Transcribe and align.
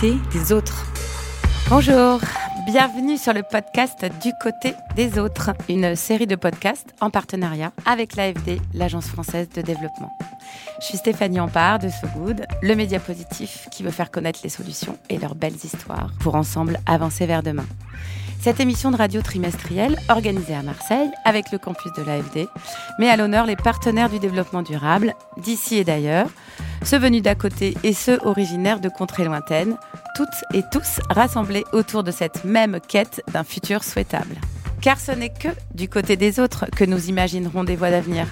des 0.00 0.52
autres. 0.52 0.86
Bonjour, 1.68 2.20
bienvenue 2.66 3.18
sur 3.18 3.32
le 3.32 3.42
podcast 3.42 4.06
Du 4.22 4.30
côté 4.40 4.74
des 4.94 5.18
autres, 5.18 5.50
une 5.68 5.96
série 5.96 6.28
de 6.28 6.36
podcasts 6.36 6.94
en 7.00 7.10
partenariat 7.10 7.72
avec 7.84 8.14
l'AFD, 8.14 8.60
l'Agence 8.74 9.08
française 9.08 9.48
de 9.48 9.60
développement. 9.60 10.16
Je 10.80 10.86
suis 10.86 10.98
Stéphanie 10.98 11.40
Ampard 11.40 11.80
de 11.80 11.88
So 11.88 12.06
Good, 12.16 12.46
le 12.62 12.76
média 12.76 13.00
positif 13.00 13.66
qui 13.72 13.82
veut 13.82 13.90
faire 13.90 14.12
connaître 14.12 14.38
les 14.44 14.50
solutions 14.50 14.96
et 15.10 15.18
leurs 15.18 15.34
belles 15.34 15.56
histoires 15.64 16.12
pour 16.20 16.36
ensemble 16.36 16.78
avancer 16.86 17.26
vers 17.26 17.42
demain. 17.42 17.66
Cette 18.40 18.60
émission 18.60 18.92
de 18.92 18.96
radio 18.96 19.20
trimestrielle, 19.20 19.98
organisée 20.08 20.54
à 20.54 20.62
Marseille 20.62 21.10
avec 21.24 21.50
le 21.50 21.58
campus 21.58 21.92
de 21.94 22.04
l'AFD, 22.04 22.46
met 23.00 23.10
à 23.10 23.16
l'honneur 23.16 23.46
les 23.46 23.56
partenaires 23.56 24.10
du 24.10 24.20
développement 24.20 24.62
durable, 24.62 25.14
d'ici 25.38 25.78
et 25.78 25.84
d'ailleurs, 25.84 26.28
ceux 26.82 26.98
venus 26.98 27.22
d'à 27.22 27.34
côté 27.34 27.76
et 27.82 27.92
ceux 27.92 28.18
originaires 28.24 28.80
de 28.80 28.88
contrées 28.88 29.24
lointaines, 29.24 29.76
toutes 30.14 30.28
et 30.54 30.62
tous 30.70 31.00
rassemblés 31.10 31.64
autour 31.72 32.02
de 32.02 32.10
cette 32.10 32.44
même 32.44 32.78
quête 32.86 33.22
d'un 33.32 33.44
futur 33.44 33.84
souhaitable. 33.84 34.36
Car 34.80 34.98
ce 34.98 35.12
n'est 35.12 35.32
que 35.32 35.48
du 35.74 35.88
côté 35.88 36.16
des 36.16 36.40
autres 36.40 36.66
que 36.74 36.84
nous 36.84 37.08
imaginerons 37.08 37.64
des 37.64 37.76
voies 37.76 37.90
d'avenir. 37.90 38.26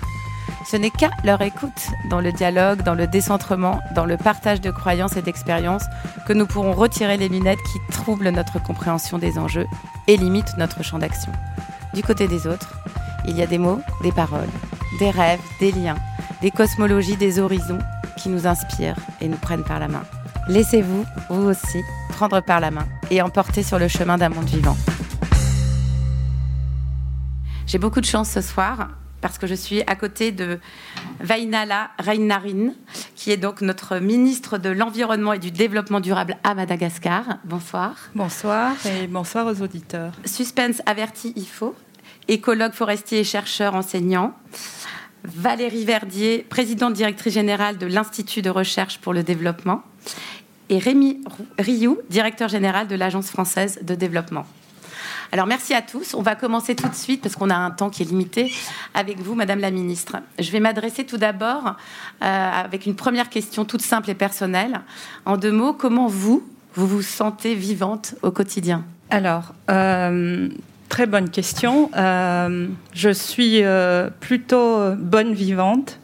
Ce 0.70 0.76
n'est 0.76 0.90
qu'à 0.90 1.10
leur 1.24 1.42
écoute, 1.42 1.88
dans 2.10 2.20
le 2.20 2.32
dialogue, 2.32 2.82
dans 2.82 2.94
le 2.94 3.06
décentrement, 3.06 3.80
dans 3.94 4.04
le 4.04 4.16
partage 4.16 4.60
de 4.60 4.70
croyances 4.70 5.16
et 5.16 5.22
d'expériences, 5.22 5.84
que 6.26 6.32
nous 6.32 6.46
pourrons 6.46 6.72
retirer 6.72 7.16
les 7.16 7.28
lunettes 7.28 7.62
qui 7.72 7.78
troublent 7.92 8.30
notre 8.30 8.60
compréhension 8.60 9.18
des 9.18 9.38
enjeux 9.38 9.66
et 10.08 10.16
limitent 10.16 10.56
notre 10.58 10.82
champ 10.82 10.98
d'action. 10.98 11.32
Du 11.94 12.02
côté 12.02 12.26
des 12.26 12.46
autres, 12.46 12.80
il 13.28 13.36
y 13.36 13.42
a 13.42 13.46
des 13.46 13.58
mots, 13.58 13.80
des 14.02 14.12
paroles, 14.12 14.48
des 14.98 15.10
rêves, 15.10 15.40
des 15.60 15.72
liens, 15.72 15.96
des 16.42 16.50
cosmologies, 16.50 17.16
des 17.16 17.38
horizons 17.38 17.78
qui 18.16 18.28
nous 18.28 18.46
inspirent 18.46 18.96
et 19.20 19.28
nous 19.28 19.36
prennent 19.36 19.64
par 19.64 19.78
la 19.78 19.88
main. 19.88 20.02
Laissez-vous, 20.48 21.04
vous 21.30 21.48
aussi, 21.48 21.82
prendre 22.10 22.40
par 22.40 22.60
la 22.60 22.70
main 22.70 22.86
et 23.10 23.20
emporter 23.22 23.62
sur 23.62 23.78
le 23.78 23.88
chemin 23.88 24.16
d'un 24.16 24.28
monde 24.28 24.46
vivant. 24.46 24.76
J'ai 27.66 27.78
beaucoup 27.78 28.00
de 28.00 28.06
chance 28.06 28.30
ce 28.30 28.40
soir 28.40 28.88
parce 29.20 29.38
que 29.38 29.46
je 29.46 29.54
suis 29.54 29.82
à 29.88 29.96
côté 29.96 30.30
de 30.30 30.60
Vainala 31.20 31.90
Reinarin, 31.98 32.74
qui 33.16 33.32
est 33.32 33.36
donc 33.36 33.60
notre 33.60 33.98
ministre 33.98 34.56
de 34.56 34.68
l'Environnement 34.68 35.32
et 35.32 35.38
du 35.38 35.50
Développement 35.50 36.00
durable 36.00 36.36
à 36.44 36.54
Madagascar. 36.54 37.24
Bonsoir. 37.44 37.96
Bonsoir 38.14 38.74
et 38.86 39.08
bonsoir 39.08 39.46
aux 39.46 39.62
auditeurs. 39.62 40.12
Suspense 40.24 40.80
averti, 40.86 41.32
il 41.34 41.46
faut. 41.46 41.74
Écologue 42.28 42.72
forestier 42.72 43.20
et 43.20 43.24
chercheur 43.24 43.74
enseignant. 43.74 44.32
Valérie 45.34 45.84
Verdier, 45.84 46.46
présidente 46.48 46.94
directrice 46.94 47.34
générale 47.34 47.78
de 47.78 47.86
l'Institut 47.86 48.42
de 48.42 48.50
recherche 48.50 48.98
pour 48.98 49.12
le 49.12 49.22
développement. 49.22 49.82
Et 50.68 50.78
Rémi 50.78 51.20
Rioux, 51.58 51.98
directeur 52.10 52.48
général 52.48 52.88
de 52.88 52.94
l'Agence 52.94 53.30
française 53.30 53.80
de 53.82 53.94
développement. 53.94 54.46
Alors 55.32 55.46
merci 55.46 55.74
à 55.74 55.82
tous. 55.82 56.14
On 56.14 56.22
va 56.22 56.36
commencer 56.36 56.74
tout 56.74 56.88
de 56.88 56.94
suite 56.94 57.22
parce 57.22 57.34
qu'on 57.34 57.50
a 57.50 57.56
un 57.56 57.70
temps 57.70 57.90
qui 57.90 58.02
est 58.02 58.06
limité 58.06 58.52
avec 58.94 59.20
vous, 59.20 59.34
Madame 59.34 59.58
la 59.58 59.70
Ministre. 59.70 60.16
Je 60.38 60.50
vais 60.50 60.60
m'adresser 60.60 61.04
tout 61.04 61.18
d'abord 61.18 61.74
euh, 62.22 62.50
avec 62.52 62.86
une 62.86 62.94
première 62.94 63.28
question 63.28 63.64
toute 63.64 63.82
simple 63.82 64.10
et 64.10 64.14
personnelle. 64.14 64.80
En 65.24 65.36
deux 65.36 65.52
mots, 65.52 65.72
comment 65.72 66.06
vous, 66.06 66.48
vous 66.74 66.86
vous 66.86 67.02
sentez 67.02 67.54
vivante 67.54 68.14
au 68.22 68.30
quotidien? 68.30 68.84
Alors, 69.10 69.54
euh, 69.70 70.48
très 70.88 71.06
bonne 71.06 71.30
question. 71.30 71.90
Euh, 71.96 72.68
je 72.92 73.10
suis 73.10 73.62
plutôt 74.20 74.94
bonne 74.96 75.32
vivante, 75.34 75.98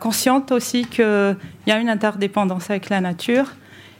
consciente 0.00 0.52
aussi 0.52 0.86
qu'il 0.86 1.36
y 1.66 1.70
a 1.70 1.78
une 1.78 1.88
interdépendance 1.88 2.70
avec 2.70 2.88
la 2.90 3.00
nature. 3.00 3.46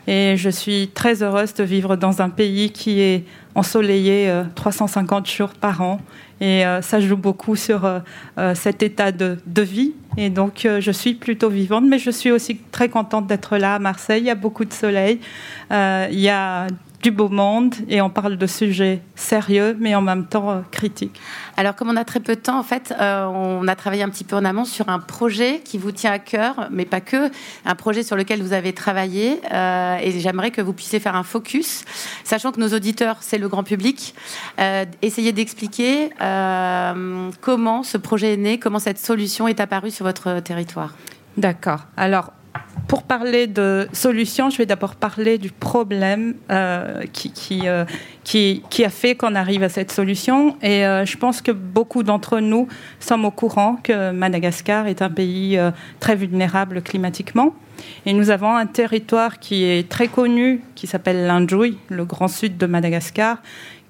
Et 0.06 0.36
je 0.36 0.50
suis 0.50 0.90
très 0.92 1.22
heureuse 1.22 1.54
de 1.54 1.64
vivre 1.64 1.96
dans 1.96 2.20
un 2.20 2.28
pays 2.28 2.70
qui 2.70 3.00
est 3.00 3.24
ensoleillé 3.54 4.30
350 4.54 5.26
euh, 5.26 5.30
jours 5.30 5.48
par 5.50 5.80
an. 5.80 6.00
Et 6.40 6.66
euh, 6.66 6.82
ça 6.82 7.00
joue 7.00 7.16
beaucoup 7.16 7.56
sur 7.56 7.84
euh, 7.86 8.54
cet 8.54 8.82
état 8.82 9.12
de, 9.12 9.38
de, 9.46 9.62
vie. 9.62 9.94
Et 10.16 10.28
donc, 10.28 10.68
je 10.80 10.90
suis 10.90 11.14
plutôt 11.14 11.48
vivante, 11.48 11.84
mais 11.88 11.98
je 11.98 12.10
suis 12.10 12.30
aussi 12.30 12.58
très 12.70 12.88
contente 12.88 13.26
d'être 13.26 13.56
là 13.56 13.76
à 13.76 13.78
Marseille. 13.78 14.22
Il 14.22 14.26
y 14.26 14.30
a 14.30 14.34
beaucoup 14.34 14.64
de 14.64 14.72
soleil. 14.72 15.20
il 15.70 16.20
y 16.20 16.28
a 16.28 16.66
du 17.04 17.10
beau 17.10 17.28
monde 17.28 17.74
et 17.90 18.00
on 18.00 18.08
parle 18.08 18.38
de 18.38 18.46
sujets 18.46 19.02
sérieux 19.14 19.76
mais 19.78 19.94
en 19.94 20.00
même 20.00 20.24
temps 20.24 20.50
euh, 20.50 20.60
critiques. 20.70 21.20
Alors 21.58 21.76
comme 21.76 21.90
on 21.90 21.96
a 21.96 22.04
très 22.04 22.18
peu 22.18 22.34
de 22.34 22.40
temps, 22.40 22.58
en 22.58 22.62
fait, 22.62 22.94
euh, 22.98 23.26
on 23.26 23.68
a 23.68 23.76
travaillé 23.76 24.02
un 24.02 24.08
petit 24.08 24.24
peu 24.24 24.36
en 24.36 24.44
amont 24.44 24.64
sur 24.64 24.88
un 24.88 24.98
projet 24.98 25.60
qui 25.62 25.76
vous 25.76 25.92
tient 25.92 26.12
à 26.12 26.18
cœur, 26.18 26.68
mais 26.70 26.86
pas 26.86 27.02
que, 27.02 27.30
un 27.66 27.74
projet 27.74 28.04
sur 28.04 28.16
lequel 28.16 28.42
vous 28.42 28.54
avez 28.54 28.72
travaillé 28.72 29.38
euh, 29.52 29.98
et 30.00 30.18
j'aimerais 30.18 30.50
que 30.50 30.62
vous 30.62 30.72
puissiez 30.72 30.98
faire 30.98 31.14
un 31.14 31.24
focus, 31.24 31.84
sachant 32.24 32.52
que 32.52 32.60
nos 32.60 32.70
auditeurs, 32.70 33.18
c'est 33.20 33.38
le 33.38 33.48
grand 33.48 33.64
public. 33.64 34.14
essayez 35.02 35.32
d'expliquer 35.32 36.10
comment 37.42 37.82
ce 37.82 37.98
projet 37.98 38.32
est 38.32 38.38
né, 38.38 38.58
comment 38.58 38.78
cette 38.78 38.98
solution 38.98 39.46
est 39.46 39.60
apparue 39.60 39.90
sur 39.90 40.06
votre 40.06 40.40
territoire. 40.40 40.94
D'accord. 41.36 41.80
Alors, 41.98 42.32
pour 42.88 43.02
parler 43.02 43.46
de 43.46 43.88
solutions, 43.92 44.50
je 44.50 44.58
vais 44.58 44.66
d'abord 44.66 44.94
parler 44.94 45.38
du 45.38 45.50
problème 45.50 46.34
euh, 46.50 47.02
qui, 47.12 47.62
euh, 47.64 47.84
qui, 48.24 48.62
qui, 48.68 48.84
a 48.84 48.90
fait 48.90 49.14
qu'on 49.14 49.34
arrive 49.34 49.62
à 49.62 49.68
cette 49.68 49.90
solution. 49.90 50.56
Et 50.62 50.84
euh, 50.84 51.04
je 51.04 51.16
pense 51.16 51.40
que 51.40 51.50
beaucoup 51.50 52.02
d'entre 52.02 52.40
nous 52.40 52.68
sommes 53.00 53.24
au 53.24 53.30
courant 53.30 53.76
que 53.82 54.10
Madagascar 54.10 54.86
est 54.86 55.02
un 55.02 55.10
pays 55.10 55.58
très 56.00 56.16
vulnérable 56.16 56.82
climatiquement. 56.82 57.54
Et 58.06 58.12
nous 58.12 58.30
avons 58.30 58.54
un 58.54 58.66
territoire 58.66 59.38
qui 59.38 59.64
est 59.64 59.88
très 59.88 60.08
connu, 60.08 60.60
qui 60.74 60.86
s'appelle 60.86 61.26
l'Indjouï, 61.26 61.78
le 61.88 62.04
grand 62.04 62.28
sud 62.28 62.56
de 62.56 62.66
Madagascar, 62.66 63.38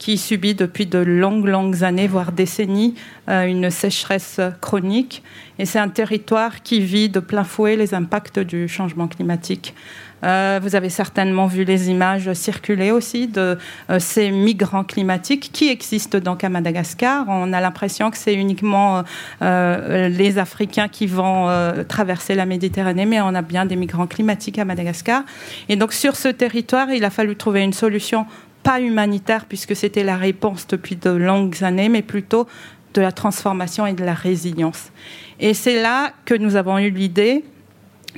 qui 0.04 0.18
subit 0.18 0.54
depuis 0.54 0.84
de 0.84 0.98
longues, 0.98 1.46
longues 1.46 1.82
années, 1.82 2.08
voire 2.08 2.30
décennies, 2.30 2.94
euh, 3.30 3.46
une 3.46 3.70
sécheresse 3.70 4.38
chronique. 4.60 5.22
Et 5.58 5.64
c'est 5.64 5.78
un 5.78 5.88
territoire 5.88 6.62
qui 6.62 6.80
vit 6.80 7.08
de 7.08 7.20
plein 7.20 7.42
fouet 7.42 7.74
les 7.74 7.94
impacts 7.94 8.38
du 8.38 8.68
changement 8.68 9.08
climatique. 9.08 9.74
Euh, 10.22 10.60
vous 10.62 10.76
avez 10.76 10.90
certainement 10.90 11.46
vu 11.46 11.64
les 11.64 11.88
images 11.90 12.30
circuler 12.34 12.90
aussi 12.90 13.28
de 13.28 13.56
euh, 13.88 13.98
ces 13.98 14.30
migrants 14.30 14.84
climatiques 14.84 15.50
qui 15.52 15.70
existent 15.70 16.18
donc 16.18 16.44
à 16.44 16.50
Madagascar. 16.50 17.24
On 17.28 17.54
a 17.54 17.60
l'impression 17.62 18.10
que 18.10 18.18
c'est 18.18 18.34
uniquement 18.34 19.04
les 19.40 20.38
Africains 20.38 20.88
qui 20.88 21.06
vont 21.06 21.48
traverser 21.88 22.34
la 22.34 22.44
Méditerranée, 22.44 23.06
mais 23.06 23.22
on 23.22 23.34
a 23.34 23.42
bien 23.42 23.64
des 23.64 23.76
migrants 23.76 24.06
climatiques 24.06 24.58
à 24.58 24.66
Madagascar. 24.66 25.22
Et 25.70 25.76
donc 25.76 25.94
sur 25.94 26.14
ce 26.16 26.28
territoire, 26.28 26.90
il 26.90 27.04
a 27.04 27.10
fallu 27.10 27.36
trouver 27.36 27.62
une 27.62 27.72
solution 27.72 28.26
pas 28.64 28.80
humanitaire 28.80 29.44
puisque 29.44 29.76
c'était 29.76 30.02
la 30.02 30.16
réponse 30.16 30.66
depuis 30.66 30.96
de 30.96 31.10
longues 31.10 31.62
années, 31.62 31.88
mais 31.88 32.02
plutôt 32.02 32.48
de 32.94 33.00
la 33.00 33.12
transformation 33.12 33.86
et 33.86 33.92
de 33.92 34.04
la 34.04 34.14
résilience. 34.14 34.90
Et 35.38 35.54
c'est 35.54 35.80
là 35.80 36.12
que 36.24 36.34
nous 36.34 36.56
avons 36.56 36.78
eu 36.78 36.90
l'idée 36.90 37.44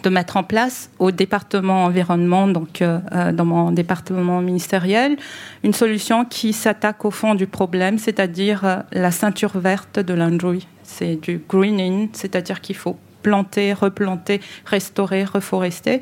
de 0.03 0.11
mettre 0.11 0.37
en 0.37 0.43
place 0.43 0.91
au 0.99 1.11
département 1.11 1.85
environnement, 1.85 2.47
donc 2.47 2.83
euh, 2.83 2.99
euh, 3.13 3.33
dans 3.33 3.47
mon 3.47 3.73
département 3.73 4.41
ministériel, 4.43 5.17
une 5.65 5.73
solution 5.73 6.27
qui 6.27 6.53
s'attaque 6.53 7.05
au 7.05 7.11
fond 7.11 7.35
du 7.35 7.47
problème, 7.47 7.99
c'est-à-dire 7.99 8.65
euh, 8.65 8.77
la 8.93 9.11
ceinture 9.11 9.59
verte 9.59 9.99
de 9.99 10.13
l'Android. 10.15 10.63
C'est 10.83 11.17
du 11.17 11.41
greening, 11.49 12.11
c'est-à-dire 12.13 12.61
qu'il 12.61 12.77
faut 12.77 12.97
planter, 13.23 13.73
replanter, 13.73 14.41
restaurer, 14.67 15.25
reforester 15.25 16.01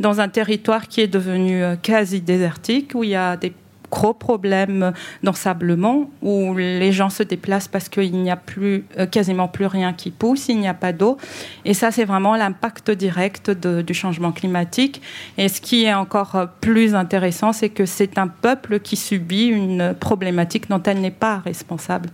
dans 0.00 0.20
un 0.20 0.28
territoire 0.28 0.88
qui 0.88 1.00
est 1.00 1.06
devenu 1.06 1.62
quasi 1.82 2.20
désertique, 2.20 2.92
où 2.94 3.02
il 3.02 3.10
y 3.10 3.14
a 3.14 3.36
des 3.38 3.54
gros 3.96 4.12
problème 4.12 4.92
d'ensablement 5.22 6.10
où 6.20 6.54
les 6.54 6.92
gens 6.92 7.08
se 7.08 7.22
déplacent 7.22 7.68
parce 7.68 7.88
qu'il 7.88 8.12
n'y 8.12 8.30
a 8.30 8.36
plus 8.36 8.84
euh, 8.98 9.06
quasiment 9.06 9.48
plus 9.48 9.64
rien 9.64 9.94
qui 9.94 10.10
pousse, 10.10 10.48
il 10.48 10.58
n'y 10.60 10.68
a 10.68 10.74
pas 10.74 10.92
d'eau. 10.92 11.16
Et 11.64 11.72
ça, 11.72 11.90
c'est 11.90 12.04
vraiment 12.04 12.36
l'impact 12.36 12.90
direct 12.90 13.50
du 13.50 13.94
changement 13.94 14.32
climatique. 14.32 15.00
Et 15.38 15.48
ce 15.48 15.62
qui 15.62 15.84
est 15.84 15.94
encore 15.94 16.48
plus 16.60 16.94
intéressant, 16.94 17.54
c'est 17.54 17.70
que 17.70 17.86
c'est 17.86 18.18
un 18.18 18.28
peuple 18.28 18.80
qui 18.80 18.96
subit 18.96 19.46
une 19.46 19.94
problématique 19.98 20.68
dont 20.68 20.82
elle 20.82 21.00
n'est 21.00 21.10
pas 21.10 21.38
responsable, 21.38 22.10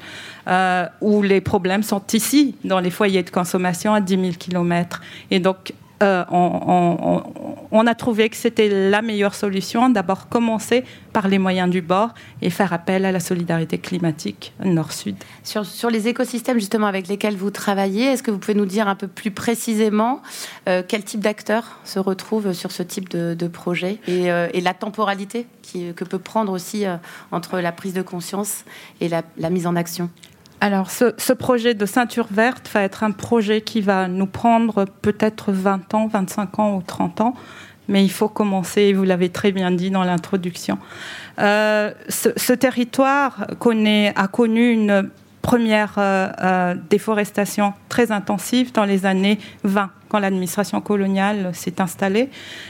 euh, 0.47 0.87
où 1.01 1.23
les 1.23 1.41
problèmes 1.41 1.83
sont 1.83 2.03
ici, 2.13 2.55
dans 2.65 2.79
les 2.79 2.91
foyers 2.91 3.25
de 3.25 3.31
consommation 3.31 3.93
à 3.93 4.01
10 4.01 4.21
000 4.21 4.33
km. 4.39 5.01
Et 5.33 5.41
donc, 5.41 5.73
euh, 6.03 6.25
on, 6.31 7.87
a 7.87 7.95
trouvé 7.95 8.29
que 8.29 8.37
c'était 8.37 8.91
la 8.91 9.03
meilleure 9.03 9.35
solution. 9.35 9.89
D'abord, 9.89 10.29
commencer 10.29 10.85
par 11.13 11.29
les 11.29 11.39
moyens 11.39 11.71
du 11.71 11.81
bord 11.81 12.13
et 12.41 12.51
faire 12.51 12.73
appel 12.73 13.05
à 13.05 13.13
la 13.13 13.21
solidarité 13.21 13.79
climatique 13.79 14.53
nord-sud. 14.65 15.17
Sur, 15.45 15.91
les 15.91 16.09
écosystèmes 16.09 16.59
justement 16.59 16.87
avec 16.87 17.09
lesquels 17.09 17.37
vous 17.37 17.51
travaillez, 17.51 18.07
est-ce 18.07 18.23
que 18.23 18.31
vous 18.31 18.39
pouvez 18.39 18.55
nous 18.55 18.67
dire 18.67 18.89
un 18.89 18.95
peu 18.95 19.09
plus 19.09 19.31
précisément 19.31 20.23
euh, 20.69 20.83
quel 20.87 21.05
type 21.05 21.21
d'acteurs 21.21 21.79
se 21.85 21.99
retrouvent 21.99 22.53
sur 22.53 22.73
ce 22.73 22.83
type 22.83 23.09
de, 23.11 23.49
projet 23.49 23.99
euh, 24.09 24.49
et, 24.53 24.61
la 24.61 24.75
temporalité 24.75 25.47
que 25.73 26.05
peut 26.05 26.19
prendre 26.19 26.53
aussi 26.53 26.85
entre 27.31 27.61
la 27.61 27.73
prise 27.73 27.95
de 27.95 28.03
conscience 28.03 28.65
et 29.01 29.09
la 29.09 29.51
mise 29.51 29.67
en 29.67 29.77
action? 29.77 30.11
Alors, 30.63 30.93
ce, 30.93 31.33
projet 31.33 31.75
de 31.75 31.85
ceinture 31.87 32.29
verte 32.31 32.71
va 32.73 32.83
être 32.83 33.03
un 33.03 33.11
projet 33.11 33.63
qui 33.63 33.81
va 33.81 34.07
nous 34.07 34.27
prendre 34.27 34.85
peut-être 34.85 35.51
20 35.51 35.93
ans, 35.95 36.07
25 36.07 36.59
ans 36.61 36.77
ou 36.77 36.83
30 36.83 37.21
ans. 37.21 37.35
mais 37.89 38.05
il 38.05 38.11
faut 38.13 38.29
commencer, 38.29 38.93
vous 38.93 39.03
l'avez 39.03 39.29
très 39.29 39.51
bien 39.51 39.73
dit 39.73 39.91
dans 39.91 40.05
l'introduction. 40.05 40.79
Euh, 41.41 41.91
ce, 42.09 42.53
territoire 42.53 43.45
a 43.51 44.29
connu 44.29 44.71
une 44.71 45.11
première 45.43 45.95
euh, 45.99 46.29
euh, 46.41 46.75
déforestation 46.89 47.75
très 47.89 48.13
intensive 48.13 48.73
dans 48.73 48.85
les 48.85 49.05
années 49.05 49.41
20 49.65 49.91
quand 50.13 50.19
l'administration 50.19 50.83
coloniale 50.83 51.53
s'est 51.55 51.81
installée, 51.81 52.29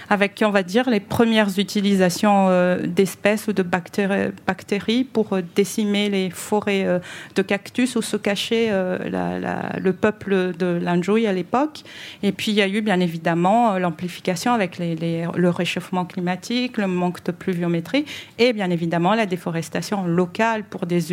avec, 0.08 0.44
on 0.46 0.50
va 0.50 0.62
dire, 0.62 0.88
les 0.88 1.00
premières 1.00 1.58
utilisations 1.58 2.46
euh, 2.48 2.86
d'espèces 2.86 3.48
ou 3.48 3.52
de 3.52 3.64
bactéries, 3.64 5.02
pour 5.02 5.32
euh, 5.32 5.42
décimer 5.56 6.08
les 6.08 6.30
forêts 6.30 6.84
euh, 6.86 7.00
de 7.34 7.42
cactus 7.42 7.96
où 7.96 8.02
se 8.02 8.16
cachait 8.16 8.70
le 8.70 9.92
peuple 9.92 10.52
de 10.56 10.78
l'Anjouï 10.80 11.26
à 11.26 11.32
l'époque. 11.32 11.82
Et 12.22 12.30
puis, 12.30 12.52
il 12.52 12.54
y 12.54 12.62
a 12.62 12.68
eu, 12.68 12.80
bien 12.80 13.00
évidemment, 13.00 13.76
l'amplification 13.76 14.52
avec 14.52 14.78
le 14.78 15.48
réchauffement 15.48 16.04
climatique, 16.04 16.78
le 16.78 16.86
manque 16.86 17.24
de 17.24 17.32
pluviométrie 17.32 18.04
et, 18.38 18.52
bien 18.52 18.70
évidemment, 18.70 19.14
la 19.14 19.26
déforestation 19.26 20.06
locale 20.06 20.62
pour 20.62 20.86
des 20.86 21.12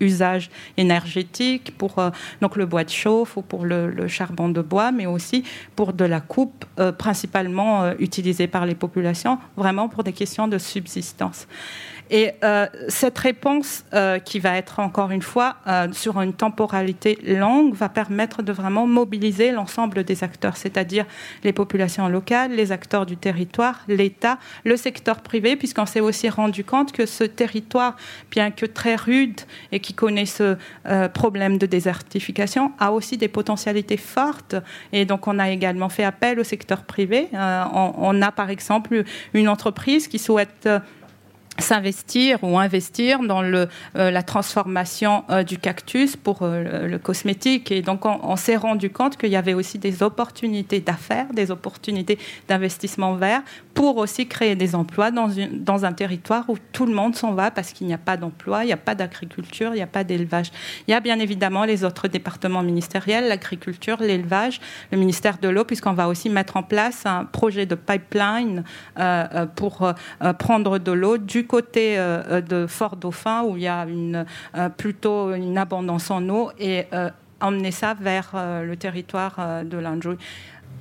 usages 0.00 0.50
énergétiques, 0.76 1.76
pour 1.78 2.02
donc 2.40 2.56
le 2.56 2.66
bois 2.66 2.82
de 2.82 2.90
chauffe 2.90 3.36
ou 3.36 3.42
pour 3.42 3.64
le 3.64 4.08
charbon 4.08 4.48
de 4.48 4.62
bois, 4.62 4.90
mais 4.90 5.06
aussi 5.06 5.44
pour 5.76 5.92
de 5.92 6.04
la 6.04 6.20
coupe, 6.20 6.64
euh, 6.78 6.92
principalement 6.92 7.84
euh, 7.84 7.94
utilisée 7.98 8.46
par 8.46 8.66
les 8.66 8.74
populations, 8.74 9.38
vraiment 9.56 9.88
pour 9.88 10.04
des 10.04 10.12
questions 10.12 10.48
de 10.48 10.58
subsistance. 10.58 11.46
Et 12.10 12.32
euh, 12.42 12.66
cette 12.88 13.18
réponse, 13.18 13.84
euh, 13.92 14.18
qui 14.18 14.38
va 14.38 14.56
être 14.56 14.80
encore 14.80 15.10
une 15.10 15.22
fois 15.22 15.56
euh, 15.66 15.88
sur 15.92 16.20
une 16.20 16.32
temporalité 16.32 17.18
longue, 17.22 17.74
va 17.74 17.88
permettre 17.88 18.42
de 18.42 18.52
vraiment 18.52 18.86
mobiliser 18.86 19.52
l'ensemble 19.52 20.04
des 20.04 20.24
acteurs, 20.24 20.56
c'est-à-dire 20.56 21.04
les 21.44 21.52
populations 21.52 22.08
locales, 22.08 22.52
les 22.52 22.72
acteurs 22.72 23.04
du 23.04 23.16
territoire, 23.16 23.84
l'État, 23.88 24.38
le 24.64 24.76
secteur 24.76 25.20
privé, 25.20 25.56
puisqu'on 25.56 25.86
s'est 25.86 26.00
aussi 26.00 26.28
rendu 26.28 26.64
compte 26.64 26.92
que 26.92 27.04
ce 27.04 27.24
territoire, 27.24 27.96
bien 28.30 28.50
que 28.50 28.64
très 28.64 28.96
rude 28.96 29.40
et 29.72 29.80
qui 29.80 29.92
connaît 29.92 30.26
ce 30.26 30.56
problème 31.14 31.58
de 31.58 31.66
désertification, 31.66 32.72
a 32.78 32.92
aussi 32.92 33.16
des 33.16 33.28
potentialités 33.28 33.96
fortes. 33.96 34.56
Et 34.92 35.04
donc, 35.04 35.26
on 35.26 35.38
a 35.38 35.50
également 35.50 35.88
fait 35.88 36.04
appel 36.04 36.40
au 36.40 36.44
secteur 36.44 36.82
privé. 36.84 37.28
On, 37.32 37.92
on, 37.98 38.22
a, 38.22 38.32
par 38.32 38.50
exemple, 38.50 39.04
une 39.34 39.48
entreprise 39.48 40.08
qui 40.08 40.18
souhaite 40.18 40.68
s'investir 41.58 42.38
ou 42.42 42.58
investir 42.58 43.20
dans 43.20 43.42
le, 43.42 43.68
euh, 43.96 44.10
la 44.10 44.22
transformation 44.22 45.24
euh, 45.30 45.42
du 45.42 45.58
cactus 45.58 46.16
pour 46.16 46.42
euh, 46.42 46.86
le, 46.86 46.98
cosmétique. 46.98 47.70
Et 47.72 47.82
donc, 47.82 48.04
on, 48.04 48.36
s'est 48.36 48.56
rendu 48.56 48.90
compte 48.90 49.16
qu'il 49.16 49.30
y 49.30 49.36
avait 49.36 49.54
aussi 49.54 49.78
des 49.78 50.02
opportunités 50.02 50.80
d'affaires, 50.80 51.26
des 51.32 51.50
opportunités 51.50 52.18
d'investissement 52.48 53.14
vert 53.14 53.42
pour 53.78 53.98
aussi 53.98 54.26
créer 54.26 54.56
des 54.56 54.74
emplois 54.74 55.12
dans, 55.12 55.84
un 55.84 55.92
territoire 55.92 56.50
où 56.50 56.56
tout 56.72 56.84
le 56.84 56.92
monde 56.92 57.14
s'en 57.14 57.34
va 57.34 57.52
parce 57.52 57.72
qu'il 57.72 57.86
n'y 57.86 57.94
a 57.94 57.98
pas 57.98 58.16
d'emploi, 58.16 58.64
il 58.64 58.66
n'y 58.66 58.72
a 58.72 58.76
pas 58.76 58.96
d'agriculture, 58.96 59.70
il 59.70 59.76
n'y 59.76 59.82
a 59.82 59.86
pas 59.86 60.02
d'élevage. 60.02 60.50
Il 60.88 60.90
y 60.90 60.94
a 60.94 60.98
bien 60.98 61.20
évidemment 61.20 61.64
les 61.64 61.84
autres 61.84 62.08
départements 62.08 62.64
ministériels, 62.64 63.28
l'agriculture, 63.28 63.98
l'élevage, 64.00 64.60
le 64.90 64.98
ministère 64.98 65.38
de 65.38 65.48
l'eau, 65.48 65.62
puisqu'on 65.62 65.92
va 65.92 66.08
aussi 66.08 66.28
mettre 66.28 66.56
en 66.56 66.64
place 66.64 67.06
un 67.06 67.24
projet 67.24 67.66
de 67.66 67.76
pipeline 67.76 68.64
pour 69.54 69.92
prendre 70.40 70.80
de 70.80 70.90
l'eau 70.90 71.16
du 71.16 71.46
côté 71.46 71.94
euh, 71.98 72.40
de 72.40 72.66
Fort-Dauphin, 72.66 73.44
où 73.44 73.56
il 73.56 73.62
y 73.62 73.68
a 73.68 73.86
euh, 73.86 74.68
plutôt 74.70 75.32
une 75.34 75.56
abondance 75.56 76.10
en 76.10 76.28
eau, 76.28 76.50
et 76.58 76.86
euh, 76.92 77.10
emmener 77.40 77.70
ça 77.70 77.94
vers 77.94 78.32
le 78.34 78.74
territoire 78.74 79.62
de 79.64 79.78
l'Anjou 79.78 80.16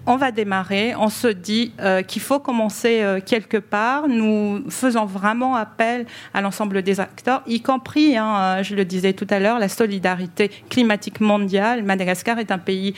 on 0.07 0.15
va 0.15 0.31
démarrer. 0.31 0.95
On 0.98 1.09
se 1.09 1.27
dit 1.27 1.74
euh, 1.81 2.01
qu'il 2.01 2.21
faut 2.21 2.39
commencer 2.39 3.01
euh, 3.01 3.19
quelque 3.24 3.57
part. 3.57 4.07
Nous 4.07 4.63
faisons 4.69 5.06
vraiment 5.06 5.56
appel 5.56 6.06
à 6.33 6.42
l'ensemble 6.42 6.81
des 6.81 7.01
acteurs, 7.01 7.44
y 7.45 7.62
compris, 7.62 8.15
hein, 8.15 8.36
euh, 8.38 8.63
je 8.63 8.74
le 8.74 8.86
disais 8.86 9.12
tout 9.12 9.27
à 9.30 9.39
l'heure, 9.39 9.59
la 9.59 9.68
solidarité 9.68 10.50
climatique 10.69 11.19
mondiale. 11.19 11.83
Madagascar 11.83 12.39
est 12.39 12.51
un 12.51 12.57
pays 12.57 12.94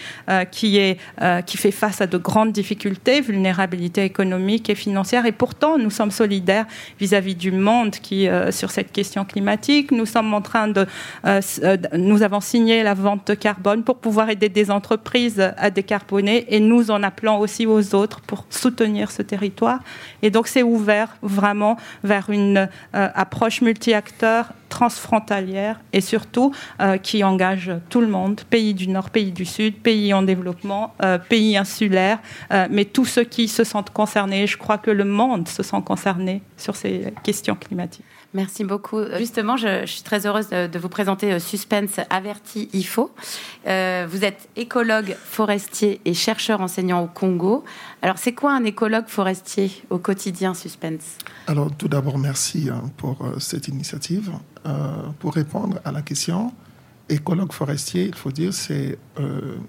qui, 0.52 0.98
fait 1.58 1.72
face 1.72 2.02
à 2.02 2.08
de 2.08 2.18
grandes 2.18 2.52
difficultés, 2.52 3.22
vulnérabilité 3.22 4.04
économique 4.04 4.70
et 4.70 4.76
financière, 4.76 5.26
et 5.26 5.32
pourtant 5.32 5.80
nous 5.80 5.90
sommes 5.90 6.12
solidaires 6.12 6.66
vis-à-vis 7.00 7.36
du 7.36 7.52
monde 7.52 7.92
qui 7.92 8.28
sur 8.52 8.70
cette 8.70 8.92
question 8.92 9.26
climatique. 9.26 9.92
Nous 9.92 10.06
sommes 10.06 10.34
en 10.34 10.42
train 10.42 10.68
de, 10.68 10.86
nous 11.98 12.22
avons 12.22 12.42
signé 12.42 12.84
la 12.84 12.94
vente 12.94 13.28
de 13.28 13.34
carbone 13.34 13.84
pour 13.84 13.98
pouvoir 13.98 14.30
aider 14.30 14.50
des 14.50 14.70
entreprises 14.70 15.42
à 15.58 15.70
décarboner, 15.72 16.46
en 17.00 17.04
appelant 17.04 17.40
aussi 17.40 17.66
aux 17.66 17.96
autres 17.96 18.22
pour 18.22 18.46
soutenir 18.50 19.12
ce 19.12 19.22
territoire. 19.22 19.80
Et 20.22 20.30
donc 20.30 20.48
c'est 20.48 20.64
ouvert 20.64 21.16
vraiment 21.22 21.78
vers 22.04 22.30
une 22.30 22.70
euh, 22.96 23.10
approche 23.16 23.62
multi-acteurs 23.62 24.54
transfrontalière 24.68 25.80
et 25.94 26.02
surtout 26.02 26.54
euh, 26.80 26.98
qui 26.98 27.24
engage 27.24 27.72
tout 27.90 28.02
le 28.02 28.08
monde, 28.08 28.42
pays 28.52 28.76
du 28.76 28.88
Nord, 28.88 29.10
pays 29.10 29.32
du 29.32 29.44
Sud, 29.46 29.82
pays 29.82 30.14
en 30.14 30.22
développement, 30.22 30.94
euh, 31.04 31.18
pays 31.18 31.58
insulaires, 31.58 32.20
mais 32.70 32.86
tous 32.86 33.06
ceux 33.06 33.24
qui 33.24 33.48
se 33.48 33.64
sentent 33.64 33.90
concernés. 33.90 34.46
Je 34.46 34.58
crois 34.58 34.78
que 34.78 34.92
le 34.92 35.06
monde 35.06 35.48
se 35.48 35.64
sent 35.64 35.82
concerné 35.84 36.44
sur 36.56 36.76
ces 36.76 37.14
questions 37.24 37.56
climatiques. 37.56 38.06
Merci 38.34 38.64
beaucoup. 38.64 39.00
Justement, 39.18 39.58
je, 39.58 39.88
suis 39.88 40.04
très 40.04 40.28
heureuse 40.28 40.50
de, 40.50 40.80
vous 40.80 40.90
présenter 40.90 41.34
euh, 41.34 41.40
Suspense 41.40 42.00
Averti 42.12 42.70
IFO. 42.74 43.12
Euh, 43.66 44.06
vous 44.08 44.24
êtes 44.24 44.50
écologue 44.56 45.16
forestier 45.24 46.00
et 46.06 46.14
chercheur 46.14 46.62
enseignant 46.62 47.04
au 47.04 47.08
Congo. 47.08 47.64
Alors, 48.04 48.20
c'est 48.20 48.34
quoi 48.34 48.54
un 48.54 48.64
écologue 48.66 49.08
forestier 49.08 49.72
au 49.90 49.98
quotidien, 49.98 50.54
Suspense? 50.54 51.18
Alors, 51.48 51.76
tout 51.76 51.88
d'abord, 51.88 52.20
merci 52.20 52.70
hein, 52.72 52.84
pour 52.98 53.26
euh, 53.26 53.40
cette 53.40 53.68
initiative. 53.68 54.32
pour 55.20 55.34
répondre 55.34 55.80
à 55.84 55.92
la 55.92 56.04
question, 56.04 56.54
écologue 57.08 57.52
forestier, 57.52 58.06
il 58.06 58.16
faut 58.16 58.32
dire, 58.32 58.54
c'est, 58.54 59.00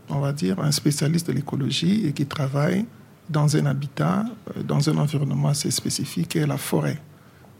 on 0.08 0.18
va 0.20 0.32
dire, 0.32 0.61
un 0.61 0.73
spécialiste 0.73 1.28
de 1.28 1.32
l'écologie 1.32 2.06
et 2.06 2.12
qui 2.12 2.26
travaille 2.26 2.84
dans 3.30 3.56
un 3.56 3.64
habitat, 3.66 4.25
dans 4.64 4.90
un 4.90 4.99
environnement 4.99 5.49
assez 5.49 5.70
spécifique, 5.70 6.28
qui 6.28 6.38
est 6.38 6.46
la 6.46 6.58
forêt. 6.58 7.00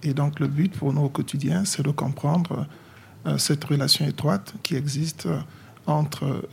Et 0.03 0.15
donc 0.15 0.41
le 0.41 0.47
but 0.47 0.73
pour 0.73 0.93
nous 0.93 1.03
au 1.03 1.09
quotidien, 1.09 1.65
c'est 1.65 1.83
de 1.83 1.91
comprendre 1.91 2.67
euh, 3.27 3.37
cette 3.37 3.63
relation 3.65 4.07
étroite 4.07 4.55
qui 4.63 4.77
existe 4.77 5.27
euh, 5.27 5.39
entre 5.87 6.49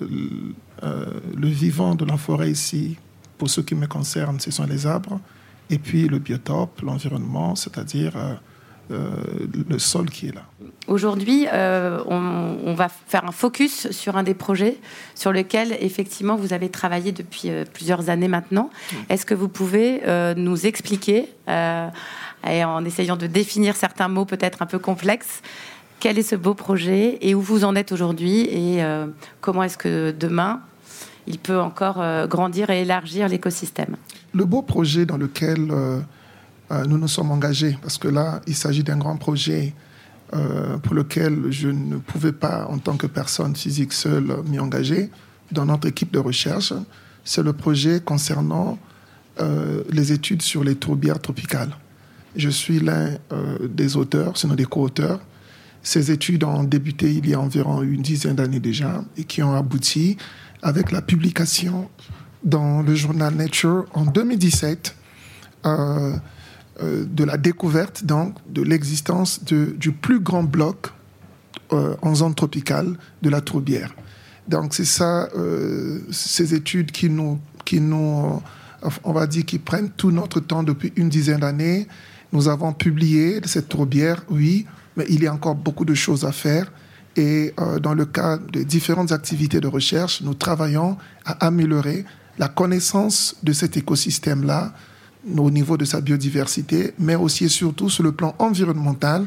euh, 0.84 1.06
le 1.36 1.48
vivant 1.48 1.96
de 1.96 2.04
la 2.04 2.18
forêt 2.18 2.52
ici, 2.52 2.98
pour 3.38 3.50
ce 3.50 3.62
qui 3.62 3.74
me 3.74 3.88
concerne, 3.88 4.40
ce 4.40 4.52
sont 4.52 4.66
les 4.66 4.86
arbres, 4.86 5.20
et 5.70 5.80
puis 5.80 6.10
le 6.10 6.20
biotope, 6.20 6.82
l'environnement, 6.82 7.56
c'est-à-dire 7.56 8.14
le 8.90 9.80
sol 9.80 10.10
qui 10.10 10.30
est 10.30 10.34
là. 10.34 10.44
Aujourd'hui, 10.88 11.46
on, 11.52 12.74
va 12.74 12.88
faire 12.88 13.26
un 13.26 13.34
focus 13.34 13.92
sur 13.92 14.16
un 14.16 14.24
des 14.24 14.34
projets 14.34 14.78
sur 15.14 15.34
lequel, 15.34 15.78
effectivement, 15.82 16.36
vous 16.36 16.54
avez 16.54 16.70
travaillé 16.70 17.12
depuis 17.12 17.52
plusieurs 17.74 18.10
années 18.10 18.30
maintenant. 18.30 18.70
Est-ce 19.10 19.26
que 19.26 19.36
vous 19.36 19.50
pouvez 19.50 20.02
nous 20.38 20.66
expliquer 20.66 21.28
et 22.46 22.64
en 22.64 22.84
essayant 22.86 23.18
de 23.18 23.28
définir 23.28 23.76
certains 23.76 24.08
mots 24.08 24.26
peut-être 24.26 24.62
un 24.62 24.66
peu 24.66 24.80
complexes. 24.80 25.42
Quel 26.00 26.20
est 26.20 26.24
ce 26.24 26.36
beau 26.36 26.54
projet 26.54 27.18
et 27.22 27.34
où 27.34 27.42
vous 27.42 27.64
en 27.64 27.76
êtes 27.76 27.92
aujourd'hui 27.92 28.42
et 28.42 28.84
euh, 28.84 29.08
comment 29.42 29.64
est-ce 29.64 29.78
que 29.78 30.12
demain 30.12 30.62
il 31.26 31.40
peut 31.40 31.60
encore 31.60 32.00
euh, 32.00 32.28
grandir 32.28 32.70
et 32.70 32.82
élargir 32.82 33.28
l'écosystème? 33.28 33.96
Le 34.34 34.46
beau 34.46 34.62
projet 34.62 35.06
dans 35.06 35.18
lequel 35.18 35.72
euh, 35.72 36.00
nous 36.86 36.98
nous 36.98 37.08
sommes 37.08 37.32
engagés, 37.32 37.78
parce 37.82 37.98
que 37.98 38.08
là, 38.08 38.42
il 38.46 38.56
s'agit 38.56 38.84
d'un 38.84 38.98
grand 38.98 39.18
projet 39.18 39.74
pour 40.84 40.94
lequel 40.94 41.46
je 41.52 41.70
ne 41.70 41.96
pouvais 41.96 42.34
pas, 42.34 42.68
en 42.70 42.80
tant 42.80 42.98
que 42.98 43.08
personne 43.08 43.56
physique 43.56 43.94
seule, 43.94 44.44
m'y 44.46 44.60
engager, 44.60 45.10
dans 45.54 45.66
notre 45.66 45.88
équipe 45.88 46.12
de 46.12 46.20
recherche, 46.20 46.74
c'est 47.24 47.44
le 47.44 47.54
projet 47.54 48.02
concernant 48.02 48.78
les 49.90 50.12
études 50.12 50.42
sur 50.42 50.66
les 50.66 50.76
tourbières 50.76 51.22
tropicales. 51.22 51.78
Je 52.38 52.50
suis 52.50 52.80
l'un 52.80 53.18
euh, 53.32 53.68
des 53.68 53.98
auteurs, 53.98 54.38
sinon 54.38 54.54
des 54.54 54.66
co-auteurs. 54.66 55.20
Ces 55.82 56.12
études 56.12 56.44
ont 56.44 56.64
débuté 56.64 57.12
il 57.12 57.28
y 57.28 57.34
a 57.34 57.40
environ 57.40 57.82
une 57.82 58.04
dizaine 58.04 58.36
d'années 58.36 58.60
déjà 58.60 59.04
et 59.18 59.24
qui 59.24 59.42
ont 59.42 59.56
abouti 59.56 60.18
avec 60.62 60.92
la 60.92 61.02
publication 61.02 61.90
dans 62.44 62.84
le 62.84 62.94
journal 62.94 63.34
Nature 63.34 63.86
en 63.94 64.06
2017 64.06 64.96
euh, 65.66 66.16
euh, 66.80 67.06
de 67.06 67.24
la 67.24 67.38
découverte 67.38 68.06
donc 68.06 68.36
de 68.48 68.62
l'existence 68.62 69.44
du 69.44 69.92
plus 69.92 70.20
grand 70.20 70.44
bloc 70.44 70.92
en 71.70 72.16
zone 72.16 72.34
tropicale 72.34 72.98
de 73.22 73.30
la 73.30 73.42
tourbière. 73.42 73.94
Donc 74.48 74.74
c'est 74.74 74.86
ça, 74.86 75.28
ces 76.12 76.54
études 76.54 76.92
qui 76.92 77.10
nous, 77.10 77.40
qui 77.66 77.82
nous, 77.82 78.42
on 79.04 79.12
va 79.12 79.28
dire, 79.28 79.44
qui 79.44 79.60
prennent 79.60 79.90
tout 79.90 80.12
notre 80.12 80.40
temps 80.40 80.64
depuis 80.64 80.94
une 80.96 81.10
dizaine 81.10 81.42
d'années 81.42 81.88
nous 82.34 82.48
avons 82.48 82.74
publié 82.74 83.40
cette 83.46 83.70
tourbière, 83.70 84.24
oui, 84.30 84.66
mais 84.96 85.06
il 85.10 85.24
y 85.24 85.28
a 85.28 85.34
encore 85.34 85.56
beaucoup 85.56 85.86
de 85.86 85.94
choses 85.94 86.26
à 86.26 86.32
faire. 86.32 86.72
Et 87.16 87.54
euh, 87.60 87.80
dans 87.80 87.94
le 87.94 88.06
cadre 88.06 88.46
de 88.52 88.64
différentes 88.64 89.12
activités 89.12 89.60
de 89.60 89.68
recherche, 89.68 90.22
nous 90.22 90.34
travaillons 90.34 90.98
à 91.26 91.48
améliorer 91.48 92.06
la 92.38 92.48
connaissance 92.48 93.36
de 93.44 93.54
cet 93.54 93.78
écosystème-là 93.78 94.74
au 95.36 95.52
niveau 95.52 95.78
de 95.78 95.86
sa 95.86 96.00
biodiversité, 96.02 96.94
mais 97.00 97.16
aussi 97.16 97.46
et 97.46 97.50
surtout 97.50 97.90
sur 97.90 98.04
le 98.04 98.12
plan 98.12 98.36
environnemental. 98.40 99.26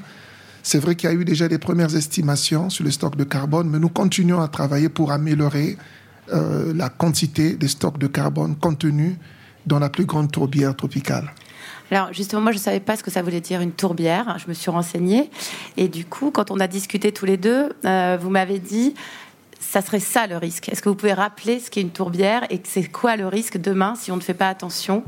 C'est 0.62 0.78
vrai 0.78 0.95
qu'il 0.95 1.11
y 1.11 1.12
a 1.12 1.16
eu 1.16 1.25
déjà 1.25 1.49
des 1.49 1.59
premières 1.59 1.95
estimations 1.97 2.71
sur 2.71 2.85
le 2.85 2.90
stock 2.90 3.16
de 3.16 3.25
carbone, 3.25 3.69
mais 3.69 3.78
nous 3.78 3.88
continuons 3.88 4.40
à 4.40 4.49
travailler 4.49 4.88
pour 4.88 5.11
améliorer 5.11 5.76
euh, 6.33 6.73
la 6.75 6.88
quantité 6.90 7.54
des 7.54 7.69
stocks 7.69 7.99
de 7.99 8.07
carbone 8.07 8.54
contenus 8.57 9.16
dans 9.66 9.78
la 9.78 9.88
plus 9.88 10.04
grande 10.04 10.30
tourbière 10.30 10.76
tropicale. 10.76 11.33
Alors 11.90 12.12
justement, 12.12 12.40
moi 12.40 12.52
je 12.52 12.59
ne 12.59 12.62
savais 12.62 12.80
pas 12.80 12.97
ce 12.97 13.02
que 13.02 13.11
ça 13.11 13.23
voulait 13.23 13.40
dire 13.40 13.61
une 13.61 13.73
tourbière. 13.73 14.37
Je 14.38 14.49
me 14.49 14.54
suis 14.54 14.70
renseignée 14.70 15.30
et 15.76 15.88
du 15.88 16.04
coup, 16.04 16.30
quand 16.30 16.50
on 16.50 16.61
a 16.61 16.68
discuté 16.68 17.12
tous 17.12 17.26
les 17.26 17.37
deux, 17.37 17.73
euh, 17.85 18.16
vous 18.20 18.30
m'avez 18.30 18.59
dit 18.59 18.94
ça 19.59 19.82
serait 19.82 20.00
ça 20.00 20.26
le 20.26 20.37
risque. 20.37 20.68
Est-ce 20.68 20.82
que 20.82 20.88
vous 20.88 20.94
pouvez 20.94 21.12
rappeler 21.12 21.61
ce 21.61 21.70
qu'est 21.70 21.82
une 21.82 21.90
tourbière 21.90 22.44
et 22.50 22.61
c'est 22.64 22.85
quoi 22.85 23.16
le 23.16 23.26
risque 23.26 23.59
demain 23.59 23.94
si 23.94 24.11
on 24.11 24.16
ne 24.16 24.20
fait 24.20 24.35
pas 24.35 24.49
attention 24.49 25.04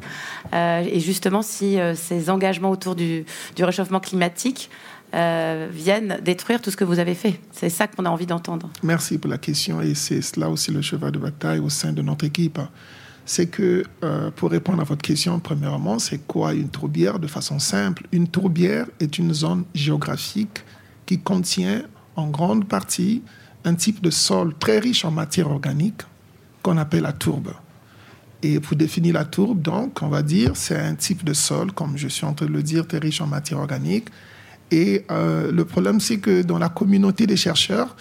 euh, 0.52 0.84
et 0.84 1.00
justement 1.00 1.42
si 1.42 1.80
euh, 1.80 1.94
ces 1.94 2.30
engagements 2.30 2.70
autour 2.70 2.94
du, 2.94 3.24
réchauffement 3.58 4.00
climatique 4.00 4.70
viennent 5.14 6.18
détruire 6.22 6.62
tout 6.62 6.70
ce 6.70 6.76
que 6.76 6.84
vous 6.84 6.98
avez 6.98 7.14
fait? 7.14 7.38
C'est 7.52 7.68
ça 7.68 7.86
qu'on 7.86 8.06
a 8.06 8.10
envie 8.10 8.26
d'entendre. 8.26 8.70
Merci 8.82 9.18
pour 9.18 9.30
la 9.30 9.38
question 9.38 9.82
et 9.82 9.94
c'est 9.94 10.22
cela 10.22 10.48
aussi 10.48 10.70
le 10.70 10.80
cheval 10.80 11.12
de 11.12 11.18
bataille 11.18 11.58
au 11.58 11.68
sein 11.68 11.92
de 11.92 12.00
notre 12.00 12.24
équipe. 12.24 12.58
C'est 13.24 13.46
que, 13.46 13.84
pour 14.36 14.50
répondre 14.50 14.80
à 14.80 14.84
votre 14.84 15.02
question, 15.02 15.38
premièrement, 15.38 15.98
c'est 15.98 16.26
quoi 16.26 16.54
une 16.54 16.68
tourbière 16.68 17.18
De 17.18 17.26
façon 17.26 17.58
simple, 17.58 18.06
une 18.12 18.26
tourbière 18.26 18.86
est 18.98 19.18
une 19.18 19.32
zone 19.32 19.64
géographique 19.74 20.64
qui 21.06 21.18
contient 21.18 21.82
en 22.16 22.28
grande 22.28 22.66
partie 22.66 23.22
un 23.64 23.74
type 23.74 24.02
de 24.02 24.10
sol 24.10 24.54
très 24.58 24.78
riche 24.78 25.04
en 25.04 25.10
matière 25.10 25.50
organique 25.50 26.02
qu'on 26.62 26.76
appelle 26.78 27.02
la 27.02 27.12
tourbe. 27.12 27.52
Et 28.42 28.58
pour 28.58 28.76
définir 28.76 29.14
la 29.14 29.24
tourbe, 29.24 29.62
donc, 29.62 30.02
on 30.02 30.08
va 30.08 30.22
dire, 30.22 30.56
c'est 30.56 30.76
un 30.76 30.94
type 30.94 31.24
de 31.24 31.32
sol, 31.32 31.72
comme 31.72 31.96
je 31.96 32.08
suis 32.08 32.26
en 32.26 32.34
train 32.34 32.46
de 32.46 32.52
le 32.52 32.62
dire, 32.62 32.86
très 32.86 32.98
riche 32.98 33.20
en 33.20 33.26
matière 33.26 33.58
organique. 33.58 34.08
Et 34.70 35.04
euh, 35.10 35.52
le 35.52 35.64
problème, 35.64 36.00
c'est 36.00 36.18
que 36.18 36.42
dans 36.42 36.58
la 36.58 36.68
communauté 36.68 37.26
des 37.26 37.36
chercheurs, 37.36 37.94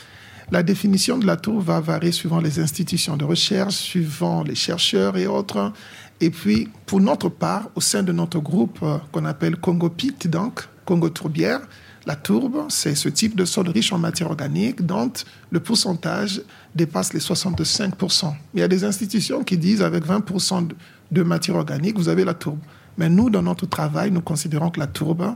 la 0.51 0.63
définition 0.63 1.17
de 1.17 1.25
la 1.25 1.37
tourbe 1.37 1.63
va 1.63 1.79
varier 1.79 2.11
suivant 2.11 2.39
les 2.39 2.59
institutions 2.59 3.15
de 3.15 3.23
recherche, 3.23 3.75
suivant 3.75 4.43
les 4.43 4.55
chercheurs 4.55 5.17
et 5.17 5.25
autres. 5.25 5.71
Et 6.19 6.29
puis, 6.29 6.69
pour 6.85 6.99
notre 6.99 7.29
part, 7.29 7.69
au 7.75 7.81
sein 7.81 8.03
de 8.03 8.11
notre 8.11 8.39
groupe 8.39 8.79
euh, 8.83 8.97
qu'on 9.11 9.25
appelle 9.25 9.55
Congo 9.55 9.89
Pit, 9.89 10.27
donc 10.27 10.67
Congo 10.85 11.09
Tourbière, 11.09 11.61
la 12.05 12.15
tourbe, 12.15 12.65
c'est 12.69 12.95
ce 12.95 13.09
type 13.09 13.35
de 13.35 13.45
sol 13.45 13.69
riche 13.69 13.93
en 13.93 13.97
matière 13.97 14.29
organique 14.29 14.85
dont 14.85 15.11
le 15.51 15.59
pourcentage 15.59 16.41
dépasse 16.75 17.13
les 17.13 17.19
65%. 17.19 18.33
Il 18.53 18.59
y 18.59 18.63
a 18.63 18.67
des 18.67 18.83
institutions 18.83 19.43
qui 19.43 19.57
disent 19.57 19.83
avec 19.83 20.05
20% 20.05 20.67
de 21.11 21.23
matière 21.23 21.55
organique, 21.55 21.97
vous 21.97 22.09
avez 22.09 22.25
la 22.25 22.33
tourbe. 22.33 22.59
Mais 22.97 23.07
nous, 23.07 23.29
dans 23.29 23.43
notre 23.43 23.67
travail, 23.67 24.11
nous 24.11 24.21
considérons 24.21 24.69
que 24.69 24.79
la 24.79 24.87
tourbe 24.87 25.35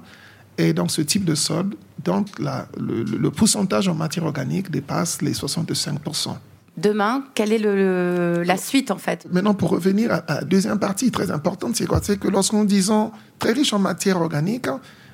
est 0.58 0.74
dans 0.74 0.88
ce 0.88 1.02
type 1.02 1.26
de 1.26 1.36
sol 1.36 1.70
dont 2.04 2.26
le, 2.38 3.30
pourcentage 3.30 3.88
en 3.88 3.96
matière 3.96 4.26
organique 4.26 4.70
dépasse 4.70 5.22
les 5.22 5.34
65%. 5.34 6.36
Demain, 6.78 7.24
quelle 7.34 7.54
est 7.54 8.44
la 8.46 8.58
suite 8.58 8.92
en 8.92 8.98
fait? 8.98 9.26
Maintenant, 9.32 9.54
pour 9.54 9.70
revenir 9.70 10.12
à, 10.12 10.24
la 10.28 10.44
deuxième 10.44 10.78
partie 10.78 11.10
très 11.10 11.32
importante, 11.32 11.76
c'est 11.76 11.86
quoi? 11.86 12.00
C'est 12.04 12.20
que 12.20 12.28
lorsqu'on 12.28 12.66
disons 12.66 13.12
très 13.40 13.54
riche 13.54 13.74
en 13.74 13.80
matière 13.80 14.22
organique, 14.22 14.68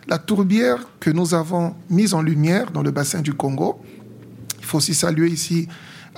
la 0.07 0.17
tourbière 0.17 0.79
que 0.99 1.11
nous 1.11 1.33
avons 1.33 1.75
mise 1.89 2.13
en 2.13 2.21
lumière 2.21 2.71
dans 2.71 2.81
le 2.81 2.91
bassin 2.91 3.21
du 3.21 3.33
Congo, 3.33 3.79
il 4.59 4.65
faut 4.65 4.79
aussi 4.79 4.95
saluer 4.95 5.29
ici 5.29 5.67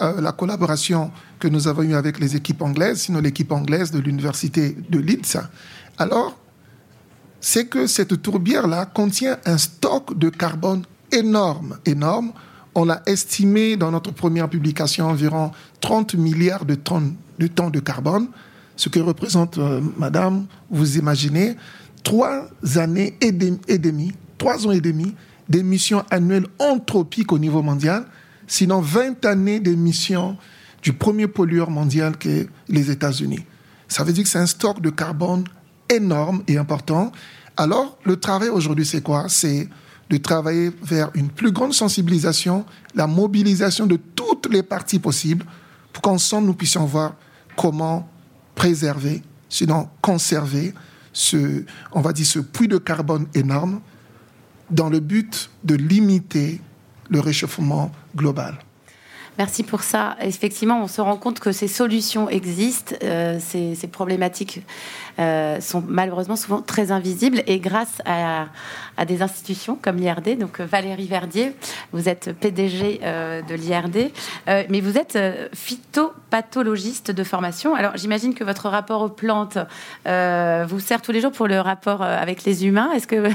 euh, 0.01 0.21
la 0.21 0.31
collaboration 0.31 1.11
que 1.39 1.47
nous 1.47 1.67
avons 1.67 1.83
eue 1.83 1.93
avec 1.93 2.19
les 2.19 2.35
équipes 2.35 2.61
anglaises, 2.61 3.01
sinon 3.01 3.19
l'équipe 3.19 3.51
anglaise 3.51 3.91
de 3.91 3.99
l'université 3.99 4.75
de 4.89 4.99
Leeds. 4.99 5.37
Alors, 5.97 6.37
c'est 7.43 7.65
que 7.65 7.87
cette 7.87 8.21
tourbière-là 8.21 8.85
contient 8.85 9.37
un 9.45 9.57
stock 9.57 10.17
de 10.17 10.29
carbone 10.29 10.83
énorme, 11.11 11.77
énorme. 11.85 12.31
On 12.73 12.85
l'a 12.85 13.03
estimé 13.05 13.75
dans 13.75 13.91
notre 13.91 14.11
première 14.11 14.47
publication 14.49 15.07
environ 15.07 15.51
30 15.81 16.15
milliards 16.15 16.63
de 16.63 16.75
tonnes 16.75 17.15
de, 17.39 17.47
tonnes 17.47 17.71
de 17.71 17.81
carbone, 17.81 18.27
ce 18.77 18.87
que 18.87 19.01
représente, 19.01 19.57
euh, 19.57 19.81
madame, 19.97 20.45
vous 20.69 20.97
imaginez, 20.97 21.57
trois 22.01 22.47
années 22.77 23.17
et, 23.19 23.33
demie, 23.33 24.13
trois 24.37 24.65
ans 24.65 24.71
et 24.71 24.79
demi 24.79 25.13
d'émissions 25.49 26.05
annuelles 26.11 26.47
anthropiques 26.59 27.33
au 27.33 27.39
niveau 27.39 27.61
mondial, 27.61 28.05
sinon 28.47 28.79
20 28.79 29.25
années 29.25 29.59
d'émissions 29.59 30.37
du 30.81 30.93
premier 30.93 31.27
pollueur 31.27 31.69
mondial 31.69 32.17
qui 32.17 32.29
est 32.29 32.49
les 32.69 32.89
États-Unis. 32.89 33.43
Ça 33.89 34.05
veut 34.05 34.13
dire 34.13 34.23
que 34.23 34.29
c'est 34.29 34.39
un 34.39 34.45
stock 34.45 34.79
de 34.79 34.89
carbone 34.89 35.43
énorme 35.89 36.43
et 36.47 36.57
important. 36.57 37.11
Alors, 37.57 37.97
le 38.03 38.17
travail 38.17 38.49
aujourd'hui, 38.49 38.85
c'est 38.85 39.01
quoi? 39.01 39.25
C'est 39.29 39.69
de 40.09 40.17
travailler 40.17 40.71
vers 40.81 41.09
une 41.13 41.29
plus 41.29 41.51
grande 41.51 41.73
sensibilisation, 41.73 42.65
la 42.93 43.07
mobilisation 43.07 43.87
de 43.87 43.95
toutes 43.95 44.51
les 44.51 44.63
parties 44.63 44.99
possibles 44.99 45.45
pour 45.91 46.01
qu'ensemble 46.01 46.47
nous 46.47 46.53
puissions 46.53 46.85
voir 46.85 47.15
comment 47.55 48.09
préserver, 48.55 49.21
sinon 49.49 49.89
conserver 50.01 50.73
ce, 51.13 51.63
on 51.91 52.01
va 52.01 52.13
dire, 52.13 52.25
ce 52.25 52.39
puits 52.39 52.67
de 52.67 52.77
carbone 52.77 53.27
énorme 53.33 53.81
dans 54.69 54.89
le 54.89 54.99
but 54.99 55.49
de 55.63 55.75
limiter 55.75 56.59
le 57.09 57.19
réchauffement 57.19 57.91
global. 58.15 58.57
Merci 59.37 59.63
pour 59.63 59.81
ça. 59.81 60.15
Effectivement, 60.21 60.83
on 60.83 60.87
se 60.87 61.01
rend 61.01 61.17
compte 61.17 61.39
que 61.39 61.51
ces 61.51 61.67
solutions 61.67 62.29
existent, 62.29 62.95
euh, 63.03 63.39
ces, 63.39 63.87
problématiques 63.87 64.61
euh, 65.19 65.59
sont 65.59 65.83
malheureusement 65.87 66.35
souvent 66.35 66.61
très 66.61 66.91
invisibles 66.91 67.43
et 67.47 67.59
grâce 67.59 68.01
à, 68.05 68.47
des 69.05 69.21
institutions 69.21 69.77
comme 69.81 69.97
l'IRD, 69.97 70.37
donc 70.37 70.59
euh, 70.59 70.65
Valérie 70.65 71.07
Verdier, 71.07 71.53
vous 71.91 72.09
êtes 72.09 72.31
PDG 72.39 72.99
de 73.03 73.53
l'IRD, 73.55 74.11
mais 74.47 74.81
vous 74.81 74.97
êtes 74.97 75.17
phytopathologiste 75.53 77.11
de 77.11 77.23
formation. 77.23 77.75
Alors 77.75 77.97
j'imagine 77.97 78.33
que 78.33 78.43
votre 78.43 78.69
rapport 78.69 79.01
aux 79.01 79.09
plantes 79.09 79.57
vous 80.05 80.79
sert 80.79 81.01
tous 81.01 81.11
les 81.11 81.21
jours 81.21 81.31
pour 81.31 81.47
le 81.47 81.59
rapport 81.59 82.01
avec 82.01 82.43
les 82.43 82.65
humains. 82.65 82.91
Est-ce 82.93 83.07
que 83.07 83.15
vous 83.15 83.25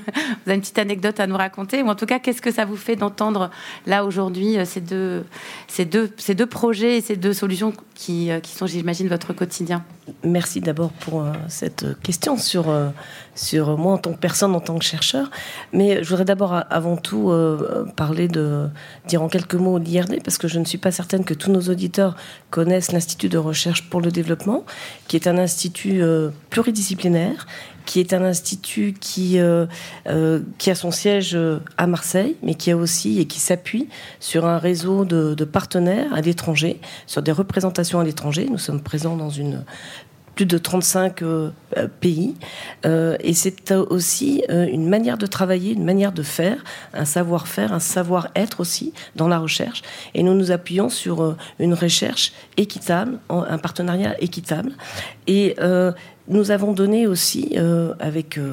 avez 0.47 0.55
une 0.55 0.61
petite 0.61 0.79
anecdote 0.79 1.21
à 1.21 1.27
nous 1.27 1.37
raconter? 1.37 1.83
Ou 1.83 1.89
en 1.89 1.95
tout 1.95 2.07
cas 2.07 2.19
qu'est-ce 2.19 2.43
que 2.43 2.53
ça 2.53 2.65
vous 2.65 2.77
fait 2.77 2.97
d'entendre 2.97 3.51
là 3.87 4.05
aujourd'hui 4.05 4.57
ces 4.65 4.81
deux, 4.81 5.25
ces 5.67 5.89
ces 6.17 6.35
deux 6.35 6.47
projets 6.47 6.99
et 6.99 7.01
ces 7.01 7.17
deux 7.17 7.33
solutions 7.33 7.73
qui, 7.95 8.31
euh, 8.31 8.41
qui 8.41 8.53
sont, 8.53 8.67
j'imagine, 8.67 9.09
votre 9.09 9.33
quotidien? 9.33 9.85
Merci 10.23 10.61
d'abord 10.61 10.91
pour 10.91 11.23
euh, 11.23 11.33
cette 11.69 12.01
question 12.01 12.37
sur, 12.37 12.71
euh, 12.71 12.89
sur 13.35 13.77
moi 13.77 13.95
en 13.95 13.99
tant 13.99 14.13
que 14.13 14.19
personne, 14.19 14.55
en 14.55 14.61
tant 14.61 14.79
que 14.79 14.85
chercheur. 14.85 15.31
Mais 15.73 16.03
je 16.03 16.09
voudrais 16.09 16.25
d'abord, 16.25 16.55
avant 16.71 16.97
tout, 16.97 17.33
parler 17.97 18.29
de, 18.29 18.69
dire 19.07 19.23
en 19.23 19.29
quelques 19.29 19.55
mots 19.55 19.79
l'IRD, 19.79 20.23
parce 20.23 20.39
que 20.39 20.49
je 20.49 20.59
ne 20.59 20.65
suis 20.65 20.79
pas 20.79 20.91
certaine 20.91 21.25
que 21.25 21.35
tous 21.35 21.51
nos 21.51 21.63
auditeurs 21.63 22.17
connaissent 22.51 22.93
l'Institut 22.93 23.29
de 23.29 23.39
recherche 23.39 23.89
pour 23.91 24.01
le 24.01 24.11
développement, 24.11 24.65
qui 25.07 25.17
est 25.17 25.27
un 25.27 25.39
institut 25.39 26.03
pluridisciplinaire 26.51 27.47
qui 27.89 28.01
est 28.01 28.13
un 28.13 28.23
institut 28.23 28.95
qui, 29.01 29.39
euh, 29.39 29.65
euh, 30.09 30.41
qui 30.59 30.71
a 30.71 30.75
son 30.75 30.91
siège 30.91 31.35
euh, 31.35 31.61
à 31.79 31.87
Marseille, 31.87 32.37
mais 32.43 32.55
qui 32.55 32.71
a 32.71 32.77
aussi 32.77 33.19
et 33.19 33.25
qui 33.25 33.41
s'appuie 33.41 33.89
sur 34.21 34.45
un 34.45 34.59
réseau 34.59 35.07
de, 35.07 35.33
de 35.33 35.45
partenaires 35.47 36.13
à 36.13 36.21
l'étranger, 36.21 36.83
sur 37.07 37.23
des 37.23 37.33
représentations 37.33 37.99
à 37.99 38.05
l'étranger. 38.05 38.47
Nous 38.51 38.59
sommes 38.59 38.83
présents 38.83 39.17
dans 39.17 39.31
une 39.31 39.65
plus 40.39 40.47
de 40.47 40.57
35 40.57 41.25
pays. 41.99 42.37
et 42.85 43.35
c'est 43.35 43.73
aussi 43.73 44.45
une 44.49 44.89
manière 44.89 45.19
de 45.19 45.27
travailler, 45.27 45.73
une 45.73 45.85
manière 45.85 46.13
de 46.13 46.23
faire, 46.23 46.63
un 46.95 47.05
savoir-faire, 47.05 47.73
un 47.73 47.81
savoir-être 47.81 48.61
aussi 48.61 48.93
dans 49.17 49.27
la 49.27 49.41
recherche. 49.41 49.83
Et 50.15 50.23
nous 50.23 50.35
nous 50.35 50.53
appuyons 50.53 50.91
sur 50.91 51.37
une 51.59 51.75
recherche 51.75 52.33
équitable, 52.57 53.19
un 53.29 53.59
partenariat 53.59 54.15
équitable. 54.23 54.71
Et 55.27 55.57
nous 56.29 56.51
avons 56.51 56.73
donné 56.73 57.07
aussi, 57.07 57.55
euh, 57.57 57.95
avec, 57.99 58.39
euh, 58.39 58.53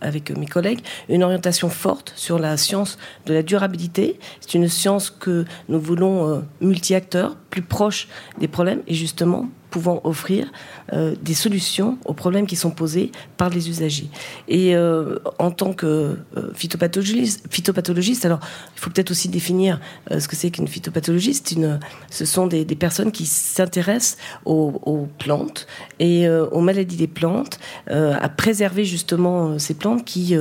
avec 0.00 0.30
mes 0.36 0.46
collègues, 0.46 0.80
une 1.08 1.22
orientation 1.22 1.70
forte 1.70 2.12
sur 2.16 2.38
la 2.38 2.56
science 2.56 2.98
de 3.26 3.32
la 3.32 3.42
durabilité. 3.42 4.18
C'est 4.40 4.54
une 4.54 4.68
science 4.68 5.10
que 5.10 5.44
nous 5.68 5.80
voulons 5.80 6.28
euh, 6.28 6.40
multi-acteurs, 6.60 7.36
plus 7.50 7.62
proche 7.62 8.08
des 8.38 8.48
problèmes 8.48 8.82
et 8.86 8.94
justement 8.94 9.48
pouvant 9.74 10.00
offrir 10.04 10.52
euh, 10.92 11.16
des 11.20 11.34
solutions 11.34 11.98
aux 12.04 12.12
problèmes 12.12 12.46
qui 12.46 12.54
sont 12.54 12.70
posés 12.70 13.10
par 13.36 13.50
les 13.50 13.68
usagers. 13.68 14.08
Et 14.46 14.76
euh, 14.76 15.18
en 15.40 15.50
tant 15.50 15.72
que 15.72 16.16
euh, 16.36 16.52
phytopathologiste, 16.54 17.44
phytopathologiste, 17.50 18.24
alors 18.24 18.38
il 18.76 18.80
faut 18.80 18.90
peut-être 18.90 19.10
aussi 19.10 19.28
définir 19.28 19.80
ce 20.16 20.28
que 20.28 20.36
c'est 20.36 20.52
qu'une 20.52 20.68
phytopathologiste. 20.68 21.50
Une, 21.50 21.80
ce 22.08 22.24
sont 22.24 22.46
des, 22.46 22.64
personnes 22.76 23.10
qui 23.10 23.26
s'intéressent 23.26 24.16
aux, 24.44 25.08
plantes 25.18 25.66
et 25.98 26.28
aux 26.28 26.60
maladies 26.60 26.96
des 26.96 27.06
plantes, 27.06 27.58
à 27.88 28.28
préserver 28.28 28.84
justement 28.84 29.58
ces 29.58 29.74
plantes 29.74 30.04
qui 30.04 30.36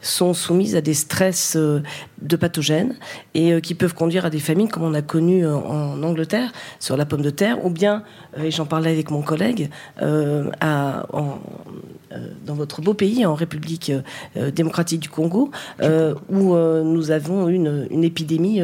sont 0.00 0.32
soumises 0.32 0.76
à 0.76 0.80
des 0.80 0.94
stress 0.94 1.58
de 2.22 2.36
pathogènes 2.36 2.94
et 3.34 3.60
qui 3.60 3.74
peuvent 3.74 3.94
conduire 3.94 4.24
à 4.24 4.30
des 4.30 4.38
famines 4.38 4.68
comme 4.68 4.82
on 4.82 4.94
a 4.94 5.02
connu 5.02 5.46
en 5.46 6.02
Angleterre 6.02 6.52
sur 6.80 6.96
la 6.96 7.06
pomme 7.06 7.22
de 7.22 7.30
terre, 7.30 7.64
ou 7.64 7.70
bien, 7.70 8.02
et 8.36 8.50
j'en 8.50 8.66
parlais 8.66 8.90
avec 8.90 9.10
mon 9.10 9.22
collègue, 9.22 9.70
à, 10.00 11.06
dans 12.46 12.54
votre 12.54 12.80
beau 12.80 12.94
pays, 12.94 13.24
en 13.26 13.34
République 13.34 13.92
démocratique 14.54 15.00
du 15.00 15.08
Congo, 15.08 15.50
où 16.28 16.56
nous 16.56 17.10
avons 17.10 17.48
une, 17.48 17.86
une 17.90 18.04
épidémie 18.04 18.60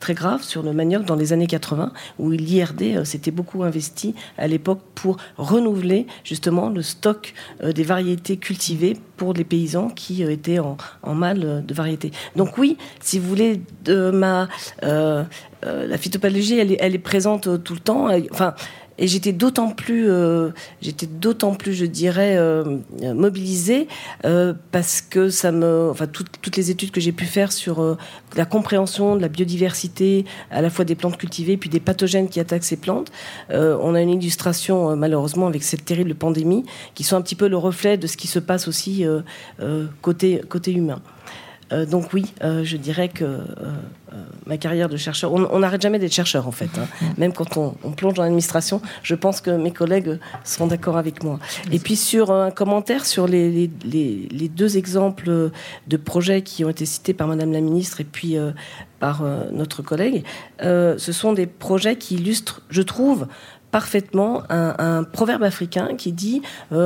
très 0.00 0.14
grave 0.14 0.42
sur 0.42 0.62
le 0.62 0.72
manioc 0.72 1.04
dans 1.04 1.16
les 1.16 1.32
années 1.32 1.46
80, 1.46 1.92
où 2.18 2.30
l'IRD 2.30 3.04
s'était 3.04 3.30
beaucoup 3.30 3.62
investi 3.62 4.14
à 4.38 4.46
l'époque 4.46 4.80
pour 4.94 5.16
renouveler 5.36 6.06
justement 6.24 6.68
le 6.68 6.82
stock 6.82 7.34
des 7.62 7.82
variétés 7.82 8.36
cultivées 8.36 8.96
pour 9.16 9.32
les 9.34 9.44
paysans 9.44 9.88
qui 9.88 10.22
étaient 10.22 10.58
en, 10.58 10.76
mal 11.14 11.64
de 11.64 11.74
variétés. 11.74 12.10
Donc 12.36 12.58
oui, 12.58 12.76
si 13.00 13.18
vous 13.18 13.28
voulez, 13.28 13.60
euh, 13.88 14.44
euh, 14.82 15.24
la 15.62 15.98
phytopathologie, 15.98 16.58
elle 16.58 16.72
est, 16.72 16.78
elle 16.80 17.00
présente 17.00 17.62
tout 17.62 17.74
le 17.74 17.80
temps. 17.80 18.08
Et 18.98 19.08
j'étais 19.08 19.32
d'autant 19.32 19.70
plus, 19.70 20.08
euh, 20.08 20.50
j'étais 20.80 21.06
d'autant 21.06 21.54
plus, 21.54 21.74
je 21.74 21.84
dirais, 21.84 22.36
euh, 22.36 22.78
mobilisée 23.02 23.88
euh, 24.24 24.54
parce 24.70 25.00
que 25.00 25.30
ça 25.30 25.50
me, 25.50 25.88
enfin, 25.90 26.06
toutes 26.06 26.56
les 26.56 26.70
études 26.70 26.90
que 26.92 27.00
j'ai 27.00 27.12
pu 27.12 27.24
faire 27.24 27.52
sur 27.52 27.96
la 28.36 28.44
compréhension 28.44 29.16
de 29.16 29.22
la 29.22 29.28
biodiversité, 29.28 30.24
à 30.50 30.62
la 30.62 30.70
fois 30.70 30.84
des 30.84 30.94
plantes 30.94 31.16
cultivées 31.16 31.56
puis 31.56 31.70
des 31.70 31.80
pathogènes 31.80 32.28
qui 32.28 32.40
attaquent 32.40 32.64
ces 32.64 32.76
plantes. 32.76 33.10
on 33.50 33.94
a 33.94 34.00
une 34.00 34.10
illustration, 34.10 34.96
malheureusement, 34.96 35.46
avec 35.46 35.62
cette 35.62 35.84
terrible 35.84 36.14
pandémie, 36.14 36.64
qui 36.94 37.04
sont 37.04 37.16
un 37.16 37.22
petit 37.22 37.34
peu 37.34 37.48
le 37.48 37.56
reflet 37.56 37.96
de 37.98 38.06
ce 38.06 38.16
qui 38.16 38.28
se 38.28 38.38
passe 38.38 38.68
aussi 38.68 39.04
côté 40.02 40.40
côté 40.48 40.72
humain. 40.72 41.00
Euh, 41.74 41.86
donc 41.86 42.12
oui, 42.12 42.32
euh, 42.42 42.64
je 42.64 42.76
dirais 42.76 43.08
que 43.08 43.24
euh, 43.24 43.42
ma 44.46 44.56
carrière 44.56 44.88
de 44.88 44.96
chercheur, 44.96 45.32
on 45.32 45.58
n'arrête 45.58 45.82
jamais 45.82 45.98
d'être 45.98 46.12
chercheur 46.12 46.46
en 46.46 46.52
fait. 46.52 46.70
Hein. 46.78 46.86
Même 47.18 47.32
quand 47.32 47.56
on, 47.56 47.72
plonge 47.92 48.14
dans 48.14 48.22
l'administration, 48.22 48.80
je 49.02 49.14
pense 49.14 49.40
que 49.40 49.50
mes 49.50 49.72
collègues 49.72 50.18
seront 50.44 50.66
d'accord 50.66 50.96
avec 50.96 51.22
moi. 51.24 51.38
Et 51.72 51.78
puis 51.78 51.96
sur 51.96 52.30
un 52.30 52.50
commentaire 52.50 53.04
sur 53.06 53.26
les, 53.26 53.68
deux 53.68 54.76
exemples 54.76 55.50
de 55.86 55.96
projets 55.96 56.42
qui 56.42 56.64
ont 56.64 56.68
été 56.68 56.86
cités 56.86 57.14
par 57.14 57.26
Madame 57.26 57.52
la 57.52 57.60
Ministre 57.60 58.00
et 58.00 58.04
puis 58.04 58.36
par 59.00 59.24
notre 59.52 59.82
collègue, 59.82 60.24
ce 60.60 61.12
sont 61.12 61.32
des 61.32 61.46
projets 61.46 61.96
qui 61.96 62.16
illustrent, 62.16 62.62
je 62.70 62.82
trouve, 62.82 63.26
parfaitement 63.74 64.44
un, 64.50 65.02
proverbe 65.02 65.42
africain 65.42 65.96
qui 65.96 66.12
dit 66.12 66.42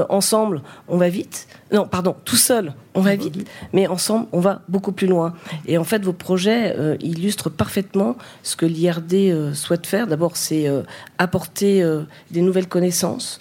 ensemble 0.09 0.63
on 0.89 0.97
va 0.97 1.11
vite, 1.11 1.47
non 1.71 1.87
pardon 1.87 2.17
tout 2.25 2.37
seul 2.37 2.73
on 2.99 3.01
va 3.01 3.15
vite, 3.15 3.49
mais 3.73 3.87
ensemble, 3.87 4.27
on 4.33 4.41
va 4.41 4.63
beaucoup 4.69 4.91
plus 4.91 5.07
loin. 5.07 5.33
Et 5.67 5.79
en 5.79 5.85
fait, 5.85 6.05
vos 6.05 6.13
projets 6.13 6.75
euh, 6.77 6.97
illustrent 7.01 7.49
parfaitement 7.49 8.17
ce 8.43 8.57
que 8.57 8.67
l'IRD 8.67 9.15
euh, 9.15 9.55
souhaite 9.55 9.87
faire. 9.87 10.09
D'abord, 10.09 10.37
c'est 10.37 10.69
euh, 10.69 10.83
apporter 11.19 11.85
des 12.31 12.43
nouvelles 12.43 12.69
connaissances, 12.69 13.41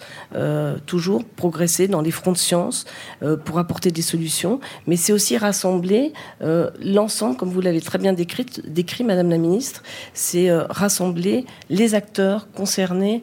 toujours 0.86 1.24
progresser 1.24 1.86
dans 1.88 2.00
les 2.00 2.10
fronts 2.10 2.32
de 2.32 2.36
sciences 2.36 2.84
pour 3.44 3.58
apporter 3.58 3.90
des 3.90 4.02
solutions, 4.02 4.60
mais 4.86 4.96
c'est 4.96 5.12
aussi 5.12 5.36
rassembler 5.36 6.12
l'ensemble, 6.80 7.36
comme 7.36 7.50
vous 7.50 7.60
l'avez 7.60 7.80
très 7.80 7.98
bien 7.98 8.12
décrit, 8.12 8.46
décrit, 8.66 9.04
Madame 9.04 9.30
la 9.30 9.38
Ministre, 9.38 9.82
c'est 10.12 10.50
rassembler 10.52 11.46
les 11.70 11.94
acteurs 11.94 12.50
concernés 12.52 13.22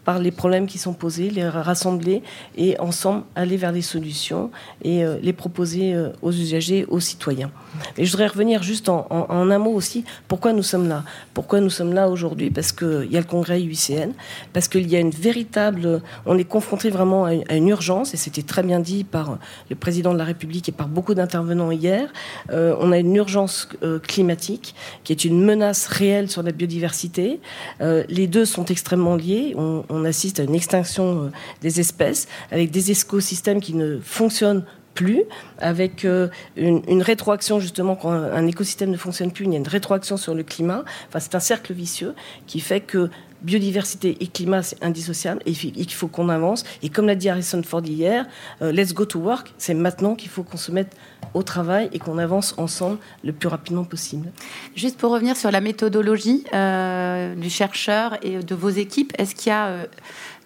par 0.03 0.19
les 0.19 0.31
problèmes 0.31 0.67
qui 0.67 0.77
sont 0.77 0.93
posés, 0.93 1.29
les 1.29 1.47
rassembler 1.47 2.23
et 2.57 2.79
ensemble 2.79 3.23
aller 3.35 3.57
vers 3.57 3.71
les 3.71 3.81
solutions 3.81 4.51
et 4.83 5.03
les 5.21 5.33
proposer 5.33 5.93
euh, 5.93 6.09
aux 6.21 6.31
usagers, 6.31 6.85
aux 6.89 6.99
citoyens. 6.99 7.51
Et 7.97 8.05
je 8.05 8.11
voudrais 8.11 8.27
revenir 8.27 8.63
juste 8.63 8.89
en, 8.89 9.07
un 9.09 9.57
mot 9.57 9.71
aussi, 9.71 10.03
pourquoi 10.27 10.53
nous 10.53 10.63
sommes 10.63 10.87
là? 10.87 11.03
Pourquoi 11.33 11.59
nous 11.61 11.69
sommes 11.69 11.93
là 11.93 12.09
aujourd'hui? 12.09 12.51
Parce 12.51 12.71
qu'il 12.71 13.07
y 13.09 13.17
a 13.17 13.19
le 13.19 13.25
congrès 13.25 13.61
UICN, 13.61 14.11
parce 14.53 14.67
qu'il 14.67 14.89
y 14.89 14.95
a 14.95 14.99
une 14.99 15.11
véritable... 15.11 16.01
On 16.25 16.37
est 16.37 16.43
confronté 16.43 16.89
vraiment 16.89 17.25
à 17.25 17.33
une, 17.33 17.67
urgence, 17.67 18.13
et 18.13 18.17
c'était 18.17 18.41
très 18.41 18.63
bien 18.63 18.79
dit 18.79 19.03
par 19.03 19.37
le 19.69 19.75
président 19.75 20.13
de 20.13 20.17
la 20.17 20.25
République 20.25 20.67
et 20.69 20.71
par 20.71 20.87
beaucoup 20.87 21.13
d'intervenants 21.13 21.71
hier. 21.71 22.11
Euh, 22.51 22.75
on 22.79 22.91
a 22.91 22.97
une 22.97 23.15
urgence 23.15 23.69
euh, 23.83 23.99
climatique 23.99 24.75
qui 25.03 25.13
est 25.13 25.25
une 25.25 25.43
menace 25.43 25.87
réelle 25.87 26.29
sur 26.29 26.43
la 26.43 26.51
biodiversité. 26.51 27.39
les 27.79 28.27
deux 28.27 28.45
sont 28.45 28.65
extrêmement 28.65 29.15
liés. 29.15 29.55
On 29.91 30.05
assiste 30.05 30.39
à 30.39 30.43
une 30.43 30.55
extinction 30.55 31.31
des 31.61 31.79
espèces 31.79 32.27
avec 32.51 32.71
des 32.71 32.91
écosystèmes 32.91 33.59
qui 33.59 33.73
ne 33.73 33.99
fonctionnent 33.99 34.63
plus, 34.93 35.23
avec 35.59 36.05
euh, 36.05 36.27
une, 36.55 37.01
rétroaction 37.01 37.59
justement 37.59 37.95
quand 37.95 38.11
un, 38.11 38.47
écosystème 38.47 38.89
ne 38.89 38.97
fonctionne 38.97 39.31
plus, 39.31 39.45
il 39.45 39.51
y 39.51 39.55
a 39.55 39.57
une 39.57 39.67
rétroaction 39.67 40.17
sur 40.17 40.35
le 40.35 40.43
climat. 40.43 40.83
Enfin, 41.07 41.19
c'est 41.19 41.35
un 41.35 41.39
cercle 41.39 41.73
vicieux 41.73 42.13
qui 42.47 42.59
fait 42.59 42.81
que 42.81 43.09
biodiversité 43.41 44.17
et 44.19 44.27
climat, 44.27 44.63
c'est 44.63 44.83
indissociable 44.83 45.41
et 45.45 45.53
qu'il 45.53 45.93
faut 45.93 46.07
qu'on 46.07 46.29
avance. 46.29 46.63
Et 46.83 46.89
comme 46.89 47.07
l'a 47.07 47.15
dit 47.15 47.29
Harrison 47.29 47.61
Ford 47.63 47.85
hier, 47.85 48.25
euh, 48.61 48.71
let's 48.71 48.93
go 48.93 49.05
to 49.05 49.19
work, 49.19 49.53
c'est 49.57 49.73
maintenant 49.73 50.15
qu'il 50.15 50.29
faut 50.29 50.43
qu'on 50.43 50.57
se 50.57 50.71
mette 50.71 50.95
au 51.33 51.43
travail 51.43 51.89
et 51.93 51.99
qu'on 51.99 52.17
avance 52.17 52.53
ensemble 52.57 52.97
le 53.23 53.33
plus 53.33 53.47
rapidement 53.47 53.83
possible. 53.83 54.31
Juste 54.75 54.97
pour 54.97 55.11
revenir 55.11 55.37
sur 55.37 55.51
la 55.51 55.61
méthodologie 55.61 56.43
euh, 56.53 57.35
du 57.35 57.49
chercheur 57.49 58.17
et 58.21 58.39
de 58.39 58.55
vos 58.55 58.69
équipes, 58.69 59.13
est-ce 59.17 59.35
qu'il 59.35 59.49
y 59.49 59.55
a 59.55 59.87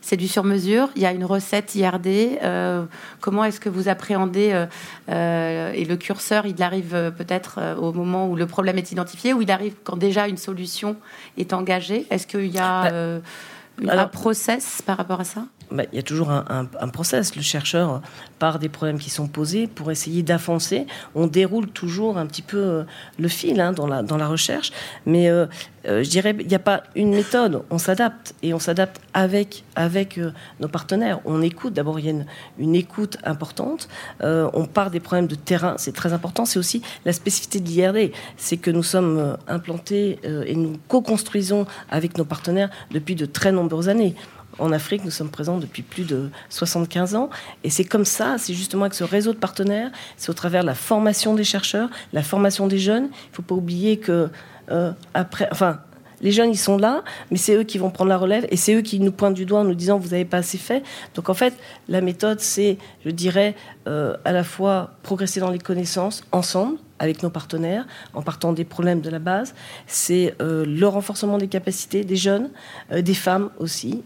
c'est 0.06 0.18
du 0.18 0.28
sur-mesure. 0.28 0.90
Il 0.96 1.02
y 1.02 1.08
a 1.08 1.12
une 1.12 1.26
recette 1.26 1.74
IRD. 1.74 2.38
Euh, 2.44 2.86
comment 3.22 3.44
est-ce 3.44 3.60
que 3.60 3.70
vous 3.70 3.90
appréhendez 3.90 4.52
euh, 4.54 4.68
euh, 5.10 5.72
Et 5.74 5.84
le 5.84 5.98
curseur, 5.98 6.46
il 6.46 6.62
arrive 6.62 7.12
peut-être 7.18 7.60
au 7.82 7.92
moment 7.92 8.30
où 8.30 8.36
le 8.36 8.46
problème 8.46 8.78
est 8.78 8.92
identifié, 8.92 9.34
ou 9.34 9.42
il 9.42 9.50
arrive 9.50 9.74
quand 9.84 9.98
déjà 9.98 10.28
une 10.28 10.38
solution 10.38 10.96
est 11.40 11.54
engagée? 11.54 12.06
Est-ce 12.12 12.28
qu'il 12.28 12.54
y 12.54 12.60
a 12.60 13.20
bah, 13.82 14.02
un 14.04 14.06
process 14.06 14.84
par 14.86 14.98
rapport 14.98 15.22
à 15.22 15.24
ça? 15.24 15.46
Bah, 15.72 15.84
il 15.92 15.96
y 15.96 16.00
a 16.00 16.04
toujours 16.04 16.30
un, 16.30 16.88
process. 16.90 17.36
Le 17.36 17.42
chercheur 17.42 18.02
part 18.38 18.60
des 18.60 18.70
problèmes 18.70 19.00
qui 19.00 19.10
sont 19.10 19.28
posés 19.28 19.66
pour 19.66 19.92
essayer 19.92 20.22
d'avancer. 20.22 20.86
On 21.16 21.28
déroule 21.28 21.68
toujours 21.68 22.18
un 22.18 22.28
petit 22.28 22.44
peu 22.44 22.86
le 23.18 23.28
fil 23.28 23.60
hein, 23.60 23.72
dans, 23.72 23.88
la, 23.88 24.04
dans 24.04 24.18
la 24.18 24.28
recherche, 24.28 24.72
mais 25.06 25.30
euh, 25.30 25.48
euh, 25.88 26.04
je 26.04 26.10
dirais 26.10 26.36
il 26.40 26.48
n'y 26.48 26.56
a 26.56 26.60
pas 26.60 26.84
une 26.96 27.12
méthode. 27.12 27.64
On 27.70 27.78
s'adapte 27.78 28.36
et 28.44 28.54
on 28.54 28.60
s'adapte 28.60 29.02
avec, 29.14 29.64
avec 29.76 30.20
nos 30.60 30.68
partenaires. 30.68 31.20
On 31.26 31.42
écoute. 31.42 31.74
D'abord, 31.74 32.00
il 32.00 32.06
y 32.06 32.10
a 32.10 32.14
une, 32.60 32.76
écoute 32.76 33.18
importante. 33.24 33.88
on 34.22 34.66
part 34.66 34.92
des 34.92 35.00
problèmes 35.00 35.28
de 35.28 35.36
terrain. 35.36 35.76
C'est 35.78 35.94
très 35.94 36.14
important. 36.14 36.46
C'est 36.46 36.60
aussi 36.60 36.82
la 37.06 37.14
spécificité 37.14 37.60
de 37.60 37.68
l'IRD. 37.68 38.12
C'est 38.38 38.58
que 38.58 38.72
nous 38.72 38.84
sommes 38.84 39.38
implantés 39.48 40.20
et 40.24 40.56
nous 40.56 40.78
co-construisons 40.88 41.66
avec 41.90 42.18
nos 42.18 42.26
partenaires 42.26 42.70
depuis 42.92 43.16
de 43.16 43.26
très 43.26 43.52
nombreuses 43.52 43.90
années. 43.90 44.16
En 44.58 44.72
Afrique, 44.72 45.04
nous 45.04 45.12
sommes 45.12 45.30
présents 45.30 45.58
depuis 45.58 45.84
plus 45.84 46.06
de 46.06 46.30
75 46.50 47.16
ans. 47.16 47.30
Et 47.64 47.70
c'est 47.70 47.84
comme 47.84 48.06
ça, 48.06 48.38
c'est 48.38 48.54
justement 48.54 48.84
avec 48.84 48.94
ce 48.94 49.04
réseau 49.04 49.34
de 49.34 49.38
partenaires, 49.38 49.92
c'est 50.18 50.30
au 50.30 50.34
travers 50.34 50.62
de 50.62 50.68
la 50.68 50.76
formation 50.76 51.36
des 51.36 51.44
chercheurs, 51.44 51.90
la 52.14 52.24
formation 52.24 52.68
des 52.68 52.78
jeunes. 52.78 53.06
Il 53.06 53.32
ne 53.32 53.36
faut 53.36 53.42
pas 53.42 53.56
oublier 53.56 53.98
que, 53.98 54.30
euh, 54.72 54.92
après, 55.14 55.48
enfin, 55.52 55.80
les 56.22 56.32
jeunes, 56.32 56.50
ils 56.50 56.58
sont 56.58 56.78
là, 56.78 57.04
mais 57.30 57.38
c'est 57.38 57.56
eux 57.56 57.64
qui 57.64 57.78
vont 57.78 57.90
prendre 57.90 58.10
la 58.10 58.18
relève 58.18 58.48
et 58.50 58.58
c'est 58.58 58.74
eux 58.74 58.82
qui 58.82 59.00
nous 59.00 59.12
pointent 59.12 59.34
du 59.34 59.46
doigt 59.46 59.60
en 59.60 59.64
nous 59.64 59.76
disant 59.76 59.98
vous 59.98 60.10
n'avez 60.10 60.26
pas 60.26 60.38
assez 60.38 60.58
fait. 60.58 60.84
Donc 61.14 61.30
en 61.30 61.34
fait, 61.34 61.54
la 61.90 62.02
méthode, 62.02 62.40
c'est, 62.40 62.78
je 63.06 63.12
dirais, 63.12 63.56
euh, 63.88 64.16
à 64.24 64.32
la 64.32 64.44
fois 64.44 64.92
progresser 65.04 65.40
dans 65.40 65.52
les 65.52 65.60
connaissances 65.60 66.24
ensemble 66.32 66.78
avec 67.00 67.22
nos 67.22 67.30
partenaires, 67.30 67.86
en 68.14 68.22
partant 68.22 68.54
des 68.54 68.64
problèmes 68.64 69.02
de 69.02 69.10
la 69.10 69.20
base. 69.20 69.54
C'est 69.86 70.34
euh, 70.42 70.66
le 70.66 70.88
renforcement 70.88 71.38
des 71.38 71.50
capacités 71.50 72.06
des 72.06 72.16
jeunes, 72.16 72.50
des 72.90 73.14
femmes 73.14 73.50
aussi, 73.60 74.02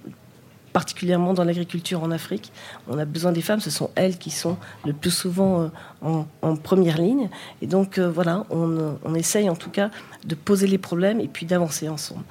particulièrement 0.74 1.34
dans 1.34 1.44
l'agriculture 1.44 2.04
en 2.04 2.12
Afrique. 2.12 2.52
On 2.88 2.98
a 2.98 3.06
besoin 3.06 3.32
des 3.32 3.42
femmes, 3.42 3.60
ce 3.60 3.70
sont 3.70 3.90
elles 3.96 4.18
qui 4.18 4.32
sont 4.32 4.58
le 4.86 4.94
plus 4.94 5.12
souvent 5.12 5.70
euh, 6.04 6.24
en, 6.42 6.56
première 6.56 6.98
ligne. 6.98 7.30
Et 7.62 7.68
donc 7.68 7.98
euh, 7.98 8.10
voilà, 8.10 8.46
on, 8.50 9.16
essaye 9.16 9.50
en 9.50 9.56
tout 9.56 9.70
cas 9.70 9.90
de 10.26 10.36
poser 10.36 10.68
les 10.68 10.78
problèmes 10.78 11.20
et 11.20 11.28
puis 11.28 11.46
d'avancer 11.46 11.90
ensemble. 11.90 12.24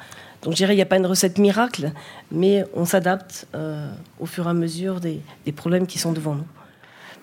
Donc 0.42 0.52
je 0.52 0.58
dirais, 0.58 0.72
il 0.72 0.76
n'y 0.76 0.82
a 0.82 0.86
pas 0.86 0.96
une 0.96 1.06
recette 1.06 1.38
miracle, 1.38 1.92
mais 2.30 2.64
on 2.74 2.84
s'adapte 2.84 3.48
euh, 3.54 3.90
au 4.20 4.26
fur 4.26 4.46
et 4.46 4.50
à 4.50 4.54
mesure 4.54 5.00
des, 5.00 5.20
problèmes 5.54 5.86
qui 5.86 5.98
sont 5.98 6.12
devant 6.12 6.34
nous. 6.34 6.46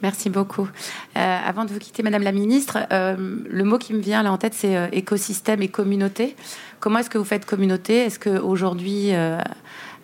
Merci 0.02 0.30
beaucoup. 0.30 0.68
avant 1.16 1.64
de 1.64 1.72
vous 1.72 1.80
quitter, 1.80 2.04
Madame 2.04 2.22
la 2.22 2.34
Ministre, 2.34 2.80
le 2.92 3.64
mot 3.64 3.78
qui 3.78 3.94
me 3.94 4.02
vient 4.02 4.22
là 4.22 4.32
en 4.32 4.38
tête, 4.38 4.54
c'est 4.54 4.90
écosystème 4.92 5.62
et 5.62 5.70
communauté. 5.70 6.36
Comment 6.82 7.00
est-ce 7.00 7.10
que 7.10 7.18
vous 7.18 7.24
faites 7.24 7.46
communauté? 7.46 8.00
Est-ce 8.00 8.20
qu'aujourd'hui, 8.20 9.14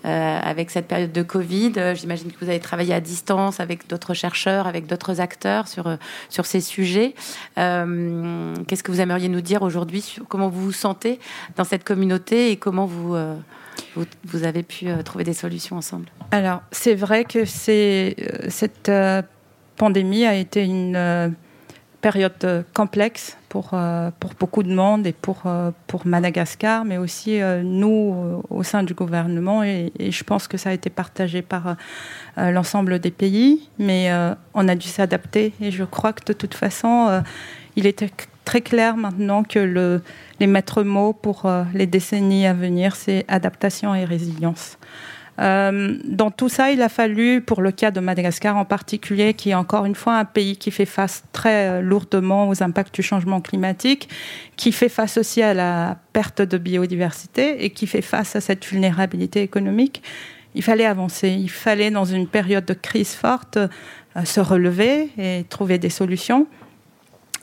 euh, 0.04 0.40
avec 0.42 0.72
cette 0.72 0.88
période 0.88 1.12
de 1.12 1.22
Covid. 1.22 1.74
Euh, 1.78 1.94
j'imagine 1.94 2.32
que 2.32 2.40
vous 2.44 2.50
avez 2.50 2.60
travaillé 2.60 2.92
à 2.94 3.00
distance 3.00 3.60
avec 3.60 3.88
d'autres 3.88 4.16
chercheurs, 4.16 4.66
avec 4.66 4.88
d'autres 4.88 5.22
acteurs 5.22 5.68
sur, 5.68 5.86
euh, 5.86 5.96
sur 6.30 6.48
ces 6.48 6.60
sujets. 6.60 7.14
Qu'est-ce 7.56 8.84
que 8.84 8.92
vous 8.92 9.02
aimeriez 9.02 9.30
nous 9.30 9.42
dire 9.42 9.62
aujourd'hui 9.62 10.02
sur 10.02 10.28
comment 10.28 10.50
vous 10.50 10.62
vous 10.62 10.72
sentez 10.72 11.20
dans 11.56 11.64
cette 11.64 11.84
communauté 11.84 12.52
et 12.52 12.58
comment 12.58 12.86
vous, 12.88 13.16
vous, 13.96 14.44
avez 14.44 14.64
pu 14.64 14.88
trouver 15.06 15.24
des 15.24 15.34
solutions 15.34 15.78
ensemble? 15.78 16.08
Alors, 16.32 16.62
c'est 16.72 16.96
vrai 16.96 17.24
que 17.24 17.46
cette 17.46 18.92
pandémie 19.78 20.26
a 20.26 20.36
été 20.36 20.64
une 20.64 21.36
période 22.02 22.66
complexe 22.74 23.38
pour, 23.50 23.76
pour 24.20 24.32
beaucoup 24.40 24.64
de 24.64 24.74
monde 24.74 25.06
et 25.06 25.14
pour, 25.14 25.44
pour 25.88 26.08
Madagascar, 26.08 26.84
mais 26.86 26.98
aussi 26.98 27.40
nous 27.64 28.42
au 28.50 28.64
sein 28.64 28.84
du 28.84 28.94
gouvernement. 28.94 29.64
Et, 29.64 29.92
et, 30.00 30.12
je 30.12 30.24
pense 30.24 30.48
que 30.48 30.58
ça 30.58 30.70
a 30.70 30.74
été 30.74 30.90
partagé 30.90 31.42
par 31.42 31.76
l'ensemble 32.38 33.00
des 33.00 33.12
pays, 33.12 33.70
mais 33.78 34.10
on 34.54 34.68
a 34.68 34.76
dû 34.76 34.88
s'adapter. 34.88 35.54
Et 35.62 35.70
je 35.72 35.84
crois 35.84 36.14
que 36.14 36.24
de 36.26 36.34
toute 36.34 36.54
façon, 36.54 37.22
il 37.76 37.86
était 37.86 38.10
très 38.46 38.62
clair 38.62 38.98
maintenant 38.98 39.44
que 39.44 39.60
le, 39.60 40.02
les 40.40 40.48
maîtres 40.48 40.84
mots 40.84 41.14
pour 41.14 41.50
les 41.74 41.88
décennies 41.88 42.48
à 42.48 42.54
venir, 42.54 42.96
c'est 42.96 43.26
adaptation 43.28 43.94
et 43.94 44.06
résilience. 44.06 44.78
Euh, 45.42 45.98
dans 46.06 46.30
tout 46.30 46.50
ça, 46.50 46.72
il 46.72 46.82
a 46.82 46.90
fallu, 46.90 47.42
pour 47.42 47.62
le 47.62 47.72
cas 47.72 47.90
de 47.90 48.00
Madagascar 48.00 48.58
en 48.58 48.66
particulier, 48.66 49.34
qui 49.34 49.50
est 49.50 49.56
encore 49.56 49.86
une 49.86 49.96
fois 49.96 50.18
un 50.18 50.26
pays 50.26 50.56
qui 50.56 50.70
fait 50.70 50.86
face 50.86 51.24
très 51.32 51.68
euh, 51.68 51.82
lourdement 51.82 52.48
aux 52.48 52.62
impacts 52.62 52.94
du 52.94 53.02
changement 53.02 53.42
climatique, 53.42 54.08
qui 54.56 54.72
fait 54.72 54.90
face 54.90 55.18
aussi 55.18 55.42
à 55.42 55.54
la 55.54 55.98
perte 56.14 56.42
de 56.42 56.58
biodiversité 56.58 57.64
et 57.66 57.72
qui 57.72 57.88
fait 57.88 58.04
face 58.04 58.36
à 58.36 58.42
cette 58.42 58.66
vulnérabilité 58.66 59.42
économique, 59.42 60.04
il 60.54 60.62
fallait 60.62 60.86
avancer. 60.86 61.30
Il 61.30 61.50
fallait, 61.50 61.92
dans 61.92 62.06
une 62.06 62.28
période 62.28 62.66
de 62.66 62.74
crise 62.74 63.14
forte, 63.14 63.58
euh, 63.58 64.26
se 64.26 64.42
relever 64.42 65.10
et 65.18 65.46
trouver 65.50 65.80
des 65.80 65.90
solutions. 65.90 66.46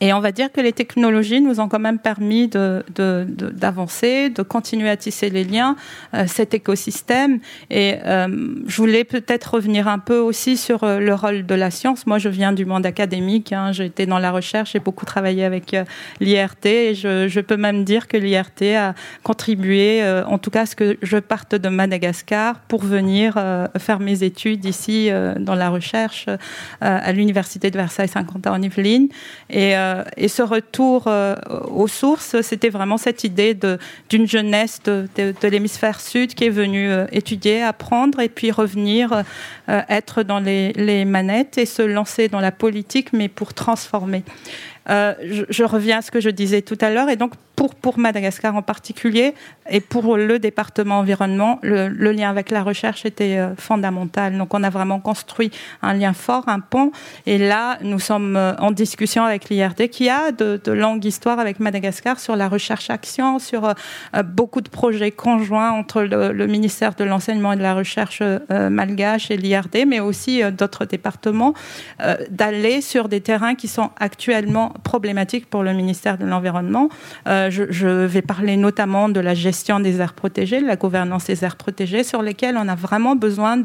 Et 0.01 0.13
on 0.13 0.21
va 0.21 0.31
dire 0.31 0.53
que 0.53 0.61
les 0.61 0.73
technologies 0.73 1.41
nous 1.41 1.61
ont 1.61 1.69
quand 1.69 1.81
même 1.81 1.99
permis 1.99 2.49
d'avancer, 2.49 4.29
de, 4.29 4.35
de, 4.35 4.43
continuer 4.43 4.89
à 4.89 4.97
tisser 4.97 5.29
les 5.29 5.45
liens, 5.45 5.77
euh, 6.15 6.25
cet 6.27 6.55
écosystème. 6.55 7.41
Et 7.71 7.97
euh, 8.05 8.55
je 8.67 8.77
voulais 8.77 9.05
peut-être 9.05 9.55
revenir 9.55 9.89
un 9.89 9.99
peu 9.99 10.19
aussi 10.19 10.57
sur 10.57 10.85
euh, 10.85 11.01
le 11.01 11.15
rôle 11.15 11.47
de 11.47 11.55
la 11.55 11.71
science. 11.71 12.07
Moi, 12.07 12.19
je 12.19 12.29
viens 12.29 12.53
du 12.53 12.65
monde 12.65 12.87
académique. 12.87 13.53
Hein, 13.53 13.73
j'ai 13.73 13.87
été 13.87 14.07
dans 14.07 14.21
la 14.21 14.31
recherche, 14.31 14.73
j'ai 14.73 14.79
beaucoup 14.79 15.05
travaillé 15.05 15.45
avec 15.45 15.75
l'IRT. 16.21 16.67
Et 16.67 16.95
je, 16.95 17.27
je, 17.29 17.41
peux 17.41 17.57
même 17.57 17.85
dire 17.85 18.07
que 18.07 18.17
l'IRT 18.17 18.77
a 18.77 18.95
contribué, 19.23 20.03
en 20.27 20.39
tout 20.39 20.51
cas, 20.51 20.63
à 20.63 20.67
ce 20.67 20.77
que 20.77 20.97
je 21.03 21.17
parte 21.17 21.55
de 21.55 21.69
Madagascar 21.69 22.61
pour 22.69 22.83
venir 22.83 23.35
faire 23.79 24.01
mes 24.01 24.23
études 24.23 24.65
ici 24.65 25.11
dans 25.39 25.55
la 25.55 25.71
recherche 25.71 26.27
à 26.81 27.13
l'Université 27.13 27.71
de 27.71 27.77
Versailles 27.77 28.09
50 28.09 28.47
ans 28.47 28.55
en 28.55 28.63
Yvelines. 28.63 29.09
Et 29.51 29.75
euh, 29.89 30.05
et 30.17 30.29
ce 30.29 30.43
retour 30.43 31.05
euh, 31.07 31.35
aux 31.71 31.89
sources, 31.89 32.41
c'était 32.43 32.69
vraiment 32.69 32.97
cette 32.97 33.25
idée 33.25 33.59
d'une 34.09 34.27
jeunesse 34.27 34.81
de, 34.85 35.09
l'hémisphère 35.43 36.01
sud 36.01 36.35
qui 36.35 36.45
est 36.45 36.51
venue 36.51 36.91
euh, 36.91 37.07
étudier, 37.13 37.63
apprendre 37.63 38.21
et 38.21 38.29
puis 38.29 38.51
revenir 38.51 39.23
être 39.67 40.23
dans 40.23 40.41
les, 40.41 41.05
manettes 41.05 41.59
et 41.59 41.67
se 41.67 41.83
lancer 41.83 42.29
dans 42.29 42.41
la 42.41 42.53
politique, 42.53 43.13
mais 43.13 43.29
pour 43.29 43.55
transformer. 43.55 44.23
Je, 44.89 45.45
je, 45.49 45.65
reviens 45.65 45.99
à 45.99 46.03
ce 46.03 46.11
que 46.11 46.21
je 46.21 46.31
disais 46.31 46.63
tout 46.63 46.79
à 46.81 46.91
l'heure. 46.91 47.11
Et 47.11 47.17
donc, 47.17 47.33
pour, 47.67 47.99
Madagascar 47.99 48.55
en 48.55 48.63
particulier, 48.63 49.35
et 49.69 49.81
pour 49.81 50.17
le 50.17 50.39
département 50.39 50.99
environnement, 51.01 51.59
le, 51.63 51.89
lien 52.13 52.31
avec 52.31 52.51
la 52.51 52.63
recherche 52.63 53.05
était 53.05 53.39
euh, 53.39 53.55
fondamental. 53.57 54.37
Donc, 54.39 54.55
on 54.55 54.63
a 54.63 54.71
vraiment 54.71 55.01
construit 55.01 55.51
un 55.83 55.95
lien 55.95 56.13
fort, 56.13 56.45
un 56.49 56.61
pont. 56.61 56.93
Et 57.27 57.39
là, 57.39 57.79
nous 57.83 57.99
sommes 57.99 58.37
euh, 58.37 58.55
en 58.59 58.71
discussion 58.71 59.25
avec 59.25 59.49
l'IRD, 59.49 59.89
qui 59.89 60.09
a 60.09 60.31
de, 60.33 60.61
longues 60.71 61.05
histoires 61.05 61.39
avec 61.39 61.61
Madagascar 61.61 62.21
sur 62.21 62.37
la 62.37 62.49
recherche-action, 62.49 63.39
sur 63.39 63.65
euh, 63.65 64.23
beaucoup 64.23 64.61
de 64.61 64.69
projets 64.69 65.11
conjoints 65.11 65.71
entre 65.73 66.03
le, 66.03 66.47
ministère 66.47 66.95
de 66.95 67.05
l'Enseignement 67.05 67.53
et 67.53 67.57
de 67.57 67.63
la 67.63 67.75
Recherche 67.75 68.23
malgache 68.51 69.31
et 69.31 69.37
l'IRD, 69.37 69.87
mais 69.87 70.01
aussi 70.01 70.43
d'autres 70.53 70.85
départements, 70.85 71.53
d'aller 72.31 72.81
sur 72.81 73.09
des 73.09 73.21
terrains 73.21 73.55
qui 73.55 73.69
sont 73.69 73.91
actuellement 73.99 74.73
problématique 74.83 75.49
pour 75.51 75.63
le 75.63 75.73
ministère 75.73 76.17
de 76.17 76.25
l'Environnement. 76.25 76.89
Je, 77.51 78.07
vais 78.07 78.23
parler 78.23 78.57
notamment 78.57 79.09
de 79.09 79.21
la 79.21 79.35
gestion 79.35 79.81
des 79.81 80.01
aires 80.01 80.15
protégées, 80.15 80.61
de 80.61 80.67
la 80.67 80.77
gouvernance 80.77 81.27
des 81.27 81.45
aires 81.45 81.57
protégées, 81.57 82.05
sur 82.05 82.23
lesquelles 82.23 82.57
on 82.57 82.69
a 82.69 82.75
vraiment 82.75 83.17
besoin 83.17 83.57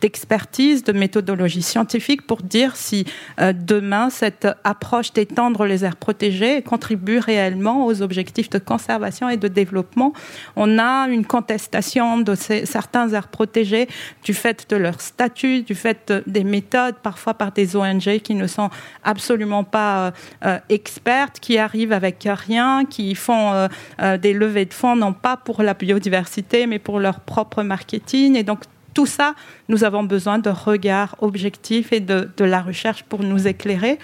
d'expertise, 0.00 0.84
de, 0.84 0.92
de, 0.92 0.98
méthodologie 0.98 1.62
scientifique 1.62 2.26
pour 2.26 2.42
dire 2.42 2.76
si 2.76 3.04
euh, 3.40 3.52
demain 3.52 4.10
cette 4.10 4.46
approche 4.64 5.12
d'étendre 5.12 5.64
les 5.64 5.84
aires 5.84 5.96
protégées 5.96 6.62
contribue 6.62 7.18
réellement 7.18 7.86
aux 7.86 8.02
objectifs 8.02 8.50
de 8.50 8.58
conservation 8.58 9.28
et 9.28 9.36
de 9.36 9.48
développement. 9.48 10.12
On 10.56 10.78
a 10.78 11.08
une 11.08 11.24
contestation 11.24 12.18
de 12.18 12.34
certains 12.34 13.12
aires 13.12 13.28
protégées 13.28 13.88
du 14.24 14.34
fait 14.34 14.68
de 14.68 14.76
leur 14.76 15.00
statut, 15.00 15.62
du 15.62 15.74
fait 15.74 16.12
des 16.26 16.44
méthodes, 16.44 16.96
parfois 17.02 17.34
par 17.34 17.52
des 17.52 17.76
ONG 17.76 18.18
qui 18.20 18.34
ne 18.34 18.46
sont 18.46 18.70
absolument 19.04 19.64
pas 19.64 20.06
euh, 20.06 20.10
euh, 20.44 20.58
expertes 20.68 21.40
qui 21.40 21.58
arrivent 21.58 21.92
avec 21.92 22.26
rien, 22.26 22.84
qui 22.84 23.14
font 23.26 23.52
euh, 23.52 23.68
euh, 24.00 24.18
des 24.18 24.32
levées 24.32 24.66
de 24.66 24.74
fonds, 24.74 24.96
non 24.96 25.12
pas 25.12 25.36
pour 25.36 25.62
la 25.62 25.74
biodiversité, 25.74 26.66
mais 26.66 26.78
pour 26.78 27.00
leur 27.00 27.20
propre 27.20 27.62
marketing. 27.62 28.36
Et 28.36 28.44
donc, 28.44 28.60
tout 28.94 29.06
ça, 29.06 29.34
nous 29.68 29.84
avons 29.84 30.04
besoin 30.04 30.38
de 30.38 30.50
regards 30.50 31.16
objectifs 31.20 31.92
et 31.92 32.00
de, 32.00 32.28
de 32.36 32.44
la 32.44 32.62
recherche 32.62 33.02
pour 33.02 33.22
nous 33.22 33.46
éclairer. 33.46 33.98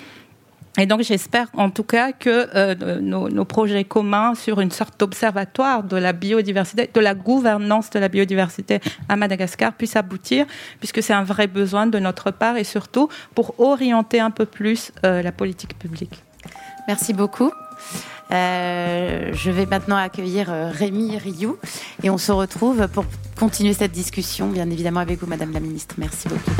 Et 0.78 0.86
donc 0.86 1.02
j'espère 1.02 1.48
en 1.54 1.68
tout 1.68 1.82
cas 1.84 2.12
que 2.12 2.48
euh, 2.54 3.00
nos, 3.00 3.44
projets 3.44 3.84
communs 3.84 4.34
sur 4.34 4.58
une 4.58 4.70
sorte 4.70 4.98
d'observatoire 4.98 5.82
de 5.82 5.98
la 5.98 6.14
biodiversité, 6.14 6.88
de 6.92 7.00
la 7.00 7.14
gouvernance 7.14 7.90
de 7.90 7.98
la 7.98 8.08
biodiversité 8.08 8.80
à 9.06 9.16
Madagascar 9.16 9.74
puissent 9.74 9.96
aboutir, 9.96 10.46
puisque 10.78 11.02
c'est 11.02 11.12
un 11.12 11.24
vrai 11.24 11.46
besoin 11.46 11.86
de 11.86 11.98
notre 11.98 12.30
part 12.30 12.56
et 12.56 12.64
surtout 12.64 13.10
pour 13.34 13.60
orienter 13.60 14.18
un 14.18 14.30
peu 14.30 14.46
plus 14.46 14.92
la 15.02 15.32
politique 15.32 15.78
publique. 15.78 16.22
Merci 16.88 17.12
beaucoup. 17.12 17.52
Euh, 18.32 19.30
je 19.34 19.50
vais 19.50 19.66
maintenant 19.66 19.96
accueillir 19.96 20.50
euh, 20.50 20.70
Rémi 20.70 21.18
Rioux 21.18 21.58
et 22.02 22.08
on 22.08 22.16
se 22.16 22.32
retrouve 22.32 22.88
pour 22.88 23.04
continuer 23.38 23.74
cette 23.74 23.92
discussion, 23.92 24.48
bien 24.48 24.70
évidemment 24.70 25.00
avec 25.00 25.20
vous, 25.20 25.26
Madame 25.26 25.52
la 25.52 25.60
Ministre. 25.60 25.96
Merci 25.98 26.28
beaucoup. 26.28 26.50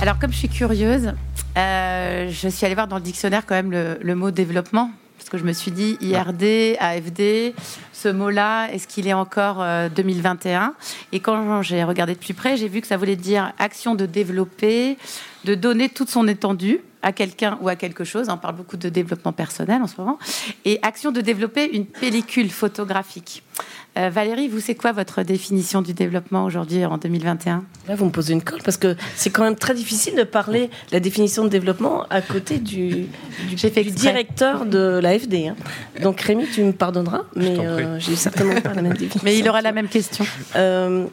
Alors, 0.00 0.18
comme 0.18 0.32
je 0.32 0.38
suis 0.38 0.48
curieuse, 0.48 1.12
euh, 1.58 2.30
je 2.30 2.48
suis 2.48 2.64
allée 2.64 2.74
voir 2.74 2.88
dans 2.88 2.96
le 2.96 3.02
dictionnaire 3.02 3.44
quand 3.44 3.54
même 3.54 3.70
le, 3.70 3.98
le 4.00 4.14
mot 4.14 4.30
développement 4.30 4.90
parce 5.20 5.28
que 5.28 5.36
je 5.36 5.44
me 5.44 5.52
suis 5.52 5.70
dit 5.70 5.98
IRD, 6.00 6.78
AFD, 6.80 7.54
ce 7.92 8.08
mot-là, 8.08 8.68
est-ce 8.72 8.88
qu'il 8.88 9.06
est 9.06 9.12
encore 9.12 9.60
euh, 9.60 9.90
2021 9.90 10.72
Et 11.12 11.20
quand 11.20 11.60
j'ai 11.60 11.84
regardé 11.84 12.14
de 12.14 12.18
plus 12.18 12.32
près, 12.32 12.56
j'ai 12.56 12.68
vu 12.68 12.80
que 12.80 12.86
ça 12.86 12.96
voulait 12.96 13.16
dire 13.16 13.52
action 13.58 13.94
de 13.94 14.06
développer, 14.06 14.96
de 15.44 15.54
donner 15.54 15.90
toute 15.90 16.08
son 16.08 16.26
étendue 16.26 16.80
à 17.02 17.12
quelqu'un 17.12 17.58
ou 17.60 17.68
à 17.68 17.76
quelque 17.76 18.02
chose. 18.02 18.28
On 18.30 18.38
parle 18.38 18.56
beaucoup 18.56 18.78
de 18.78 18.88
développement 18.88 19.32
personnel 19.32 19.82
en 19.82 19.86
ce 19.86 19.96
moment. 19.98 20.18
Et 20.64 20.78
action 20.80 21.12
de 21.12 21.20
développer 21.20 21.70
une 21.76 21.84
pellicule 21.84 22.50
photographique. 22.50 23.42
Euh, 24.00 24.08
Valérie, 24.08 24.48
vous, 24.48 24.60
c'est 24.60 24.74
quoi 24.74 24.92
votre 24.92 25.22
définition 25.22 25.82
du 25.82 25.92
développement 25.92 26.44
aujourd'hui 26.44 26.84
en 26.86 26.96
2021 26.96 27.64
Là, 27.86 27.94
vous 27.94 28.06
me 28.06 28.10
posez 28.10 28.32
une 28.32 28.42
colle 28.42 28.62
parce 28.64 28.78
que 28.78 28.96
c'est 29.14 29.30
quand 29.30 29.42
même 29.42 29.56
très 29.56 29.74
difficile 29.74 30.14
de 30.14 30.22
parler 30.22 30.68
de 30.68 30.92
la 30.92 31.00
définition 31.00 31.44
de 31.44 31.50
développement 31.50 32.06
à 32.08 32.22
côté 32.22 32.58
du, 32.58 33.08
du, 33.48 33.58
fait 33.58 33.70
du 33.82 33.90
directeur 33.90 34.64
de 34.64 35.00
l'AFD. 35.02 35.48
Hein. 35.48 35.56
Donc 36.02 36.20
Rémi, 36.20 36.46
tu 36.46 36.62
me 36.62 36.72
pardonneras, 36.72 37.24
mais 37.36 37.58
euh, 37.58 37.98
j'ai 37.98 38.16
certainement 38.16 38.60
pas 38.60 38.72
la 38.72 38.82
même 38.82 38.92
définition. 38.96 39.20
Mais 39.22 39.38
il 39.38 39.46
aura 39.48 39.60
la 39.60 39.72
même 39.72 39.88
question. 39.88 40.24
Euh, 40.56 41.06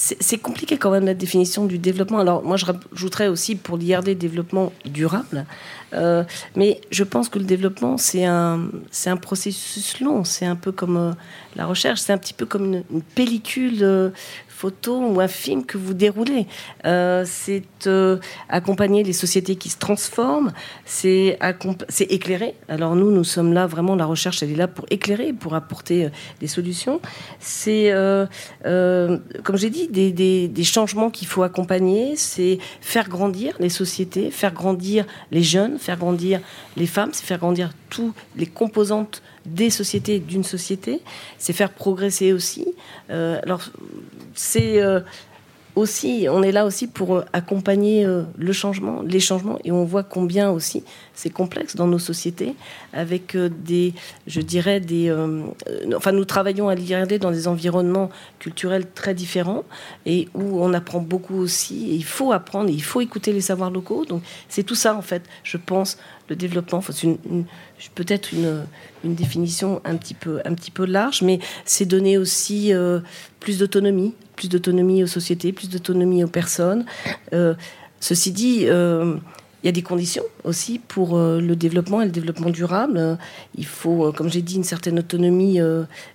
c'est 0.00 0.38
compliqué 0.38 0.76
quand 0.76 0.92
même 0.92 1.06
la 1.06 1.14
définition 1.14 1.66
du 1.66 1.76
développement. 1.76 2.20
Alors 2.20 2.44
moi, 2.44 2.56
je 2.56 2.66
rajouterais 2.66 3.26
aussi 3.26 3.56
pour 3.56 3.76
l'IRD 3.76 4.10
développement 4.10 4.72
durable. 4.84 5.44
Euh, 5.92 6.22
mais 6.54 6.80
je 6.92 7.02
pense 7.02 7.28
que 7.28 7.40
le 7.40 7.44
développement, 7.44 7.96
c'est 7.96 8.24
un, 8.24 8.70
un 9.06 9.16
processus 9.16 10.00
long. 10.00 10.22
C'est 10.22 10.46
un 10.46 10.54
peu 10.54 10.70
comme 10.70 10.96
euh, 10.96 11.12
la 11.56 11.66
recherche. 11.66 11.98
C'est 11.98 12.12
un 12.12 12.18
petit 12.18 12.32
peu 12.32 12.46
comme 12.46 12.66
une, 12.66 12.84
une 12.92 13.02
pellicule 13.02 13.82
euh, 13.82 14.10
photo 14.58 14.98
ou 14.98 15.20
un 15.20 15.28
film 15.28 15.64
que 15.64 15.78
vous 15.78 15.94
déroulez. 15.94 16.46
Euh, 16.84 17.24
c'est 17.24 17.86
euh, 17.86 18.18
accompagner 18.48 19.04
les 19.04 19.12
sociétés 19.12 19.54
qui 19.54 19.68
se 19.68 19.78
transforment, 19.78 20.52
c'est 20.84 21.38
éclairer. 22.00 22.54
Alors 22.68 22.96
nous, 22.96 23.12
nous 23.12 23.22
sommes 23.24 23.52
là, 23.52 23.66
vraiment, 23.68 23.94
la 23.94 24.04
recherche, 24.04 24.42
elle 24.42 24.50
est 24.50 24.56
là 24.56 24.66
pour 24.66 24.86
éclairer, 24.90 25.32
pour 25.32 25.54
apporter 25.54 26.06
euh, 26.06 26.08
des 26.40 26.48
solutions. 26.48 27.00
C'est, 27.38 27.92
comme 28.64 29.56
j'ai 29.56 29.70
dit, 29.70 29.86
des, 29.88 30.10
des, 30.12 30.48
des 30.48 30.64
changements 30.64 31.10
qu'il 31.10 31.28
faut 31.28 31.44
accompagner, 31.44 32.16
c'est 32.16 32.58
faire 32.80 33.08
grandir 33.08 33.54
les 33.60 33.68
sociétés, 33.68 34.30
faire 34.30 34.52
grandir 34.52 35.06
les 35.30 35.42
jeunes, 35.42 35.78
faire 35.78 35.98
grandir 35.98 36.40
les 36.76 36.86
femmes, 36.86 37.10
c'est 37.12 37.24
faire 37.24 37.38
grandir 37.38 37.70
toutes 37.90 38.14
les 38.36 38.46
composantes 38.46 39.22
des 39.48 39.70
sociétés, 39.70 40.18
d'une 40.18 40.44
société, 40.44 41.00
c'est 41.38 41.52
faire 41.52 41.72
progresser 41.72 42.32
aussi. 42.32 42.66
Euh, 43.10 43.40
alors, 43.42 43.62
c'est 44.34 44.82
euh, 44.82 45.00
aussi, 45.74 46.26
on 46.30 46.42
est 46.42 46.52
là 46.52 46.66
aussi 46.66 46.86
pour 46.88 47.22
accompagner 47.32 48.04
euh, 48.04 48.22
le 48.36 48.52
changement, 48.52 49.02
les 49.02 49.20
changements, 49.20 49.58
et 49.64 49.70
on 49.70 49.84
voit 49.84 50.02
combien 50.02 50.50
aussi 50.50 50.82
c'est 51.14 51.30
complexe 51.30 51.76
dans 51.76 51.86
nos 51.86 51.98
sociétés, 51.98 52.54
avec 52.92 53.36
des, 53.36 53.94
je 54.26 54.40
dirais, 54.40 54.80
des, 54.80 55.12
enfin, 55.96 56.12
nous 56.12 56.24
travaillons 56.24 56.68
à 56.68 56.74
l'IRD 56.74 57.18
dans 57.18 57.32
des 57.32 57.48
environnements 57.48 58.08
culturels 58.38 58.86
très 58.92 59.14
différents, 59.14 59.64
et 60.06 60.28
où 60.34 60.62
on 60.62 60.72
apprend 60.74 61.00
beaucoup 61.00 61.36
aussi, 61.36 61.90
et 61.90 61.94
il 61.94 62.04
faut 62.04 62.32
apprendre, 62.32 62.70
il 62.70 62.82
faut 62.82 63.00
écouter 63.00 63.32
les 63.32 63.40
savoirs 63.40 63.70
locaux, 63.70 64.04
donc 64.04 64.22
c'est 64.48 64.62
tout 64.62 64.76
ça, 64.76 64.94
en 64.94 65.02
fait, 65.02 65.22
je 65.42 65.56
pense, 65.56 65.98
le 66.28 66.36
développement, 66.36 66.80
peut-être 67.94 68.32
une, 68.32 68.64
définition 69.04 69.80
un 69.84 69.96
petit 69.96 70.14
peu, 70.14 70.40
un 70.44 70.54
large, 70.86 71.22
mais 71.22 71.38
c'est 71.64 71.86
donner 71.86 72.18
aussi 72.18 72.72
plus 73.40 73.58
d'autonomie 73.58 74.14
plus 74.38 74.48
d'autonomie 74.48 75.02
aux 75.02 75.08
sociétés, 75.08 75.52
plus 75.52 75.68
d'autonomie 75.68 76.22
aux 76.22 76.28
personnes. 76.28 76.86
Euh, 77.32 77.54
ceci 77.98 78.30
dit, 78.30 78.60
euh, 78.66 79.16
il 79.62 79.66
y 79.66 79.68
a 79.68 79.72
des 79.72 79.82
conditions 79.82 80.22
aussi 80.44 80.78
pour 80.78 81.18
euh, 81.18 81.40
le 81.40 81.56
développement 81.56 82.00
et 82.00 82.04
le 82.04 82.12
développement 82.12 82.50
durable. 82.50 83.18
Il 83.56 83.66
faut, 83.66 84.12
comme 84.12 84.30
j'ai 84.30 84.42
dit, 84.42 84.54
une 84.54 84.64
certaine 84.64 85.00
autonomie 85.00 85.58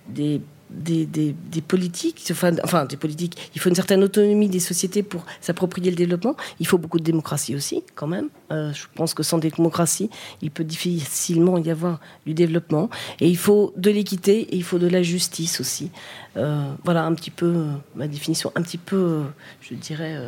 des 0.08 0.40
des, 0.74 1.06
des, 1.06 1.60
politiques, 1.60 2.30
enfin, 2.30 2.84
des 2.84 2.96
politiques, 2.96 3.50
il 3.54 3.60
faut 3.60 3.68
une 3.68 3.74
certaine 3.74 4.02
autonomie 4.02 4.48
des 4.48 4.60
sociétés 4.60 5.02
pour 5.02 5.24
s'approprier 5.40 5.90
le 5.90 5.96
développement. 5.96 6.36
Il 6.60 6.66
faut 6.66 6.78
beaucoup 6.78 6.98
de 6.98 7.04
démocratie 7.04 7.54
aussi, 7.54 7.82
quand 7.94 8.06
même. 8.06 8.28
Euh, 8.50 8.72
je 8.72 8.84
pense 8.94 9.14
que 9.14 9.22
sans 9.22 9.38
démocratie, 9.38 10.10
il 10.42 10.50
peut 10.50 10.64
difficilement 10.64 11.58
y 11.58 11.70
avoir 11.70 12.00
du 12.26 12.34
développement. 12.34 12.90
Et 13.20 13.28
il 13.28 13.36
faut 13.36 13.72
de 13.76 13.90
l'équité 13.90 14.40
et 14.40 14.56
il 14.56 14.64
faut 14.64 14.78
de 14.78 14.88
la 14.88 15.02
justice 15.02 15.60
aussi. 15.60 15.90
Euh, 16.36 16.72
voilà 16.84 17.04
un 17.04 17.14
petit 17.14 17.30
peu 17.30 17.46
euh, 17.46 17.72
ma 17.94 18.08
définition, 18.08 18.52
un 18.54 18.62
petit 18.62 18.78
peu, 18.78 19.22
je 19.60 19.74
dirais, 19.74 20.18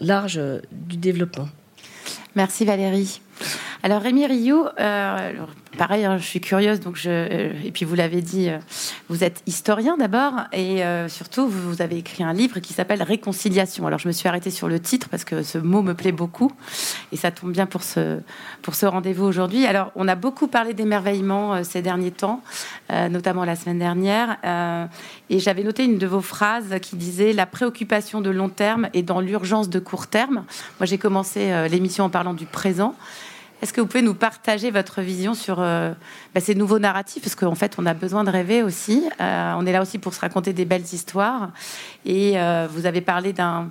large 0.00 0.40
du 0.70 0.96
développement. 0.96 1.48
Merci 2.34 2.64
Valérie. 2.64 3.20
Alors 3.84 4.00
Rémi 4.00 4.24
Rioux, 4.26 4.64
euh, 4.78 5.32
pareil, 5.76 6.04
hein, 6.04 6.16
je 6.16 6.22
suis 6.22 6.40
curieuse, 6.40 6.78
donc 6.78 6.94
je, 6.94 7.10
euh, 7.10 7.52
et 7.64 7.72
puis 7.72 7.84
vous 7.84 7.96
l'avez 7.96 8.22
dit, 8.22 8.48
euh, 8.48 8.58
vous 9.08 9.24
êtes 9.24 9.42
historien 9.46 9.96
d'abord, 9.96 10.34
et 10.52 10.82
surtout 11.08 11.48
vous, 11.48 11.82
avez 11.82 11.98
écrit 11.98 12.22
un 12.22 12.32
livre 12.32 12.60
qui 12.60 12.72
s'appelle 12.72 13.02
Réconciliation. 13.02 13.84
Alors 13.86 13.98
je 13.98 14.06
me 14.06 14.12
suis 14.12 14.28
arrêtée 14.28 14.52
sur 14.52 14.68
le 14.68 14.78
titre 14.78 15.08
parce 15.08 15.24
que 15.24 15.42
ce 15.42 15.58
mot 15.58 15.82
me 15.82 15.94
plaît 15.94 16.12
beaucoup, 16.12 16.52
et 17.10 17.16
ça 17.16 17.32
tombe 17.32 17.50
bien 17.50 17.66
pour 17.66 17.82
ce, 17.82 18.20
pour 18.62 18.76
ce 18.76 18.86
rendez-vous 18.86 19.24
aujourd'hui. 19.24 19.66
Alors 19.66 19.90
on 19.96 20.06
a 20.06 20.14
beaucoup 20.14 20.46
parlé 20.46 20.74
d'émerveillement 20.74 21.64
ces 21.64 21.82
derniers 21.82 22.12
temps, 22.12 22.40
notamment 22.88 23.44
la 23.44 23.56
semaine 23.56 23.80
dernière, 23.80 24.38
et 25.28 25.40
j'avais 25.40 25.64
noté 25.64 25.84
une 25.84 25.98
de 25.98 26.06
vos 26.06 26.20
phrases 26.20 26.76
qui 26.80 26.94
disait 26.94 27.32
la 27.32 27.46
préoccupation 27.46 28.20
de 28.20 28.30
long 28.30 28.48
terme 28.48 28.88
est 28.94 29.02
dans 29.02 29.20
l'urgence 29.20 29.68
de 29.68 29.80
court 29.80 30.06
terme. 30.06 30.44
Moi 30.78 30.86
j'ai 30.86 30.98
commencé 30.98 31.68
l'émission 31.68 32.04
en 32.04 32.10
parlant 32.10 32.34
du 32.34 32.46
présent. 32.46 32.94
Est-ce 33.62 33.72
que 33.72 33.80
vous 33.80 33.86
pouvez 33.86 34.02
nous 34.02 34.14
partager 34.14 34.72
votre 34.72 35.02
vision 35.02 35.34
sur 35.34 35.60
euh, 35.60 35.92
bah, 36.34 36.40
ces 36.40 36.56
nouveaux 36.56 36.80
narratifs? 36.80 37.22
Parce 37.22 37.36
qu'en 37.36 37.54
fait, 37.54 37.76
on 37.78 37.86
a 37.86 37.94
besoin 37.94 38.24
de 38.24 38.30
rêver 38.30 38.64
aussi. 38.64 39.08
Euh, 39.20 39.54
on 39.56 39.64
est 39.64 39.72
là 39.72 39.80
aussi 39.80 39.98
pour 39.98 40.14
se 40.14 40.20
raconter 40.20 40.52
des 40.52 40.64
belles 40.64 40.92
histoires. 40.92 41.52
Et 42.04 42.40
euh, 42.40 42.66
vous 42.68 42.86
avez 42.86 43.00
parlé 43.00 43.32
d'un 43.32 43.70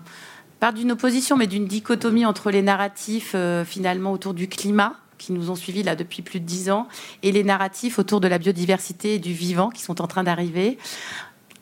pas 0.62 0.72
d'une 0.72 0.94
opposition, 0.94 1.36
mais 1.36 1.48
d'une 1.48 1.66
dichotomie 1.66 2.26
entre 2.26 2.52
les 2.52 2.62
narratifs 2.62 3.36
finalement 3.66 4.12
autour 4.12 4.36
du 4.36 4.48
climat 4.48 4.94
qui 5.18 5.34
nous 5.34 5.50
ont 5.50 5.56
suivis 5.56 5.82
là 5.82 5.96
depuis 5.96 6.22
plus 6.22 6.40
de 6.40 6.46
dix 6.46 6.70
ans 6.70 6.88
et 7.24 7.32
les 7.32 7.44
narratifs 7.44 7.98
autour 7.98 8.22
de 8.22 8.28
la 8.28 8.38
biodiversité 8.38 9.16
et 9.16 9.20
du 9.20 9.34
vivant 9.34 9.72
qui 9.72 9.82
sont 9.82 10.04
en 10.04 10.08
train 10.08 10.24
d'arriver. 10.24 10.78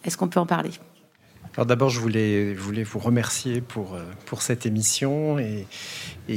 Est-ce 0.04 0.18
qu'on 0.18 0.28
peut 0.28 0.42
en 0.42 0.46
parler? 0.46 0.72
Alors 1.56 1.66
d'abord, 1.66 1.90
je 1.90 2.00
voulais, 2.00 2.54
vous 2.54 3.00
remercier 3.00 3.62
pour, 3.62 3.96
euh, 3.96 4.04
cette 4.40 4.66
émission 4.66 5.40
et, 5.40 5.66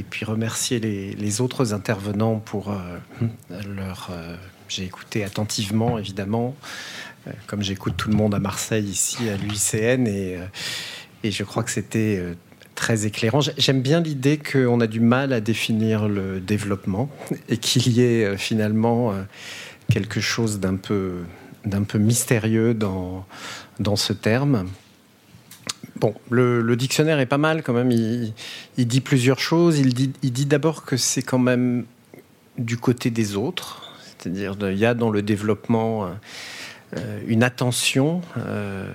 puis 0.09 0.25
remercier 0.25 0.81
les, 0.81 1.41
autres 1.41 1.75
intervenants 1.75 2.39
pour 2.39 2.73
euh, 2.73 3.29
leur... 3.77 4.09
Euh, 4.11 4.37
j'ai 4.69 4.85
écouté 4.85 5.23
attentivement, 5.23 5.99
évidemment, 5.99 6.57
comme 7.47 7.63
j'écoute 7.63 7.93
tout 7.99 8.09
le 8.09 8.17
monde 8.17 8.35
à 8.35 8.39
Marseille, 8.39 8.87
ici, 8.87 9.29
à 9.29 9.37
l'UICN, 9.37 10.07
et, 10.07 11.31
je 11.31 11.45
crois 11.45 11.63
que 11.63 11.71
c'était 11.71 12.21
très 12.75 13.05
éclairant. 13.05 13.41
J'aime 13.59 13.83
bien 13.83 14.01
l'idée 14.01 14.39
qu'on 14.39 14.81
a 14.81 14.87
du 14.87 15.01
mal 15.01 15.35
à 15.35 15.43
définir 15.43 16.09
le 16.09 16.41
développement 16.41 17.11
et 17.51 17.59
qu'il 17.59 17.87
y 17.93 18.01
ait 18.01 18.39
finalement 18.39 19.15
quelque 19.91 20.21
chose 20.21 20.59
d'un 20.59 20.77
peu, 20.77 21.19
mystérieux 21.95 22.73
dans 22.73 23.27
ce 23.97 24.15
terme. 24.15 24.69
Bon, 26.03 26.15
le, 26.31 26.75
dictionnaire 26.75 27.21
est 27.21 27.27
pas 27.27 27.39
mal 27.39 27.63
quand 27.63 27.73
même. 27.73 27.93
Il, 27.93 28.35
dit 28.77 29.01
plusieurs 29.01 29.39
choses. 29.39 29.79
Il 29.79 29.95
dit, 29.95 30.47
d'abord 30.47 30.85
que 30.85 30.97
c'est 30.97 31.23
quand 31.23 31.39
même 31.39 31.85
du 32.59 32.77
côté 32.77 33.11
des 33.11 33.37
autres. 33.37 33.93
C'est-à-dire, 34.19 34.57
il 34.63 34.79
y 34.79 34.85
a 34.85 34.95
dans 34.95 35.11
le 35.11 35.23
développement 35.23 36.11
euh, 36.97 37.21
une 37.29 37.45
attention 37.45 38.21
euh, 38.37 38.89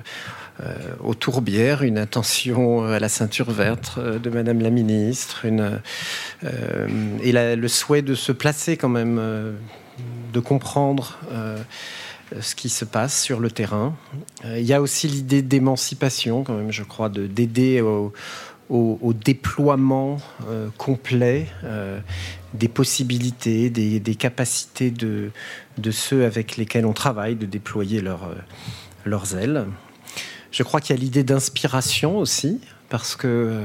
euh, 0.59 0.75
aux 1.01 1.13
tourbières, 1.13 1.83
une 1.83 1.97
attention 1.97 2.83
à 2.83 2.99
la 2.99 3.07
ceinture 3.07 3.51
verte 3.51 3.97
de 3.99 4.29
Madame 4.29 4.59
la 4.59 4.69
ministre, 4.69 5.45
et 5.45 7.31
le 7.31 7.67
souhait 7.69 8.01
de 8.01 8.15
se 8.15 8.33
placer 8.33 8.75
quand 8.75 8.89
même, 8.89 9.55
de 10.33 10.39
comprendre 10.39 11.17
euh, 11.31 11.57
ce 12.39 12.55
qui 12.55 12.69
se 12.69 12.85
passe 12.85 13.21
sur 13.21 13.39
le 13.39 13.51
terrain. 13.51 13.95
Euh, 14.45 14.59
il 14.59 14.65
y 14.65 14.73
a 14.73 14.81
aussi 14.81 15.07
l'idée 15.07 15.41
d'émancipation, 15.41 16.43
quand 16.43 16.55
même, 16.55 16.71
je 16.71 16.83
crois, 16.83 17.09
d'aider 17.09 17.81
au, 17.81 18.13
déploiement 19.13 20.17
euh, 20.47 20.67
complet 20.77 21.47
des 22.53 22.67
possibilités, 22.67 23.69
des, 23.69 24.15
capacités 24.15 24.91
de, 24.91 25.31
de 25.77 25.91
ceux 25.91 26.25
avec 26.25 26.57
lesquels 26.57 26.85
on 26.85 26.93
travaille, 26.93 27.35
de 27.35 27.45
déployer 27.45 28.01
leur, 28.01 28.29
leurs 29.05 29.35
ailes. 29.37 29.65
Je 30.51 30.63
crois 30.63 30.81
qu'il 30.81 30.95
y 30.95 30.99
a 30.99 31.01
l'idée 31.01 31.23
d'inspiration 31.23 32.17
aussi, 32.17 32.59
parce 32.89 33.15
que 33.15 33.61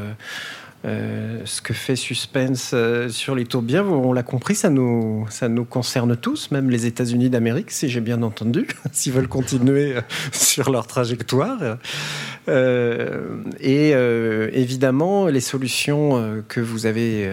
euh, 0.84 1.42
ce 1.44 1.62
que 1.62 1.74
fait 1.74 1.94
Suspense 1.94 2.72
euh, 2.74 3.08
sur 3.08 3.36
les 3.36 3.44
tourbières, 3.44 3.86
on 3.86 4.12
l'a 4.12 4.24
compris, 4.24 4.56
ça 4.56 4.68
nous, 4.68 5.26
ça 5.30 5.48
nous 5.48 5.64
concerne 5.64 6.16
tous, 6.16 6.50
même 6.50 6.70
les 6.70 6.86
États-Unis 6.86 7.30
d'Amérique, 7.30 7.70
si 7.70 7.88
j'ai 7.88 8.00
bien 8.00 8.22
entendu, 8.22 8.66
s'ils 8.92 9.12
veulent 9.12 9.28
continuer 9.28 9.96
euh, 9.96 10.00
sur 10.32 10.70
leur 10.70 10.88
trajectoire. 10.88 11.78
et 12.48 13.90
évidemment, 14.52 15.26
les 15.26 15.40
solutions 15.40 16.42
que 16.48 16.60
vous 16.60 16.86
avez 16.86 17.30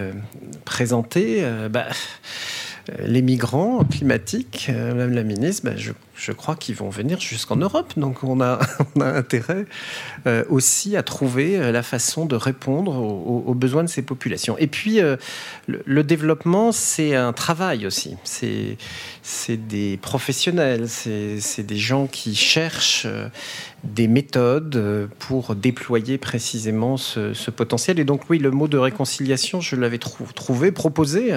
présentées, 0.64 1.44
bah, 1.70 1.86
les 3.04 3.22
migrants 3.22 3.84
climatiques, 3.84 4.70
Madame 4.72 5.12
la 5.12 5.24
ministre, 5.24 5.62
bah, 5.64 5.76
je 5.76 5.92
je 6.20 6.32
crois 6.32 6.54
qu'ils 6.54 6.74
vont 6.74 6.90
venir 6.90 7.18
jusqu'en 7.18 7.56
Europe. 7.56 7.94
Donc 7.96 8.18
on 8.22 8.40
a, 8.40 8.60
intérêt 9.00 9.64
euh, 10.26 10.44
aussi 10.48 10.96
à 10.96 11.02
trouver 11.02 11.56
euh, 11.56 11.72
la 11.72 11.82
façon 11.82 12.26
de 12.26 12.36
répondre 12.36 12.94
aux, 12.96 13.54
besoins 13.54 13.82
de 13.82 13.88
ces 13.88 14.02
populations. 14.02 14.56
Et 14.58 14.66
puis 14.66 15.00
euh, 15.00 15.16
le, 15.66 16.04
développement, 16.04 16.72
c'est 16.72 17.14
un 17.14 17.32
travail 17.32 17.86
aussi. 17.86 18.16
C'est 18.24 18.76
des 19.56 19.96
professionnels, 19.96 20.88
c'est 20.88 21.62
des 21.62 21.76
gens 21.76 22.06
qui 22.06 22.34
cherchent 22.34 23.06
des 23.84 24.08
méthodes 24.08 25.08
pour 25.18 25.54
déployer 25.54 26.18
précisément 26.18 26.96
ce, 26.96 27.50
potentiel. 27.50 27.98
Et 27.98 28.04
donc 28.04 28.28
oui, 28.28 28.38
le 28.38 28.50
mot 28.50 28.68
de 28.68 28.78
réconciliation, 28.78 29.60
je 29.60 29.76
l'avais 29.76 29.98
trouvé, 29.98 30.72
proposé 30.72 31.32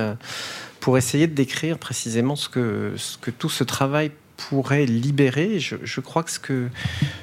pour 0.79 0.97
essayer 0.97 1.27
de 1.27 1.33
décrire 1.33 1.77
précisément 1.77 2.35
ce 2.35 2.49
que, 2.49 2.93
ce 2.97 3.17
que 3.17 3.31
tout 3.31 3.49
ce 3.49 3.63
travail 3.63 4.11
pourrait 4.37 4.85
libérer. 4.85 5.59
Je, 5.59 6.01
crois 6.01 6.23
que 6.23 6.69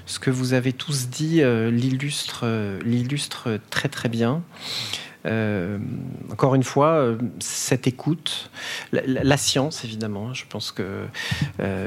ce, 0.06 0.18
que 0.18 0.30
vous 0.30 0.52
avez 0.52 0.72
tous 0.72 1.08
dit 1.08 1.42
euh, 1.42 1.70
l'illustre, 1.70 2.42
euh, 2.44 2.78
l'illustre 2.84 3.58
très 3.70 3.88
très 3.88 4.08
bien. 4.08 4.42
Euh, 5.26 5.78
encore 6.30 6.54
une 6.54 6.62
fois, 6.62 7.14
cette 7.40 7.86
écoute, 7.86 8.50
la, 8.92 9.36
science 9.36 9.84
évidemment. 9.84 10.32
Je 10.32 10.44
pense 10.48 10.72
que 10.72 11.04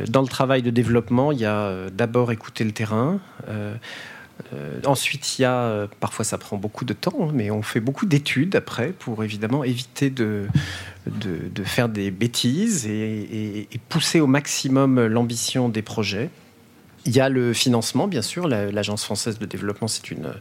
dans 0.07 0.21
le 0.21 0.27
travail 0.27 0.61
de 0.61 0.69
développement, 0.69 1.31
il 1.31 1.39
y 1.39 1.45
a 1.45 1.89
d'abord 1.91 2.31
écouter 2.31 2.63
le 2.63 2.71
terrain. 2.71 3.19
ensuite, 4.85 5.39
il 5.39 5.43
y 5.43 5.45
a, 5.45 5.87
parfois 5.99 6.25
ça 6.25 6.37
prend 6.37 6.57
beaucoup 6.57 6.85
de 6.85 6.93
temps, 6.93 7.15
hein, 7.21 7.31
mais 7.33 7.49
on 7.49 7.63
fait 7.63 7.79
beaucoup 7.79 8.05
d'études 8.05 8.55
après 8.55 8.89
pour 8.89 9.23
évidemment 9.23 9.63
éviter 9.63 10.11
de, 10.11 10.45
de, 11.07 11.63
faire 11.63 11.89
des 11.89 12.11
bêtises 12.11 12.85
et, 12.87 13.67
pousser 13.89 14.19
au 14.19 14.27
maximum 14.27 15.05
l'ambition 15.05 15.69
des 15.69 15.81
projets. 15.81 16.29
Il 17.05 17.13
y 17.13 17.19
a 17.19 17.27
le 17.27 17.51
financement, 17.51 18.07
bien 18.07 18.21
sûr. 18.21 18.47
L'Agence 18.47 19.03
française 19.03 19.37
de 19.37 19.45
développement, 19.45 19.89
c'est 19.89 20.09
une, 20.09 20.31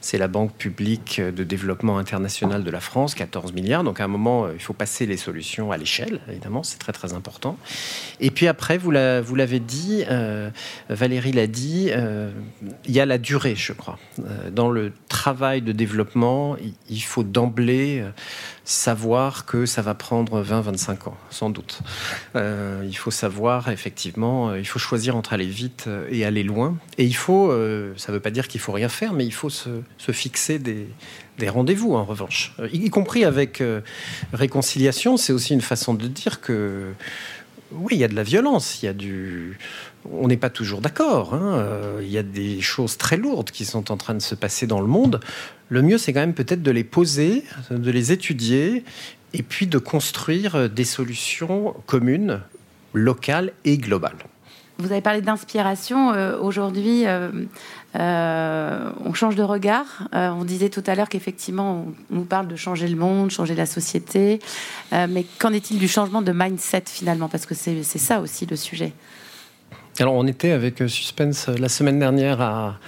c'est 0.00 0.16
la 0.16 0.28
banque 0.28 0.52
publique 0.52 1.20
de 1.20 1.42
développement 1.42 1.98
international 1.98 2.62
de 2.62 2.70
la 2.70 2.78
France, 2.78 3.16
14 3.16 3.52
milliards. 3.52 3.82
Donc 3.82 4.00
à 4.00 4.04
un 4.04 4.08
moment, 4.08 4.48
il 4.48 4.60
faut 4.60 4.74
passer 4.74 5.06
les 5.06 5.16
solutions 5.16 5.72
à 5.72 5.76
l'échelle, 5.76 6.20
évidemment, 6.28 6.62
c'est 6.62 6.78
très 6.78 6.92
très 6.92 7.14
important. 7.14 7.58
Et 8.20 8.30
puis 8.30 8.46
après, 8.46 8.78
vous 8.78 8.92
l'avez 8.92 9.58
dit, 9.58 10.04
euh, 10.08 10.50
Valérie 10.88 11.32
l'a 11.32 11.48
dit, 11.48 11.88
euh, 11.90 12.30
il 12.84 12.92
y 12.92 13.00
a 13.00 13.06
la 13.06 13.18
durée, 13.18 13.56
je 13.56 13.72
crois. 13.72 13.98
Euh, 14.20 14.50
dans 14.50 14.70
le 14.70 14.92
travail 15.08 15.62
de 15.62 15.72
développement, 15.72 16.56
il 16.88 17.02
faut 17.02 17.24
d'emblée 17.24 18.04
savoir 18.64 19.44
que 19.44 19.66
ça 19.66 19.82
va 19.82 19.94
prendre 19.94 20.42
20-25 20.42 21.08
ans, 21.08 21.16
sans 21.30 21.50
doute. 21.50 21.80
Euh, 22.34 22.82
il 22.86 22.96
faut 22.96 23.10
savoir, 23.10 23.68
effectivement, 23.68 24.50
euh, 24.50 24.58
il 24.58 24.64
faut 24.64 24.78
choisir 24.78 25.16
entre 25.16 25.34
aller 25.34 25.46
vite 25.46 25.84
euh, 25.86 26.08
et 26.10 26.24
aller 26.24 26.42
loin. 26.42 26.76
Et 26.96 27.04
il 27.04 27.14
faut, 27.14 27.50
ça 27.96 28.12
ne 28.12 28.14
veut 28.14 28.20
pas 28.20 28.30
dire 28.30 28.48
qu'il 28.48 28.60
faut 28.60 28.72
rien 28.72 28.88
faire, 28.88 29.12
mais 29.12 29.26
il 29.26 29.32
faut 29.32 29.50
se, 29.50 29.70
fixer 30.12 30.58
des, 30.58 30.88
rendez-vous, 31.46 31.94
en 31.94 32.04
revanche. 32.04 32.54
Y, 32.72 32.88
compris 32.88 33.24
avec 33.24 33.62
réconciliation, 34.32 35.16
c'est 35.16 35.32
aussi 35.32 35.52
une 35.52 35.60
façon 35.60 35.94
de 35.94 36.06
dire 36.06 36.40
que, 36.40 36.92
oui, 37.72 37.94
il 37.96 37.98
y 37.98 38.04
a 38.04 38.08
de 38.08 38.14
la 38.14 38.22
violence, 38.22 38.82
il 38.82 38.86
y 38.86 38.88
a 38.88 38.92
du 38.92 39.58
on 40.12 40.28
n'est 40.28 40.36
pas 40.36 40.50
toujours 40.50 40.80
d'accord. 40.80 41.34
Hein. 41.34 41.64
Il 42.00 42.10
y 42.10 42.18
a 42.18 42.22
des 42.22 42.60
choses 42.60 42.96
très 42.98 43.16
lourdes 43.16 43.50
qui 43.50 43.64
sont 43.64 43.90
en 43.90 43.96
train 43.96 44.14
de 44.14 44.22
se 44.22 44.34
passer 44.34 44.66
dans 44.66 44.80
le 44.80 44.86
monde 44.86 45.20
le 45.68 45.82
mieux, 45.82 45.98
c'est 45.98 46.12
quand 46.12 46.20
même 46.20 46.34
peut-être 46.34 46.62
de 46.62 46.70
les 46.70 46.84
poser, 46.84 47.44
de 47.70 47.90
les 47.90 48.12
étudier, 48.12 48.84
et 49.32 49.42
puis 49.42 49.66
de 49.66 49.78
construire 49.78 50.68
des 50.68 50.84
solutions 50.84 51.74
communes, 51.86 52.40
locales 52.92 53.52
et 53.64 53.78
globales. 53.78 54.18
Vous 54.78 54.90
avez 54.90 55.00
parlé 55.00 55.20
d'inspiration. 55.20 56.12
Euh, 56.12 56.36
aujourd'hui, 56.38 57.06
euh, 57.06 57.30
euh, 57.94 58.90
on 59.04 59.14
change 59.14 59.36
de 59.36 59.42
regard. 59.42 60.08
on 60.12 60.44
disait 60.44 60.68
tout 60.68 60.82
à 60.86 60.94
l'heure 60.94 61.08
qu'effectivement, 61.08 61.86
on 62.10 62.14
nous 62.14 62.24
parle 62.24 62.48
de 62.48 62.56
changer 62.56 62.88
le 62.88 62.96
monde, 62.96 63.30
changer 63.30 63.54
la 63.54 63.66
société. 63.66 64.40
mais 64.92 65.24
qu'en 65.38 65.52
est-il 65.52 65.78
du 65.78 65.88
changement 65.88 66.22
de 66.22 66.32
mindset 66.32 66.84
finalement? 66.86 67.28
Parce 67.28 67.46
que 67.46 67.54
c'est 67.54 67.82
ça 67.82 68.20
aussi 68.20 68.46
le 68.46 68.56
sujet. 68.56 68.92
Alors, 70.00 70.14
on 70.14 70.26
était 70.26 70.50
avec 70.50 70.78
Suspense 70.88 71.48
la 71.48 71.68
semaine 71.68 72.00
dernière 72.00 72.40
à 72.40 72.78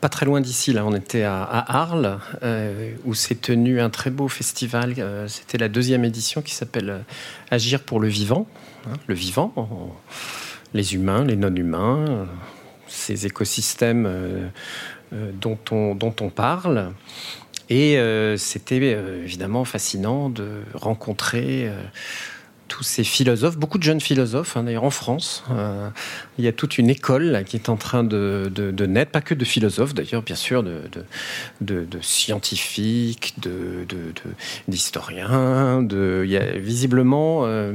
pas 0.00 0.08
très 0.08 0.24
loin 0.24 0.40
d'ici, 0.40 0.72
là, 0.72 0.86
on 0.86 0.94
était 0.94 1.24
à, 1.24 1.42
Arles, 1.42 2.18
euh, 2.42 2.94
où 3.04 3.14
s'est 3.14 3.34
tenu 3.34 3.80
un 3.80 3.90
très 3.90 4.10
beau 4.10 4.28
festival. 4.28 4.94
Euh, 4.98 5.28
c'était 5.28 5.58
la 5.58 5.68
deuxième 5.68 6.04
édition 6.04 6.40
qui 6.40 6.54
s'appelle 6.54 6.90
euh, 6.90 6.98
Agir 7.50 7.80
pour 7.80 8.00
le 8.00 8.08
vivant. 8.08 8.46
Hein, 8.86 8.94
le 9.06 9.14
vivant, 9.14 9.52
les 10.72 10.94
humains, 10.94 11.24
les 11.24 11.36
non-humains, 11.36 12.26
ces 12.88 13.26
écosystèmes 13.26 14.50
dont, 15.12 15.58
on, 15.70 15.94
dont 15.94 16.14
on 16.22 16.30
parle. 16.30 16.92
Et 17.68 17.98
c'était 18.38 18.78
évidemment 19.22 19.66
fascinant 19.66 20.30
de 20.30 20.62
rencontrer 20.72 21.70
tous 22.80 22.84
ces 22.84 23.04
philosophes, 23.04 23.58
beaucoup 23.58 23.76
de 23.76 23.82
jeunes 23.82 24.00
philosophes, 24.00 24.56
hein, 24.56 24.62
d'ailleurs 24.62 24.84
en 24.84 24.90
France. 24.90 25.44
Euh, 25.50 25.90
il 26.38 26.46
y 26.46 26.48
a 26.48 26.52
toute 26.52 26.78
une 26.78 26.88
école 26.88 27.44
qui 27.44 27.56
est 27.56 27.68
en 27.68 27.76
train 27.76 28.02
de, 28.02 28.50
naître, 28.88 29.10
pas 29.10 29.20
que 29.20 29.34
de 29.34 29.44
philosophes 29.44 29.92
d'ailleurs, 29.92 30.22
bien 30.22 30.34
sûr, 30.34 30.62
de, 30.62 30.80
de, 31.60 31.98
scientifiques, 32.00 33.34
d'historiens. 34.66 35.86
il 35.90 36.30
y 36.30 36.38
a 36.38 36.52
visiblement 36.56 37.42
euh, 37.44 37.72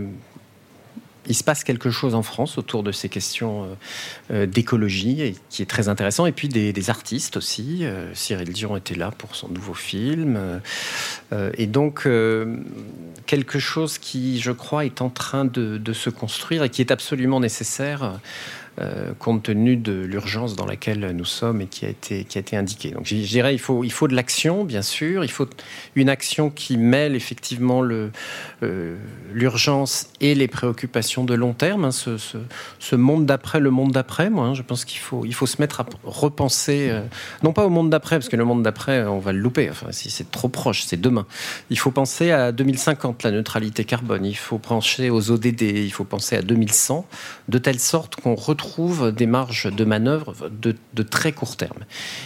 il 1.27 1.35
se 1.35 1.43
passe 1.43 1.63
quelque 1.63 1.89
chose 1.89 2.15
en 2.15 2.23
France 2.23 2.57
autour 2.57 2.83
de 2.83 2.91
ces 2.91 3.09
questions 3.09 3.63
euh, 3.63 3.67
euh, 4.31 4.45
d'écologie 4.45 5.35
qui 5.49 5.61
est 5.61 5.65
très 5.65 5.87
intéressant. 5.87 6.25
Et 6.25 6.31
puis 6.31 6.47
des, 6.49 6.89
artistes 6.89 7.37
aussi. 7.37 7.79
Euh, 7.83 8.13
Cyril 8.13 8.53
Dion 8.53 8.77
était 8.77 8.95
là 8.95 9.11
pour 9.17 9.35
son 9.35 9.49
nouveau 9.49 9.73
film. 9.73 10.61
et 11.57 11.67
donc 11.67 12.07
quelque 13.25 13.59
chose 13.59 13.97
qui, 13.97 14.39
je 14.39 14.51
crois, 14.51 14.85
est 14.85 15.01
en 15.01 15.09
train 15.09 15.45
de, 15.45 15.93
se 15.93 16.09
construire 16.09 16.63
et 16.63 16.69
qui 16.69 16.81
est 16.81 16.91
absolument 16.91 17.39
nécessaire 17.39 18.19
euh, 18.77 19.13
compte 19.19 19.43
tenu 19.43 19.77
de 19.77 19.93
l'urgence 19.93 20.55
dans 20.57 20.65
laquelle 20.65 21.11
nous 21.15 21.23
sommes 21.23 21.61
et 21.61 21.65
qui 21.67 21.85
a 21.85 21.89
été, 21.89 22.25
qui 22.25 22.37
a 22.37 22.41
été 22.41 22.57
indiquée. 22.57 22.91
Donc 22.91 23.05
je 23.05 23.15
dirais 23.15 23.53
il 23.53 23.59
faut, 23.59 23.85
il 23.85 23.91
faut 23.91 24.09
de 24.09 24.15
l'action, 24.15 24.65
bien 24.65 24.81
sûr, 24.81 25.23
il 25.23 25.31
faut 25.31 25.47
une 25.95 26.09
action 26.09 26.49
qui 26.49 26.75
mêle 26.75 27.15
effectivement 27.15 27.83
euh, 27.83 28.97
l'urgence 29.33 30.09
et 30.19 30.35
les 30.35 30.49
préoccupations 30.49 31.23
de 31.23 31.33
long 31.33 31.53
terme, 31.53 31.85
hein, 31.85 31.91
ce, 31.91 32.17
ce, 32.79 32.95
monde 32.97 33.25
d'après, 33.25 33.61
le 33.61 33.69
monde 33.69 33.93
d'après, 33.93 34.29
moi, 34.29 34.47
hein, 34.47 34.53
je 34.53 34.61
pense 34.61 34.83
qu'il 34.83 34.99
faut, 34.99 35.23
il 35.25 35.33
faut 35.33 35.47
se 35.47 35.61
mettre 35.61 35.79
à 35.79 35.85
repenser, 36.03 36.89
euh, 36.89 37.01
non 37.43 37.53
pas 37.53 37.65
au 37.65 37.69
monde 37.69 37.89
d'après, 37.89 38.17
parce 38.17 38.27
que 38.27 38.35
le 38.35 38.45
monde 38.45 38.61
d'après, 38.61 39.05
on 39.05 39.19
va 39.19 39.31
le 39.31 39.39
louper, 39.39 39.69
enfin, 39.69 39.87
si 39.91 40.09
c'est 40.09 40.31
trop 40.31 40.49
proche, 40.49 40.83
c'est 40.83 40.99
demain. 40.99 41.25
Il 41.69 41.79
faut 41.79 41.91
penser 41.91 42.31
à 42.31 42.51
2050, 42.51 43.23
la 43.23 43.31
neutralité 43.31 43.85
carbone, 43.85 44.25
il 44.25 44.35
faut 44.35 44.57
penser 44.57 45.09
aux 45.09 45.31
ODD, 45.31 45.61
il 45.61 45.91
faut 45.91 46.03
penser 46.03 46.35
à 46.35 46.41
2100, 46.41 47.05
de 47.47 47.57
telle 47.57 47.79
sorte 47.79 48.15
qu'on 48.17 48.35
retrouve 48.35 48.64
trouve 48.69 49.11
des 49.11 49.27
marges 49.27 49.71
de 49.71 49.85
manœuvre 49.85 50.49
de, 50.49 51.03
très 51.03 51.31
court 51.31 51.55
terme. 51.55 51.85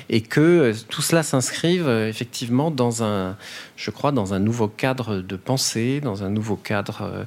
Et 0.09 0.21
que 0.21 0.39
euh, 0.39 0.73
tout 0.89 1.01
cela 1.01 1.23
s'inscrive 1.23 1.87
euh, 1.87 2.07
effectivement 2.07 2.71
dans 2.71 3.03
un, 3.03 3.35
je 3.75 3.91
crois, 3.91 4.11
dans 4.11 4.33
un 4.33 4.39
nouveau 4.39 4.67
cadre 4.67 5.17
de 5.17 5.35
pensée, 5.35 6.01
dans 6.01 6.23
un 6.23 6.29
nouveau 6.29 6.55
cadre 6.55 7.01
euh, 7.01 7.23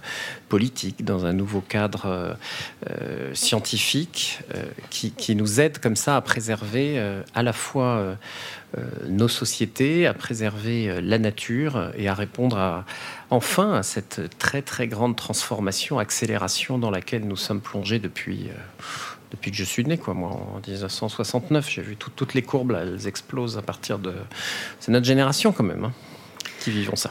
politique, 0.48 1.04
dans 1.04 1.26
un 1.26 1.32
nouveau 1.32 1.60
cadre 1.60 2.36
scientifique 3.32 4.40
qui, 4.90 5.34
nous 5.34 5.60
aide 5.60 5.78
comme 5.78 5.96
ça 5.96 6.16
à 6.16 6.20
préserver 6.20 7.00
à 7.34 7.42
la 7.42 7.54
fois 7.54 8.16
nos 9.06 9.28
sociétés, 9.28 10.06
à 10.06 10.14
préserver 10.14 11.00
la 11.02 11.18
nature 11.18 11.90
et 11.96 12.08
à 12.08 12.14
répondre 12.14 12.84
enfin 13.32 13.72
à 13.72 13.82
cette 13.82 14.38
très 14.38 14.60
très 14.62 14.86
grande 14.86 15.16
transformation, 15.16 15.98
accélération 15.98 16.78
dans 16.78 16.90
laquelle 16.90 17.26
nous 17.26 17.36
sommes 17.36 17.62
plongés 17.62 17.98
depuis, 17.98 18.48
euh, 18.48 18.82
depuis 19.30 19.50
que 19.50 19.56
je 19.56 19.64
suis 19.64 19.84
né, 19.84 19.96
quoi. 19.96 20.12
Moi, 20.12 20.30
en 20.30 20.60
1969, 20.66 21.70
j'ai 21.70 21.82
vu 21.82 21.96
toutes 21.96 22.34
les 22.34 22.42
courbes, 22.42 22.76
elles 22.78 23.06
explosent 23.06 23.56
à 23.56 23.62
partir 23.62 23.98
de. 23.98 24.12
C'est 24.80 24.92
notre 24.92 25.06
génération 25.06 25.52
quand 25.52 25.64
même 25.64 25.84
hein, 25.84 25.92
qui 26.60 26.70
vivons 26.70 26.96
ça. 26.96 27.10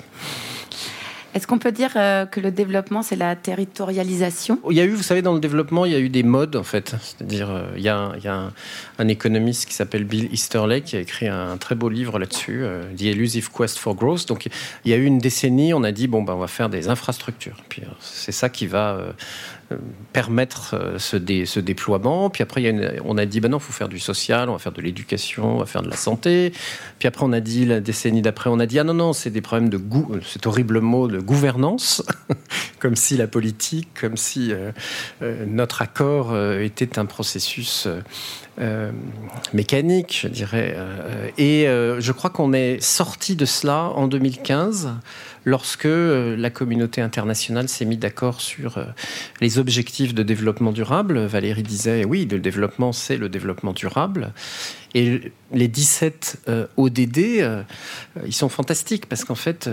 Est-ce 1.34 1.48
qu'on 1.48 1.60
peut 1.60 1.72
dire 1.72 1.91
euh, 1.96 2.26
que 2.26 2.41
le 2.41 2.52
développement, 2.52 3.04
c'est 3.04 3.15
la 3.15 3.36
territorialisation? 3.36 4.60
Il 4.70 4.76
y 4.76 4.82
a 4.82 4.84
eu, 4.84 4.89
vous 4.89 5.04
savez, 5.04 5.22
dans 5.22 5.34
le 5.34 5.39
développement, 5.39 5.86
il 5.86 5.94
y 5.94 5.96
a 5.96 6.00
eu 6.00 6.10
des 6.10 6.24
modes, 6.24 6.58
en 6.58 6.63
fait. 6.63 6.96
C'est-à-dire, 7.02 7.50
euh, 7.50 7.63
il 7.78 7.84
y 7.84 7.89
a, 7.89 8.52
un, 9.00 9.08
économiste 9.08 9.65
qui 9.67 9.74
s'appelle 9.74 10.04
Bill 10.04 10.30
Easterley 10.34 10.82
qui 10.82 10.98
a 10.98 11.00
écrit 11.00 11.28
un, 11.28 11.58
très 11.58 11.76
beau 11.76 11.89
livre 11.89 12.20
là-dessus, 12.20 12.63
euh, 12.63 12.84
The 12.98 13.04
Elusive 13.04 13.50
Quest 13.50 13.78
for 13.78 13.96
Growth. 13.96 14.28
Donc, 14.28 14.50
il 14.86 14.91
y 14.91 14.94
a 14.94 14.98
eu 14.98 15.06
une 15.06 15.20
décennie, 15.20 15.74
on 15.74 15.84
a 15.84 15.91
dit, 15.91 16.08
bon, 16.08 16.22
ben, 16.22 16.34
on 16.34 16.39
va 16.39 16.48
faire 16.48 16.70
des 16.70 16.89
infrastructures. 16.89 17.58
Puis, 17.70 17.84
c'est 18.02 18.34
ça 18.34 18.50
qui 18.50 18.67
va 18.67 19.13
permettre 20.13 20.75
euh, 20.75 20.99
ce, 20.99 21.60
déploiement. 21.60 22.29
Puis 22.29 22.43
après, 22.43 22.99
on 23.05 23.17
a 23.17 23.25
dit, 23.25 23.39
ben 23.39 23.49
non, 23.49 23.57
il 23.57 23.63
faut 23.63 23.73
faire 23.73 23.89
du 23.89 23.99
social, 23.99 24.49
on 24.49 24.53
va 24.53 24.60
faire 24.60 24.71
de 24.71 24.81
l'éducation, 24.81 25.55
on 25.55 25.60
va 25.60 25.65
faire 25.65 25.81
de 25.81 25.89
la 25.89 25.95
santé. 25.95 26.53
Puis 26.99 27.07
après, 27.07 27.25
on 27.25 27.31
a 27.34 27.39
dit, 27.39 27.65
la 27.65 27.79
décennie 27.79 28.21
d'après, 28.21 28.49
on 28.49 28.60
a 28.60 28.65
dit, 28.65 28.79
ah 28.79 28.84
non, 28.84 28.93
non, 28.93 29.13
c'est 29.13 29.29
des 29.29 29.41
problèmes 29.41 29.69
de 29.69 29.77
goût, 29.77 30.17
cet 30.25 30.47
horrible 30.47 30.79
mot 30.79 31.07
de 31.07 31.19
gouvernance, 31.19 32.03
comme 32.79 32.95
si 32.95 33.17
la 33.17 33.27
politique, 33.27 33.89
comme 33.99 34.17
si 34.17 34.51
euh, 34.51 34.71
euh, 35.21 35.45
notre 35.47 35.81
accord 35.81 36.38
était 36.38 36.99
un 36.99 37.05
processus 37.05 37.88
mécanique, 39.53 40.19
je 40.21 40.27
dirais. 40.27 40.77
et 41.38 41.65
je 41.65 42.12
crois 42.12 42.29
qu'on 42.29 42.53
est 42.53 42.81
sorti 42.81 43.36
de 43.36 43.45
cela 43.45 43.91
en 43.95 44.07
2015 44.07 44.89
lorsque 45.45 45.86
euh, 45.86 46.36
la 46.38 46.49
communauté 46.49 47.01
internationale 47.01 47.67
s'est 47.67 47.86
mise 47.86 47.99
d'accord 47.99 48.41
sur 48.41 48.77
euh, 48.77 48.86
les 49.39 49.58
objectifs 49.58 50.13
de 50.13 50.23
développement 50.23 50.71
durable. 50.71 51.19
Valérie 51.19 51.63
disait, 51.63 52.06
oui, 52.06 52.27
le 52.30 52.39
développement, 52.39 52.91
c'est 52.91 53.17
le 53.17 53.30
développement 53.30 53.73
durable. 53.73 54.34
Et 54.93 55.32
les 55.54 55.67
17 55.67 56.47
ODD, 56.77 57.17
euh, 57.17 57.63
ils 58.25 58.34
sont 58.34 58.49
fantastiques 58.49 59.08
parce 59.08 59.23
qu'en 59.23 59.36
fait, 59.36 59.69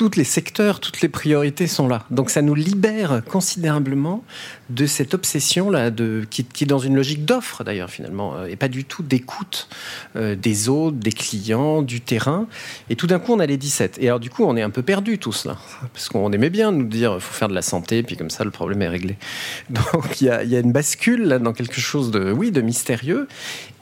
tous 0.00 0.16
les 0.16 0.24
secteurs, 0.24 0.80
toutes 0.80 1.02
les 1.02 1.10
priorités 1.10 1.66
sont 1.66 1.86
là. 1.86 2.06
Donc 2.10 2.30
ça 2.30 2.40
nous 2.40 2.54
libère 2.54 3.20
considérablement 3.28 4.24
de 4.70 4.86
cette 4.86 5.12
obsession-là, 5.12 5.90
qui, 6.30 6.46
est 6.62 6.64
dans 6.64 6.78
une 6.78 6.96
logique 6.96 7.26
d'offre 7.26 7.64
d'ailleurs 7.64 7.90
finalement, 7.90 8.34
euh, 8.34 8.46
et 8.46 8.56
pas 8.56 8.68
du 8.68 8.86
tout 8.86 9.02
d'écoute 9.02 9.68
euh, 10.16 10.36
des 10.36 10.70
autres, 10.70 10.96
des 10.96 11.12
clients, 11.12 11.82
du 11.82 12.00
terrain. 12.00 12.46
Et 12.88 12.96
tout 12.96 13.06
d'un 13.06 13.18
coup, 13.18 13.34
on 13.34 13.40
a 13.40 13.44
les 13.44 13.58
17. 13.58 13.98
Et 14.00 14.08
alors 14.08 14.20
du 14.20 14.30
coup, 14.30 14.44
on 14.44 14.56
est 14.56 14.62
un 14.62 14.70
peu 14.70 14.80
perdu 14.80 15.18
tous 15.18 15.44
là, 15.44 15.58
parce 15.92 16.08
qu'on 16.08 16.32
aimait 16.32 16.48
bien 16.48 16.72
nous 16.72 16.86
dire, 16.86 17.12
il 17.16 17.20
faut 17.20 17.34
faire 17.34 17.48
de 17.48 17.54
la 17.54 17.60
santé, 17.60 18.02
puis 18.02 18.16
comme 18.16 18.30
ça, 18.30 18.42
le 18.42 18.50
problème 18.50 18.80
est 18.80 18.88
réglé. 18.88 19.18
Donc 19.68 20.22
il 20.22 20.28
y 20.28 20.30
a, 20.30 20.44
y 20.44 20.56
a, 20.56 20.60
une 20.60 20.72
bascule 20.72 21.24
là 21.24 21.38
dans 21.38 21.52
quelque 21.52 21.78
chose 21.78 22.10
de, 22.10 22.32
oui, 22.32 22.52
de 22.52 22.62
mystérieux, 22.62 23.28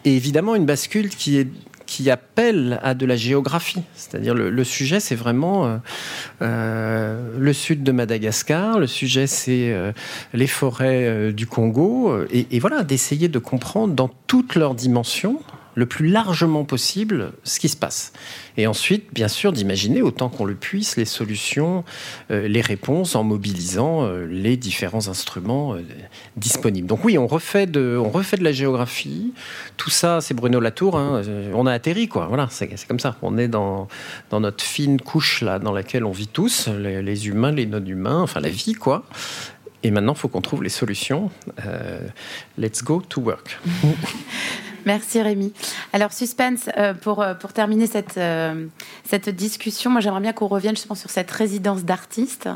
et 0.04 0.16
évidemment 0.16 0.56
une 0.56 0.66
bascule 0.66 1.10
qui 1.10 1.38
est 1.38 1.46
qui 1.88 2.10
appelle 2.10 2.78
à 2.82 2.92
de 2.92 3.06
la 3.06 3.16
géographie. 3.16 3.82
C'est-à-dire 3.94 4.34
le, 4.34 4.64
sujet, 4.64 5.00
c'est 5.00 5.14
vraiment 5.14 5.66
euh, 5.66 5.76
euh, 6.42 7.30
le 7.38 7.52
sud 7.54 7.82
de 7.82 7.90
Madagascar, 7.92 8.78
le 8.78 8.86
sujet, 8.86 9.26
c'est 9.26 9.72
euh, 9.72 9.92
les 10.34 10.46
forêts 10.46 11.32
du 11.32 11.46
Congo, 11.46 12.14
et, 12.30 12.46
et 12.50 12.58
voilà, 12.60 12.84
d'essayer 12.84 13.28
de 13.28 13.38
comprendre 13.38 13.94
dans 13.94 14.10
toutes 14.26 14.54
leurs 14.54 14.74
dimensions 14.74 15.40
le 15.78 15.86
plus 15.86 16.08
largement 16.08 16.64
possible 16.64 17.30
ce 17.44 17.60
qui 17.60 17.68
se 17.68 17.76
passe. 17.76 18.12
Et 18.56 18.66
ensuite, 18.66 19.14
bien 19.14 19.28
sûr, 19.28 19.52
d'imaginer 19.52 20.02
autant 20.02 20.28
qu'on 20.28 20.44
le 20.44 20.56
puisse 20.56 20.96
les 20.96 21.04
solutions, 21.04 21.84
euh, 22.32 22.48
les 22.48 22.60
réponses 22.60 23.14
en 23.14 23.22
mobilisant 23.22 24.02
euh, 24.02 24.26
les 24.26 24.56
différents 24.56 25.06
instruments 25.06 25.74
euh, 25.74 25.82
disponibles. 26.36 26.88
Donc 26.88 27.04
oui, 27.04 27.16
on 27.16 27.28
refait, 27.28 27.66
de, 27.66 27.96
on 27.96 28.08
refait 28.08 28.36
de 28.36 28.42
la 28.42 28.50
géographie. 28.50 29.32
Tout 29.76 29.90
ça, 29.90 30.20
c'est 30.20 30.34
Bruno 30.34 30.58
Latour. 30.58 30.98
Hein, 30.98 31.22
on 31.54 31.64
a 31.64 31.72
atterri, 31.72 32.08
quoi. 32.08 32.26
Voilà, 32.26 32.48
c'est 32.50 32.68
comme 32.88 32.98
ça. 32.98 33.16
On 33.22 33.38
est 33.38 33.46
dans, 33.46 33.86
dans 34.30 34.40
notre 34.40 34.64
fine 34.64 35.00
couche 35.00 35.42
là, 35.42 35.60
dans 35.60 35.72
laquelle 35.72 36.04
on 36.04 36.10
vit 36.10 36.26
tous, 36.26 36.66
les, 36.66 37.02
les 37.02 37.28
humains, 37.28 37.52
les 37.52 37.66
non-humains, 37.66 38.20
enfin 38.20 38.40
la 38.40 38.50
vie, 38.50 38.72
quoi. 38.72 39.04
Et 39.84 39.92
maintenant, 39.92 40.14
il 40.14 40.18
faut 40.18 40.26
qu'on 40.26 40.40
trouve 40.40 40.64
les 40.64 40.70
solutions. 40.70 41.30
let's 42.58 42.82
go 42.82 43.00
to 43.08 43.20
work. 43.20 43.60
Merci 44.86 45.20
Rémi. 45.20 45.52
Alors 45.92 46.12
suspense, 46.12 46.70
euh, 46.76 46.94
pour, 46.94 47.22
euh, 47.22 47.34
pour 47.34 47.52
terminer 47.52 47.86
cette, 47.86 48.16
euh, 48.16 48.66
cette 49.04 49.28
discussion, 49.28 49.90
moi 49.90 50.00
j'aimerais 50.00 50.20
bien 50.20 50.32
qu'on 50.32 50.46
revienne 50.46 50.76
justement 50.76 50.94
sur 50.94 51.10
cette 51.10 51.30
résidence 51.30 51.84
d'artistes 51.84 52.48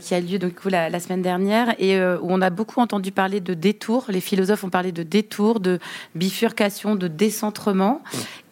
qui 0.00 0.14
a 0.14 0.20
lieu 0.20 0.38
donc, 0.38 0.64
la, 0.66 0.88
la, 0.88 1.00
semaine 1.00 1.22
dernière 1.22 1.74
et 1.80 2.00
où 2.00 2.28
on 2.28 2.40
a 2.40 2.50
beaucoup 2.50 2.80
entendu 2.80 3.10
parler 3.10 3.40
de 3.40 3.54
détour. 3.54 4.04
Les 4.08 4.20
philosophes 4.20 4.62
ont 4.62 4.70
parlé 4.70 4.92
de 4.92 5.02
détour, 5.02 5.58
de 5.58 5.80
bifurcation, 6.14 6.94
de 6.94 7.08
décentrement. 7.08 8.02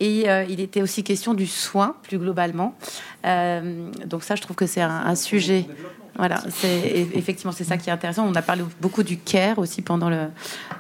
Et 0.01 0.27
il 0.49 0.61
était 0.61 0.83
aussi 0.83 1.05
question 1.05 1.35
du 1.35 1.47
soin 1.47 1.95
plus 2.03 2.19
globalement. 2.19 2.75
donc 3.25 4.25
ça, 4.25 4.35
je 4.35 4.43
trouve 4.43 4.57
que 4.57 4.67
c'est 4.67 4.81
un, 4.83 4.91
un 4.91 5.15
sujet. 5.15 5.67
Voilà, 6.17 6.43
c'est 6.51 7.09
effectivement 7.15 7.53
c'est 7.53 7.65
ça 7.65 7.79
qui 7.79 7.89
est 7.89 7.93
intéressant. 7.93 8.27
On 8.27 8.35
a 8.35 8.43
parlé 8.43 8.63
beaucoup 8.81 9.03
du 9.03 9.19
care 9.19 9.59
aussi 9.59 9.81
pendant 9.81 10.11
le 10.11 10.29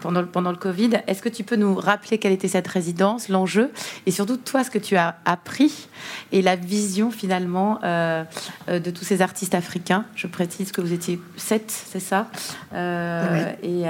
pendant 0.00 0.20
le, 0.20 0.26
pendant 0.26 0.50
le 0.50 0.58
Covid. 0.58 0.90
Est-ce 1.06 1.22
que 1.22 1.30
tu 1.30 1.42
peux 1.42 1.56
nous 1.56 1.74
rappeler 1.74 2.18
quelle 2.18 2.32
était 2.32 2.48
cette 2.48 2.68
résidence, 2.68 3.28
l'enjeu, 3.28 3.70
et 4.04 4.10
surtout 4.10 4.36
toi 4.36 4.62
ce 4.62 4.70
que 4.70 4.78
tu 4.78 4.96
as 4.96 5.16
appris 5.24 5.88
et 6.32 6.42
la 6.42 6.56
vision 6.56 7.10
finalement 7.10 7.78
euh, 7.82 8.24
euh, 8.68 8.78
de 8.78 8.90
tous 8.90 9.04
ces 9.04 9.22
artistes 9.22 9.54
africains? 9.54 10.04
Je 10.14 10.26
précise 10.26 10.70
que 10.70 10.82
vous 10.82 10.92
étiez 10.92 11.18
sept, 11.36 11.70
c'est 11.70 12.00
ça, 12.00 12.28
euh, 12.74 13.52
et, 13.62 13.82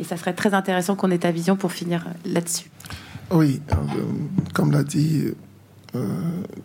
et, 0.00 0.04
ça 0.04 0.16
serait 0.16 0.34
très 0.34 0.54
intéressant 0.54 0.94
qu'on 0.94 1.10
ait 1.10 1.18
ta 1.18 1.32
vision 1.32 1.56
pour 1.56 1.72
finir 1.72 2.06
là-dessus. 2.24 2.70
Oui, 3.30 3.60
comme 4.54 4.70
l'a 4.70 4.84
dit 4.84 5.34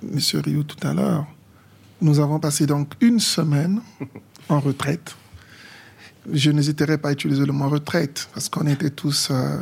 Monsieur 0.04 0.40
Rio 0.40 0.64
tout 0.64 0.88
à 0.88 0.94
l'heure. 0.94 1.26
Nous 2.04 2.20
avons 2.20 2.38
passé 2.38 2.66
donc 2.66 2.96
une 3.00 3.22
semaine 3.22 3.80
en 4.50 4.60
retraite. 4.60 5.16
Je 6.30 6.52
n'hésiterai 6.52 6.98
pas 6.98 7.08
à 7.08 7.12
utiliser 7.14 7.46
le 7.46 7.54
mot 7.54 7.70
retraite 7.70 8.28
parce 8.34 8.50
qu'on 8.50 8.68
était 8.68 8.90
tous 8.90 9.30
euh, 9.32 9.58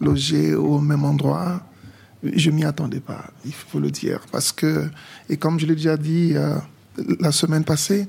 logés 0.00 0.52
au 0.56 0.80
même 0.80 1.04
endroit. 1.04 1.62
Je 2.24 2.50
m'y 2.50 2.64
attendais 2.64 2.98
pas, 2.98 3.24
il 3.44 3.52
faut 3.52 3.78
le 3.78 3.92
dire, 3.92 4.20
parce 4.32 4.50
que 4.50 4.90
et 5.28 5.36
comme 5.36 5.60
je 5.60 5.66
l'ai 5.66 5.76
déjà 5.76 5.96
dit 5.96 6.32
euh, 6.34 6.56
la 7.20 7.30
semaine 7.30 7.62
passée, 7.62 8.08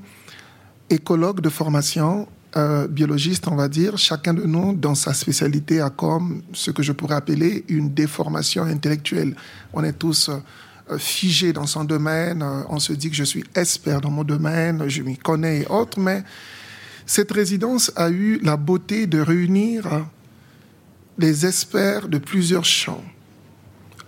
écologue 0.90 1.40
de 1.40 1.48
formation, 1.48 2.26
euh, 2.56 2.88
biologiste, 2.88 3.46
on 3.46 3.54
va 3.54 3.68
dire, 3.68 3.96
chacun 3.96 4.34
de 4.34 4.42
nous, 4.42 4.74
dans 4.74 4.96
sa 4.96 5.14
spécialité, 5.14 5.80
a 5.80 5.88
comme 5.88 6.42
ce 6.52 6.72
que 6.72 6.82
je 6.82 6.90
pourrais 6.90 7.14
appeler 7.14 7.64
une 7.68 7.94
déformation 7.94 8.64
intellectuelle. 8.64 9.36
On 9.72 9.84
est 9.84 9.92
tous 9.92 10.30
figé 10.98 11.52
dans 11.52 11.66
son 11.66 11.84
domaine, 11.84 12.42
euh, 12.42 12.62
on 12.68 12.78
se 12.78 12.92
dit 12.92 13.10
que 13.10 13.16
je 13.16 13.24
suis 13.24 13.44
expert 13.54 14.00
dans 14.00 14.10
mon 14.10 14.24
domaine, 14.24 14.88
je 14.88 15.02
m'y 15.02 15.16
connais 15.16 15.60
et 15.60 15.66
autres, 15.66 15.98
mais 15.98 16.24
cette 17.06 17.32
résidence 17.32 17.92
a 17.96 18.10
eu 18.10 18.38
la 18.42 18.56
beauté 18.56 19.06
de 19.06 19.20
réunir 19.20 20.06
les 21.18 21.46
experts 21.46 22.08
de 22.08 22.18
plusieurs 22.18 22.64
champs. 22.64 23.04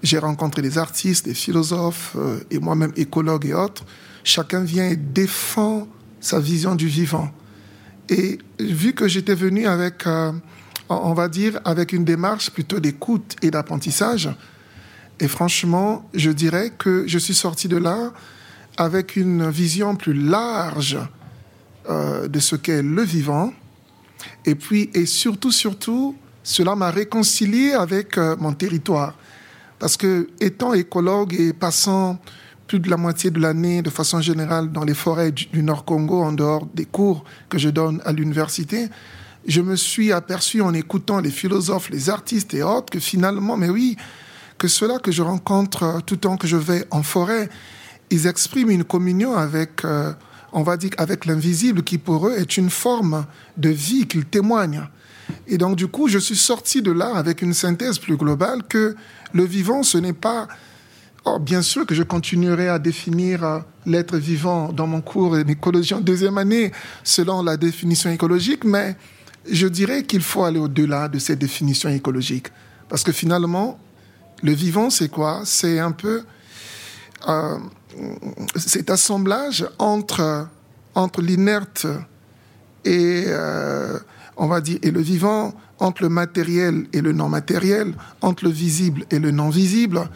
J'ai 0.02 0.18
rencontré 0.18 0.62
des 0.62 0.78
artistes, 0.78 1.24
des 1.24 1.34
philosophes 1.34 2.14
euh, 2.16 2.40
et 2.50 2.58
moi-même 2.58 2.92
écologue 2.96 3.46
et 3.46 3.54
autres. 3.54 3.84
Chacun 4.22 4.62
vient 4.62 4.88
et 4.88 4.96
défend 4.96 5.88
sa 6.20 6.40
vision 6.40 6.74
du 6.74 6.86
vivant. 6.86 7.30
Et 8.08 8.38
vu 8.58 8.92
que 8.92 9.08
j'étais 9.08 9.34
venu 9.34 9.66
avec, 9.66 10.04
on 10.88 11.14
va 11.14 11.28
dire, 11.28 11.58
avec 11.64 11.92
une 11.92 12.04
démarche 12.04 12.50
plutôt 12.50 12.80
d'écoute 12.80 13.36
et 13.42 13.50
d'apprentissage, 13.50 14.30
et 15.20 15.28
franchement, 15.28 16.08
je 16.14 16.30
dirais 16.30 16.72
que 16.76 17.04
je 17.06 17.18
suis 17.18 17.34
sorti 17.34 17.68
de 17.68 17.76
là 17.76 18.12
avec 18.76 19.16
une 19.16 19.48
vision 19.48 19.94
plus 19.94 20.14
large 20.14 20.98
euh, 21.88 22.26
de 22.26 22.40
ce 22.40 22.56
qu'est 22.56 22.82
le 22.82 23.02
vivant. 23.02 23.52
Et 24.44 24.54
puis, 24.54 24.90
et 24.94 25.06
surtout, 25.06 25.52
surtout, 25.52 26.16
cela 26.42 26.74
m'a 26.74 26.90
réconcilié 26.90 27.72
avec 27.72 28.18
euh, 28.18 28.36
mon 28.38 28.52
territoire. 28.52 29.14
Parce 29.78 29.96
que, 29.96 30.28
étant 30.40 30.74
écologue 30.74 31.34
et 31.34 31.52
passant 31.52 32.18
plus 32.66 32.80
de 32.80 32.88
la 32.90 32.96
moitié 32.96 33.30
de 33.30 33.38
l'année, 33.38 33.82
de 33.82 33.90
façon 33.90 34.20
générale, 34.20 34.72
dans 34.72 34.84
les 34.84 34.94
forêts 34.94 35.30
du, 35.30 35.46
du 35.46 35.62
Nord 35.62 35.84
Congo, 35.84 36.22
en 36.22 36.32
dehors 36.32 36.66
des 36.74 36.86
cours 36.86 37.24
que 37.48 37.58
je 37.58 37.68
donne 37.68 38.00
à 38.04 38.12
l'université, 38.12 38.88
je 39.46 39.60
me 39.60 39.76
suis 39.76 40.10
aperçu 40.10 40.60
en 40.62 40.72
écoutant 40.72 41.20
les 41.20 41.30
philosophes, 41.30 41.90
les 41.90 42.10
artistes 42.10 42.54
et 42.54 42.62
autres 42.62 42.90
que 42.90 42.98
finalement, 42.98 43.56
mais 43.56 43.68
oui, 43.68 43.96
que 44.58 44.68
ceux-là 44.68 44.98
que 44.98 45.12
je 45.12 45.22
rencontre 45.22 45.82
euh, 45.82 46.00
tout 46.00 46.14
le 46.14 46.20
temps 46.20 46.36
que 46.36 46.46
je 46.46 46.56
vais 46.56 46.86
en 46.90 47.02
forêt, 47.02 47.48
ils 48.10 48.26
expriment 48.26 48.70
une 48.70 48.84
communion 48.84 49.34
avec, 49.34 49.84
euh, 49.84 50.12
on 50.52 50.62
va 50.62 50.76
dire, 50.76 50.90
avec 50.98 51.26
l'invisible 51.26 51.82
qui 51.82 51.98
pour 51.98 52.28
eux 52.28 52.34
est 52.36 52.56
une 52.56 52.70
forme 52.70 53.26
de 53.56 53.70
vie 53.70 54.06
qu'ils 54.06 54.24
témoignent. 54.24 54.86
Et 55.46 55.58
donc 55.58 55.76
du 55.76 55.88
coup, 55.88 56.08
je 56.08 56.18
suis 56.18 56.36
sorti 56.36 56.82
de 56.82 56.92
là 56.92 57.16
avec 57.16 57.42
une 57.42 57.54
synthèse 57.54 57.98
plus 57.98 58.16
globale 58.16 58.62
que 58.68 58.94
le 59.32 59.44
vivant, 59.44 59.82
ce 59.82 59.98
n'est 59.98 60.12
pas... 60.12 60.48
Oh, 61.26 61.38
bien 61.38 61.62
sûr 61.62 61.86
que 61.86 61.94
je 61.94 62.02
continuerai 62.02 62.68
à 62.68 62.78
définir 62.78 63.42
euh, 63.44 63.58
l'être 63.86 64.16
vivant 64.18 64.72
dans 64.72 64.86
mon 64.86 65.00
cours 65.00 65.42
d'écologie 65.42 65.94
en 65.94 66.00
deuxième 66.00 66.36
année 66.36 66.70
selon 67.02 67.42
la 67.42 67.56
définition 67.56 68.10
écologique, 68.10 68.64
mais 68.64 68.96
je 69.50 69.66
dirais 69.66 70.04
qu'il 70.04 70.22
faut 70.22 70.44
aller 70.44 70.58
au-delà 70.58 71.08
de 71.08 71.18
cette 71.18 71.38
définition 71.38 71.88
écologique. 71.88 72.48
Parce 72.88 73.02
que 73.02 73.12
finalement, 73.12 73.78
le 74.44 74.52
vivant, 74.52 74.90
c'est 74.90 75.08
quoi? 75.08 75.40
C'est 75.44 75.78
un 75.78 75.90
peu 75.90 76.22
euh, 77.26 77.58
cet 78.56 78.90
assemblage 78.90 79.66
entre, 79.78 80.46
entre 80.94 81.22
l'inerte 81.22 81.86
et, 82.84 83.24
euh, 83.26 83.98
et 84.82 84.90
le 84.90 85.00
vivant, 85.00 85.54
entre 85.78 86.02
le 86.02 86.10
matériel 86.10 86.86
et 86.92 87.00
le 87.00 87.12
non 87.12 87.30
matériel, 87.30 87.94
entre 88.20 88.44
le 88.44 88.50
visible 88.50 89.06
et 89.10 89.18
le 89.18 89.30
non 89.30 89.48
visible. 89.48 90.10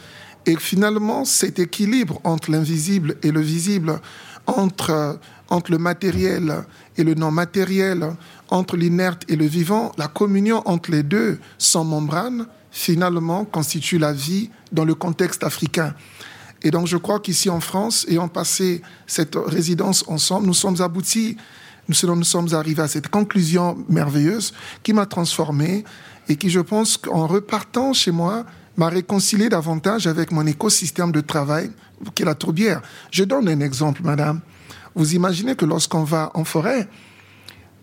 Et 0.44 0.56
finalement, 0.56 1.24
cet 1.24 1.58
équilibre 1.58 2.20
entre 2.22 2.50
l'invisible 2.50 3.16
et 3.22 3.30
le 3.30 3.40
visible, 3.40 3.98
entre, 4.46 5.18
entre 5.48 5.70
le 5.70 5.78
matériel 5.78 6.64
et 6.98 7.04
le 7.04 7.14
non 7.14 7.30
matériel, 7.30 8.14
entre 8.50 8.76
l'inerte 8.76 9.24
et 9.28 9.36
le 9.36 9.46
vivant, 9.46 9.92
la 9.96 10.08
communion 10.08 10.62
entre 10.66 10.90
les 10.90 11.02
deux 11.02 11.38
sans 11.56 11.84
membrane, 11.84 12.46
finalement 12.70 13.44
constitue 13.44 13.98
la 13.98 14.12
vie 14.12 14.50
dans 14.72 14.84
le 14.84 14.94
contexte 14.94 15.44
africain. 15.44 15.94
Et 16.62 16.70
donc 16.70 16.86
je 16.86 16.96
crois 16.96 17.20
qu'ici 17.20 17.50
en 17.50 17.60
France, 17.60 18.06
ayant 18.08 18.28
passé 18.28 18.82
cette 19.06 19.36
résidence 19.36 20.04
ensemble, 20.08 20.46
nous 20.46 20.54
sommes 20.54 20.80
aboutis, 20.80 21.36
nous, 21.88 22.14
nous 22.14 22.24
sommes 22.24 22.52
arrivés 22.52 22.82
à 22.82 22.88
cette 22.88 23.08
conclusion 23.08 23.78
merveilleuse 23.88 24.52
qui 24.82 24.92
m'a 24.92 25.06
transformé 25.06 25.84
et 26.28 26.36
qui, 26.36 26.50
je 26.50 26.60
pense, 26.60 26.98
qu'en 26.98 27.26
repartant 27.26 27.92
chez 27.92 28.10
moi, 28.10 28.44
m'a 28.76 28.88
réconcilié 28.88 29.48
davantage 29.48 30.06
avec 30.06 30.30
mon 30.30 30.46
écosystème 30.46 31.10
de 31.10 31.20
travail, 31.20 31.70
qui 32.14 32.22
est 32.22 32.26
la 32.26 32.34
tourbière. 32.34 32.82
Je 33.10 33.24
donne 33.24 33.48
un 33.48 33.60
exemple, 33.60 34.02
madame. 34.04 34.40
Vous 34.94 35.14
imaginez 35.14 35.56
que 35.56 35.64
lorsqu'on 35.64 36.04
va 36.04 36.30
en 36.34 36.44
forêt, 36.44 36.88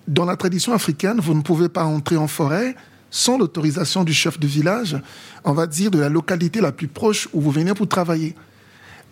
dans 0.08 0.26
la 0.26 0.36
tradition 0.36 0.74
africaine, 0.74 1.20
vous 1.20 1.34
ne 1.34 1.42
pouvez 1.42 1.70
pas 1.70 1.86
entrer 1.86 2.18
en 2.18 2.28
forêt 2.28 2.76
sans 3.16 3.38
l'autorisation 3.38 4.04
du 4.04 4.14
chef 4.14 4.38
de 4.38 4.46
village, 4.46 4.98
on 5.46 5.54
va 5.54 5.68
dire 5.68 5.90
de 5.90 5.98
la 5.98 6.10
localité 6.10 6.60
la 6.60 6.74
plus 6.74 6.90
proche 6.90 7.30
où 7.32 7.40
vous 7.40 7.50
venez 7.50 7.74
pour 7.74 7.88
travailler. 7.88 8.36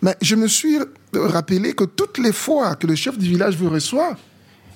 Mais 0.02 0.14
je 0.20 0.34
me 0.34 0.46
suis 0.46 0.76
rappelé 1.14 1.72
que 1.72 1.84
toutes 1.84 2.18
les 2.18 2.32
fois 2.32 2.74
que 2.74 2.86
le 2.86 2.96
chef 2.96 3.16
du 3.16 3.26
village 3.26 3.56
vous 3.56 3.70
reçoit, 3.70 4.14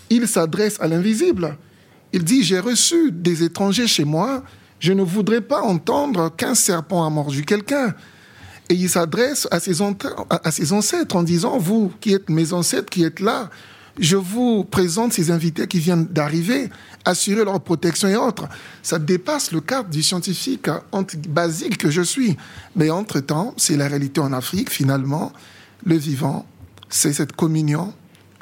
il 0.08 0.26
s'adresse 0.26 0.80
à 0.80 0.88
l'invisible. 0.88 1.58
Il 2.14 2.24
dit, 2.24 2.42
j'ai 2.42 2.58
reçu 2.58 3.12
des 3.12 3.44
étrangers 3.44 3.86
chez 3.86 4.06
moi, 4.06 4.42
je 4.80 4.94
ne 4.94 5.02
voudrais 5.02 5.42
pas 5.42 5.60
entendre 5.60 6.34
qu'un 6.34 6.54
serpent 6.54 7.04
a 7.04 7.10
mordu 7.10 7.44
quelqu'un. 7.44 7.94
Et 8.70 8.74
il 8.74 8.88
s'adresse 8.88 9.46
à 9.50 9.56
à 9.56 10.50
ses 10.50 10.72
ancêtres 10.72 11.16
en 11.16 11.22
disant, 11.22 11.58
vous 11.58 11.92
qui 12.00 12.14
êtes 12.14 12.30
mes 12.30 12.54
ancêtres, 12.54 12.88
qui 12.88 13.04
êtes 13.04 13.20
là, 13.20 13.50
je 13.98 14.16
vous 14.16 14.64
présente 14.64 15.12
ces 15.12 15.30
invités 15.30 15.66
qui 15.66 15.80
viennent 15.80 16.06
d'arriver, 16.06 16.70
assurer 17.04 17.44
leur 17.44 17.60
protection 17.60 18.08
et 18.08 18.16
autres. 18.16 18.48
Ça 18.82 18.98
dépasse 18.98 19.52
le 19.52 19.60
cadre 19.60 19.88
du 19.88 20.02
scientifique 20.02 20.68
basique 21.28 21.78
que 21.78 21.90
je 21.90 22.02
suis. 22.02 22.36
Mais 22.76 22.90
entre-temps, 22.90 23.54
c'est 23.56 23.76
la 23.76 23.88
réalité 23.88 24.20
en 24.20 24.32
Afrique, 24.32 24.70
finalement. 24.70 25.32
Le 25.84 25.96
vivant, 25.96 26.46
c'est 26.88 27.12
cette 27.12 27.32
communion 27.32 27.92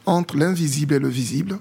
entre 0.05 0.37
l'invisible 0.37 0.95
et 0.95 0.99
le 0.99 1.09
visible, 1.09 1.59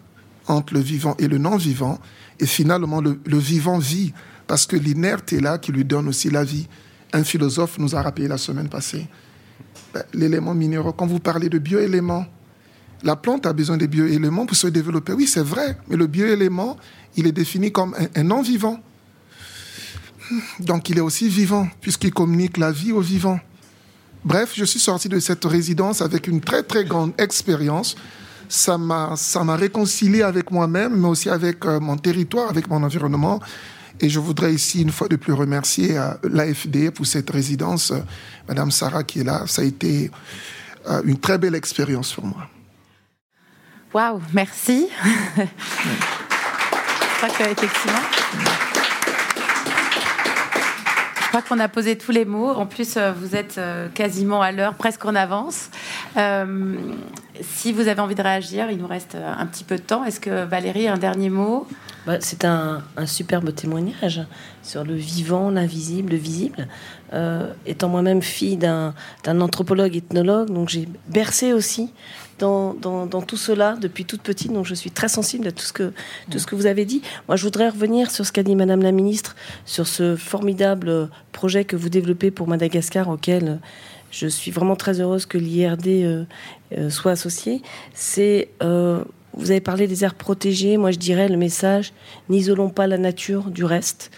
entre 0.47 0.73
le 0.73 0.79
vivant 0.79 1.15
et 1.17 1.27
le 1.27 1.37
non-vivant. 1.37 1.99
Et 2.39 2.45
finalement, 2.45 3.01
le, 3.01 3.37
vivant 3.37 3.77
vit, 3.77 4.13
parce 4.47 4.65
que 4.65 4.75
l'inerte 4.75 5.31
est 5.33 5.41
là 5.41 5.57
qui 5.57 5.71
lui 5.71 5.85
donne 5.85 6.07
aussi 6.07 6.29
la 6.29 6.43
vie. 6.43 6.67
Un 7.13 7.23
philosophe 7.23 7.77
nous 7.79 7.95
a 7.95 8.01
rappelé 8.01 8.27
la 8.27 8.37
semaine 8.37 8.67
passée 8.67 9.07
ben, 9.93 10.03
l'élément 10.13 10.53
minéraux. 10.53 10.91
Quand 10.91 11.07
vous 11.07 11.19
parlez 11.19 11.47
de 11.47 11.59
bioéléments, 11.59 12.25
la 13.05 13.15
plante 13.15 13.45
a 13.45 13.53
besoin 13.53 13.77
des 13.77 13.87
bioéléments 13.87 14.47
pour 14.47 14.57
se 14.57 14.65
développer. 14.65 15.13
Oui, 15.13 15.27
c'est 15.27 15.43
vrai, 15.43 15.77
mais 15.87 15.95
le 15.95 16.07
bioélément, 16.07 16.75
il 17.15 17.27
est 17.27 17.31
défini 17.31 17.71
comme 17.71 17.95
un, 18.15 18.23
non-vivant. 18.23 18.79
Donc 20.59 20.89
il 20.89 20.97
est 20.97 21.01
aussi 21.01 21.29
vivant, 21.29 21.67
puisqu'il 21.81 22.11
communique 22.11 22.57
la 22.57 22.71
vie 22.71 22.91
au 22.91 23.01
vivant. 23.01 23.39
Bref, 24.23 24.53
je 24.55 24.65
suis 24.65 24.79
sorti 24.79 25.07
de 25.07 25.19
cette 25.19 25.45
résidence 25.45 26.01
avec 26.01 26.27
une 26.27 26.41
très 26.41 26.63
très 26.63 26.83
grande 26.83 27.13
expérience. 27.19 27.95
Ça 28.49 28.79
m'a, 28.79 29.13
ça 29.15 29.43
m'a 29.43 29.55
réconcilié 29.55 30.23
avec 30.23 30.49
moi-même, 30.49 30.99
mais 30.99 31.07
aussi 31.07 31.29
avec 31.29 31.63
euh, 31.65 31.79
mon 31.79 31.97
territoire, 31.97 32.49
avec 32.49 32.67
mon 32.67 32.81
environnement. 32.81 33.39
Et 33.99 34.09
je 34.09 34.19
voudrais 34.19 34.53
ici, 34.53 34.81
une 34.81 34.91
fois 34.91 35.07
de 35.07 35.15
plus, 35.15 35.33
remercier 35.33 35.95
euh, 35.95 36.09
l'AFD 36.23 36.89
pour 36.89 37.05
cette 37.05 37.29
résidence. 37.29 37.91
Euh, 37.91 37.99
Madame 38.47 38.71
Sarah 38.71 39.03
qui 39.03 39.19
est 39.19 39.23
là, 39.23 39.43
ça 39.45 39.61
a 39.61 39.65
été 39.65 40.09
une 41.03 41.17
très 41.17 41.39
belle 41.39 41.55
expérience 41.55 42.13
pour 42.13 42.25
moi. 42.25 42.47
Waouh, 43.95 44.19
merci. 44.33 44.89
je 45.37 45.47
crois. 47.17 47.55
Je 51.21 51.27
crois 51.29 51.41
qu'on 51.41 51.59
a 51.61 51.69
posé 51.69 51.97
tous 51.97 52.11
les 52.11 52.25
mots. 52.25 52.49
En 52.49 52.65
plus, 52.65 52.97
euh, 52.97 53.13
vous 53.13 53.37
êtes 53.37 53.57
euh, 53.57 53.87
quasiment 53.87 54.41
à 54.41 54.51
l'heure, 54.51 54.73
presque 54.73 55.05
en 55.05 55.15
avance. 55.15 55.69
Euh, 56.17 56.75
si 57.39 57.71
vous 57.71 57.87
avez 57.87 58.01
envie 58.01 58.15
de 58.15 58.21
réagir, 58.21 58.69
il 58.69 58.79
nous 58.79 58.87
reste 58.87 59.15
un 59.15 59.45
petit 59.45 59.63
peu 59.63 59.77
de 59.77 59.81
temps. 59.81 60.03
Est-ce 60.03 60.19
que 60.19 60.43
Valérie, 60.43 60.89
un 60.89 60.97
dernier 60.97 61.29
mot? 61.29 61.65
Bah, 62.05 62.17
C'est 62.19 62.43
un, 62.43 62.83
superbe 63.05 63.55
témoignage 63.55 64.23
sur 64.61 64.83
le 64.83 64.95
vivant, 64.95 65.51
l'invisible, 65.51 66.11
le 66.11 66.17
visible. 66.17 66.67
étant 67.65 67.87
moi-même 67.87 68.21
fille 68.21 68.57
d'un 68.57 68.93
anthropologue 69.25 69.95
ethnologue, 69.95 70.49
donc 70.49 70.67
j'ai 70.67 70.89
bercé 71.07 71.53
aussi 71.53 71.93
dans, 72.39 73.21
tout 73.25 73.37
cela 73.37 73.77
depuis 73.79 74.05
toute 74.05 74.21
petite, 74.21 74.51
donc 74.51 74.65
je 74.65 74.75
suis 74.75 74.91
très 74.91 75.07
sensible 75.07 75.47
à 75.47 75.51
tout 75.51 75.63
ce 75.63 75.73
que, 75.73 76.55
vous 76.55 76.65
avez 76.65 76.85
dit. 76.85 77.01
Moi, 77.27 77.37
je 77.37 77.43
voudrais 77.43 77.69
revenir 77.69 78.11
sur 78.11 78.25
ce 78.25 78.31
qu'a 78.31 78.43
dit 78.43 78.55
Madame 78.55 78.81
la 78.81 78.91
Ministre, 78.91 79.35
sur 79.65 79.87
ce 79.87 80.15
formidable 80.15 81.09
projet 81.31 81.65
que 81.65 81.75
vous 81.75 81.89
développez 81.89 82.31
pour 82.31 82.47
Madagascar, 82.47 83.09
auquel 83.09 83.59
je 84.11 84.27
suis 84.27 84.51
vraiment 84.51 84.75
très 84.75 85.01
heureuse 85.01 85.25
que 85.25 85.37
l'IRD 85.37 85.87
euh, 85.87 86.23
euh, 86.77 86.89
soit 86.89 87.11
associé. 87.11 87.61
C'est, 87.93 88.49
euh, 88.63 89.03
vous 89.33 89.51
avez 89.51 89.61
parlé 89.61 89.87
des 89.87 90.03
aires 90.03 90.15
protégées, 90.15 90.77
moi 90.77 90.91
je 90.91 90.97
dirais 90.97 91.27
le 91.27 91.37
message, 91.37 91.93
n'isolons 92.29 92.69
pas 92.69 92.87
la 92.87 92.97
nature 92.97 93.51
du 93.51 93.65
reste. 93.65 94.11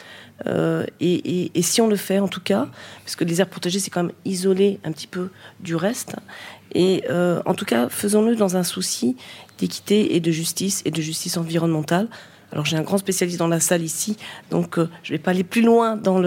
Et, 0.45 1.51
et, 1.57 1.61
si 1.61 1.81
on 1.81 1.87
le 1.87 1.95
fait 1.95 2.19
en 2.19 2.27
tout 2.27 2.41
cas, 2.41 2.67
parce 3.03 3.15
que 3.15 3.23
les 3.23 3.41
aires 3.41 3.49
protégées 3.49 3.79
c'est 3.79 3.89
quand 3.89 4.03
même 4.03 4.15
isolé 4.23 4.79
un 4.83 4.91
petit 4.91 5.07
peu 5.07 5.29
du 5.59 5.75
reste, 5.75 6.15
et 6.73 7.03
euh, 7.09 7.41
en 7.45 7.53
tout 7.53 7.65
cas, 7.65 7.89
faisons-le 7.89 8.35
dans 8.35 8.57
un 8.57 8.63
souci 8.63 9.15
d'équité 9.57 10.15
et 10.15 10.19
de 10.19 10.31
justice 10.31 10.81
et 10.85 10.91
de 10.91 11.01
justice 11.01 11.37
environnementale. 11.37 12.07
Alors 12.51 12.65
j'ai 12.65 12.77
un 12.77 12.81
grand 12.81 12.97
spécialiste 12.97 13.39
dans 13.39 13.47
la 13.47 13.59
salle 13.59 13.81
ici, 13.81 14.15
donc 14.51 14.77
euh, 14.77 14.89
je 15.03 15.11
ne 15.11 15.17
vais 15.17 15.21
pas 15.21 15.31
aller 15.31 15.43
plus 15.43 15.61
loin 15.61 15.97
dans, 15.97 16.21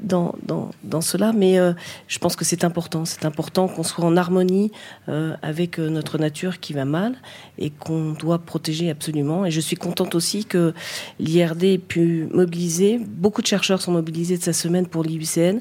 dans, 0.00 0.34
dans 0.82 1.00
cela, 1.00 1.32
mais 1.32 1.58
euh, 1.58 1.72
je 2.06 2.18
pense 2.18 2.36
que 2.36 2.44
c'est 2.44 2.64
important. 2.64 3.04
C'est 3.04 3.26
important 3.26 3.68
qu'on 3.68 3.82
soit 3.82 4.04
en 4.04 4.16
harmonie 4.16 4.72
euh, 5.08 5.36
avec 5.42 5.78
notre 5.78 6.18
nature 6.18 6.60
qui 6.60 6.72
va 6.72 6.84
mal 6.84 7.16
et 7.58 7.70
qu'on 7.70 8.12
doit 8.12 8.38
protéger 8.38 8.90
absolument. 8.90 9.44
Et 9.44 9.50
je 9.50 9.60
suis 9.60 9.76
contente 9.76 10.14
aussi 10.14 10.46
que 10.46 10.72
l'IRD 11.18 11.64
ait 11.64 11.78
pu 11.78 12.28
mobiliser. 12.32 12.98
Beaucoup 12.98 13.42
de 13.42 13.46
chercheurs 13.46 13.82
sont 13.82 13.92
mobilisés 13.92 14.38
de 14.38 14.42
sa 14.42 14.52
semaine 14.54 14.86
pour 14.86 15.02
l'IUCN. 15.02 15.60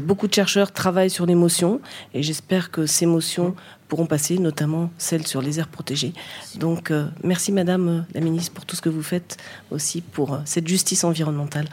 beaucoup 0.00 0.26
de 0.26 0.34
chercheurs 0.34 0.72
travaillent 0.72 1.10
sur 1.10 1.26
l'émotion 1.26 1.80
et 2.14 2.22
j'espère 2.22 2.70
que 2.70 2.86
ces 2.86 3.06
motions 3.06 3.54
pourront 3.88 4.06
passer, 4.06 4.38
notamment 4.38 4.90
celles 4.98 5.26
sur 5.26 5.42
les 5.42 5.58
aires 5.58 5.68
protégées. 5.68 6.12
Donc, 6.56 6.90
euh, 6.90 7.06
merci 7.22 7.52
Madame 7.52 7.88
euh, 7.88 8.00
la 8.14 8.20
Ministre 8.20 8.52
pour 8.52 8.64
tout 8.64 8.76
ce 8.76 8.82
que 8.82 8.88
vous 8.88 9.02
faites 9.02 9.36
aussi 9.70 10.00
pour 10.00 10.34
euh, 10.34 10.38
cette 10.44 10.66
justice 10.66 11.04
environnementale. 11.04 11.68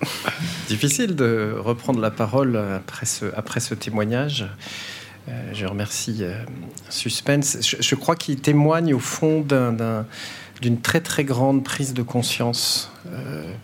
Difficile 0.68 1.14
de 1.14 1.54
reprendre 1.58 2.00
la 2.00 2.10
parole 2.10 2.56
après 2.56 3.06
ce, 3.06 3.26
après 3.36 3.60
ce 3.60 3.74
témoignage. 3.74 4.46
je 5.52 5.66
remercie 5.66 6.22
Suspense. 6.88 7.58
Je, 7.60 7.94
crois 7.96 8.16
qu'il 8.16 8.40
témoigne 8.40 8.94
au 8.94 8.98
fond 8.98 9.44
d'une 10.62 10.80
très 10.80 11.02
très 11.02 11.24
grande 11.24 11.64
prise 11.64 11.92
de 11.92 12.02
conscience 12.02 12.90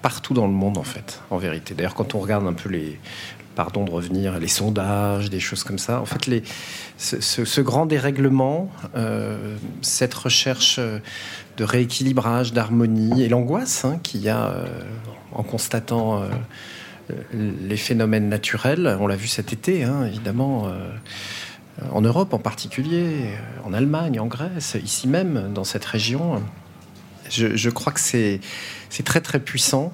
partout 0.03 0.35
dans 0.35 0.47
le 0.47 0.53
monde 0.53 0.77
en 0.77 0.85
fait, 0.85 1.23
en 1.31 1.39
vérité. 1.39 1.73
D'ailleurs, 1.73 1.95
quand 1.95 2.15
on 2.15 2.19
regarde 2.19 2.47
un 2.47 2.53
peu 2.53 2.69
les, 2.69 2.99
pardon 3.57 3.85
de 3.85 3.91
revenir, 3.91 4.39
les 4.39 4.49
sondages, 4.49 5.31
des 5.31 5.41
choses 5.41 5.65
comme 5.65 5.79
ça. 5.79 6.01
En 6.01 6.05
fait, 6.05 6.45
ce, 6.99 7.61
grand 7.61 7.87
dérèglement, 7.87 8.71
euh, 8.95 9.57
cette 9.81 10.15
recherche 10.15 10.79
de 10.79 11.65
rééquilibrage, 11.65 12.53
d'harmonie 12.53 13.23
et 13.23 13.29
l'angoisse 13.29 13.85
hein, 13.85 13.99
qu'il 14.03 14.21
y 14.21 14.29
a 14.29 14.49
euh, 14.49 14.67
en 15.33 15.43
constatant 15.43 16.23
euh, 16.23 16.29
les 17.33 17.77
phénomènes 17.77 18.29
naturels, 18.29 18.97
on 19.01 19.07
l'a 19.07 19.17
vu 19.17 19.27
cet 19.27 19.53
été, 19.53 19.85
hein, 19.85 20.05
évidemment. 20.07 20.71
en 21.93 22.01
Europe 22.01 22.35
en 22.35 22.39
particulier, 22.39 23.31
en 23.65 23.73
Allemagne, 23.73 24.19
en 24.19 24.27
Grèce, 24.27 24.77
ici 24.83 25.07
même, 25.07 25.53
dans 25.55 25.63
cette 25.63 25.85
région, 25.85 26.43
je 27.31 27.71
crois 27.71 27.93
que 27.93 28.01
c'est 28.01 28.41
très 29.05 29.21
très 29.21 29.39
puissant. 29.39 29.93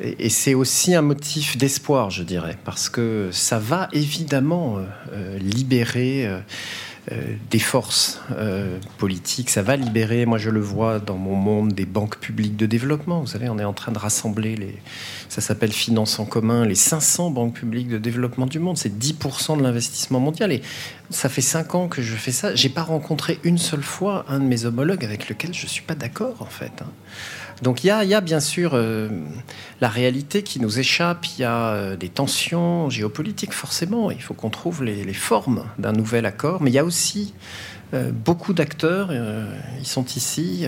Et 0.00 0.28
c'est 0.28 0.54
aussi 0.54 0.94
un 0.94 1.02
motif 1.02 1.56
d'espoir, 1.56 2.10
je 2.10 2.22
dirais, 2.22 2.56
parce 2.64 2.88
que 2.88 3.30
ça 3.32 3.58
va 3.58 3.88
évidemment 3.92 4.78
euh, 4.78 4.84
euh, 5.12 5.38
libérer 5.38 6.26
euh, 6.26 6.40
des 7.50 7.58
forces 7.58 8.20
politiques, 8.98 9.48
ça 9.48 9.62
va 9.62 9.76
libérer, 9.76 10.26
moi 10.26 10.36
je 10.36 10.50
le 10.50 10.60
vois 10.60 10.98
dans 10.98 11.16
mon 11.16 11.36
monde, 11.36 11.72
des 11.72 11.86
banques 11.86 12.18
publiques 12.18 12.56
de 12.56 12.66
développement. 12.66 13.20
Vous 13.20 13.28
savez, 13.28 13.48
on 13.48 13.58
est 13.58 13.64
en 13.64 13.72
train 13.72 13.92
de 13.92 13.98
rassembler 13.98 14.56
les, 14.56 14.74
ça 15.30 15.40
s'appelle 15.40 15.72
Finance 15.72 16.18
en 16.18 16.26
commun, 16.26 16.66
les 16.66 16.74
500 16.74 17.30
banques 17.30 17.54
publiques 17.54 17.88
de 17.88 17.98
développement 17.98 18.46
du 18.46 18.58
monde. 18.58 18.76
C'est 18.76 18.98
10% 18.98 19.56
de 19.56 19.62
l'investissement 19.62 20.20
mondial. 20.20 20.52
Et 20.52 20.62
ça 21.10 21.28
fait 21.28 21.40
5 21.40 21.74
ans 21.74 21.88
que 21.88 22.02
je 22.02 22.14
fais 22.14 22.32
ça. 22.32 22.54
J'ai 22.54 22.68
pas 22.68 22.82
rencontré 22.82 23.38
une 23.42 23.58
seule 23.58 23.82
fois 23.82 24.26
un 24.28 24.38
de 24.38 24.44
mes 24.44 24.66
homologues 24.66 25.04
avec 25.04 25.28
lequel 25.28 25.54
je 25.54 25.66
suis 25.66 25.82
pas 25.82 25.94
d'accord, 25.94 26.36
en 26.40 26.46
fait. 26.46 26.72
Hein. 26.82 26.90
Donc 27.62 27.82
il 27.84 27.88
y 27.88 27.90
a, 27.90 28.20
bien 28.20 28.40
sûr 28.40 28.72
euh, 28.74 29.08
la 29.80 29.88
réalité 29.88 30.42
qui 30.42 30.60
nous 30.60 30.78
échappe, 30.78 31.26
il 31.26 31.42
y 31.42 31.44
a 31.44 31.70
euh, 31.70 31.96
des 31.96 32.08
tensions 32.08 32.88
géopolitiques 32.90 33.52
forcément, 33.52 34.10
il 34.10 34.22
faut 34.22 34.34
qu'on 34.34 34.50
trouve 34.50 34.84
les, 34.84 35.12
formes 35.12 35.64
d'un 35.78 35.92
nouvel 35.92 36.26
accord, 36.26 36.62
mais 36.62 36.70
il 36.70 36.74
y 36.74 36.78
a 36.78 36.84
aussi 36.84 37.34
euh, 37.94 38.12
beaucoup 38.12 38.52
d'acteurs, 38.52 39.10
ils 39.80 39.86
sont 39.86 40.04
ici, 40.04 40.66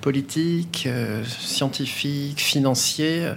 politiques, 0.00 0.88
scientifiques, 1.26 2.40
financiers, 2.40 3.32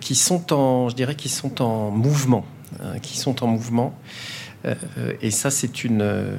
qui 0.00 0.14
sont 0.14 0.52
en, 0.52 0.88
je 0.88 0.94
dirais, 0.94 1.14
qui 1.14 1.28
sont 1.28 1.62
en 1.62 1.90
mouvement, 1.90 2.44
hein, 2.80 2.98
qui 3.00 3.18
sont 3.18 3.42
en 3.42 3.48
mouvement. 3.48 3.98
Et 5.20 5.30
ça, 5.30 5.50
c'est 5.50 5.84
une, 5.84 6.38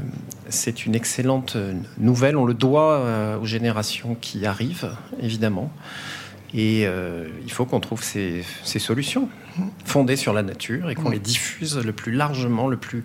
c'est 0.49 0.85
une 0.85 0.95
excellente 0.95 1.57
nouvelle. 1.97 2.37
On 2.37 2.45
le 2.45 2.53
doit 2.53 2.99
euh, 2.99 3.37
aux 3.37 3.45
générations 3.45 4.15
qui 4.19 4.45
arrivent, 4.45 4.91
évidemment. 5.21 5.71
Et 6.57 6.87
euh, 6.87 7.27
il 7.43 7.51
faut 7.51 7.65
qu'on 7.65 7.81
trouve 7.81 8.01
ces, 8.01 8.45
solutions 8.63 9.27
fondées 9.83 10.15
sur 10.15 10.31
la 10.31 10.41
nature 10.41 10.89
et 10.89 10.95
qu'on 10.95 11.09
les 11.09 11.19
diffuse 11.19 11.77
le 11.77 11.91
plus 11.91 12.13
largement, 12.13 12.69
le 12.69 12.77
plus 12.77 13.03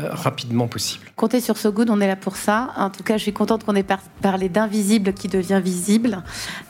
euh, 0.00 0.08
rapidement 0.10 0.66
possible. 0.66 1.06
Comptez 1.14 1.40
sur 1.40 1.58
ce 1.58 1.68
Good, 1.68 1.90
on 1.90 2.00
est 2.00 2.08
là 2.08 2.16
pour 2.16 2.36
ça. 2.36 2.72
En 2.76 2.90
tout 2.90 3.04
cas, 3.04 3.16
je 3.16 3.22
suis 3.22 3.32
contente 3.32 3.64
qu'on 3.64 3.76
ait 3.76 3.86
parlé 4.20 4.48
d'invisible 4.48 5.12
qui 5.12 5.28
devient 5.28 5.60
visible, 5.62 6.22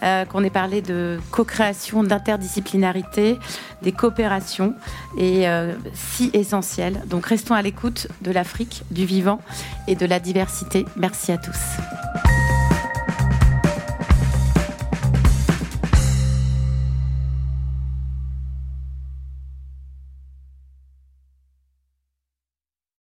euh, 0.02 0.26
qu'on 0.26 0.44
ait 0.44 0.50
parlé 0.50 0.82
de 0.82 1.18
co-création, 1.30 2.04
d'interdisciplinarité, 2.04 3.38
des 3.82 3.92
coopérations, 3.92 4.74
et 5.16 5.46
si 5.94 6.30
essentielles. 6.34 7.02
Donc 7.06 7.26
restons 7.26 7.54
à 7.54 7.62
l'écoute 7.62 8.08
de 8.20 8.30
l'Afrique, 8.30 8.82
du 8.90 9.06
vivant 9.06 9.40
et 9.86 9.94
de 9.94 10.04
la 10.04 10.20
diversité. 10.20 10.84
Merci 10.96 11.32
à 11.32 11.38
tous. 11.38 11.58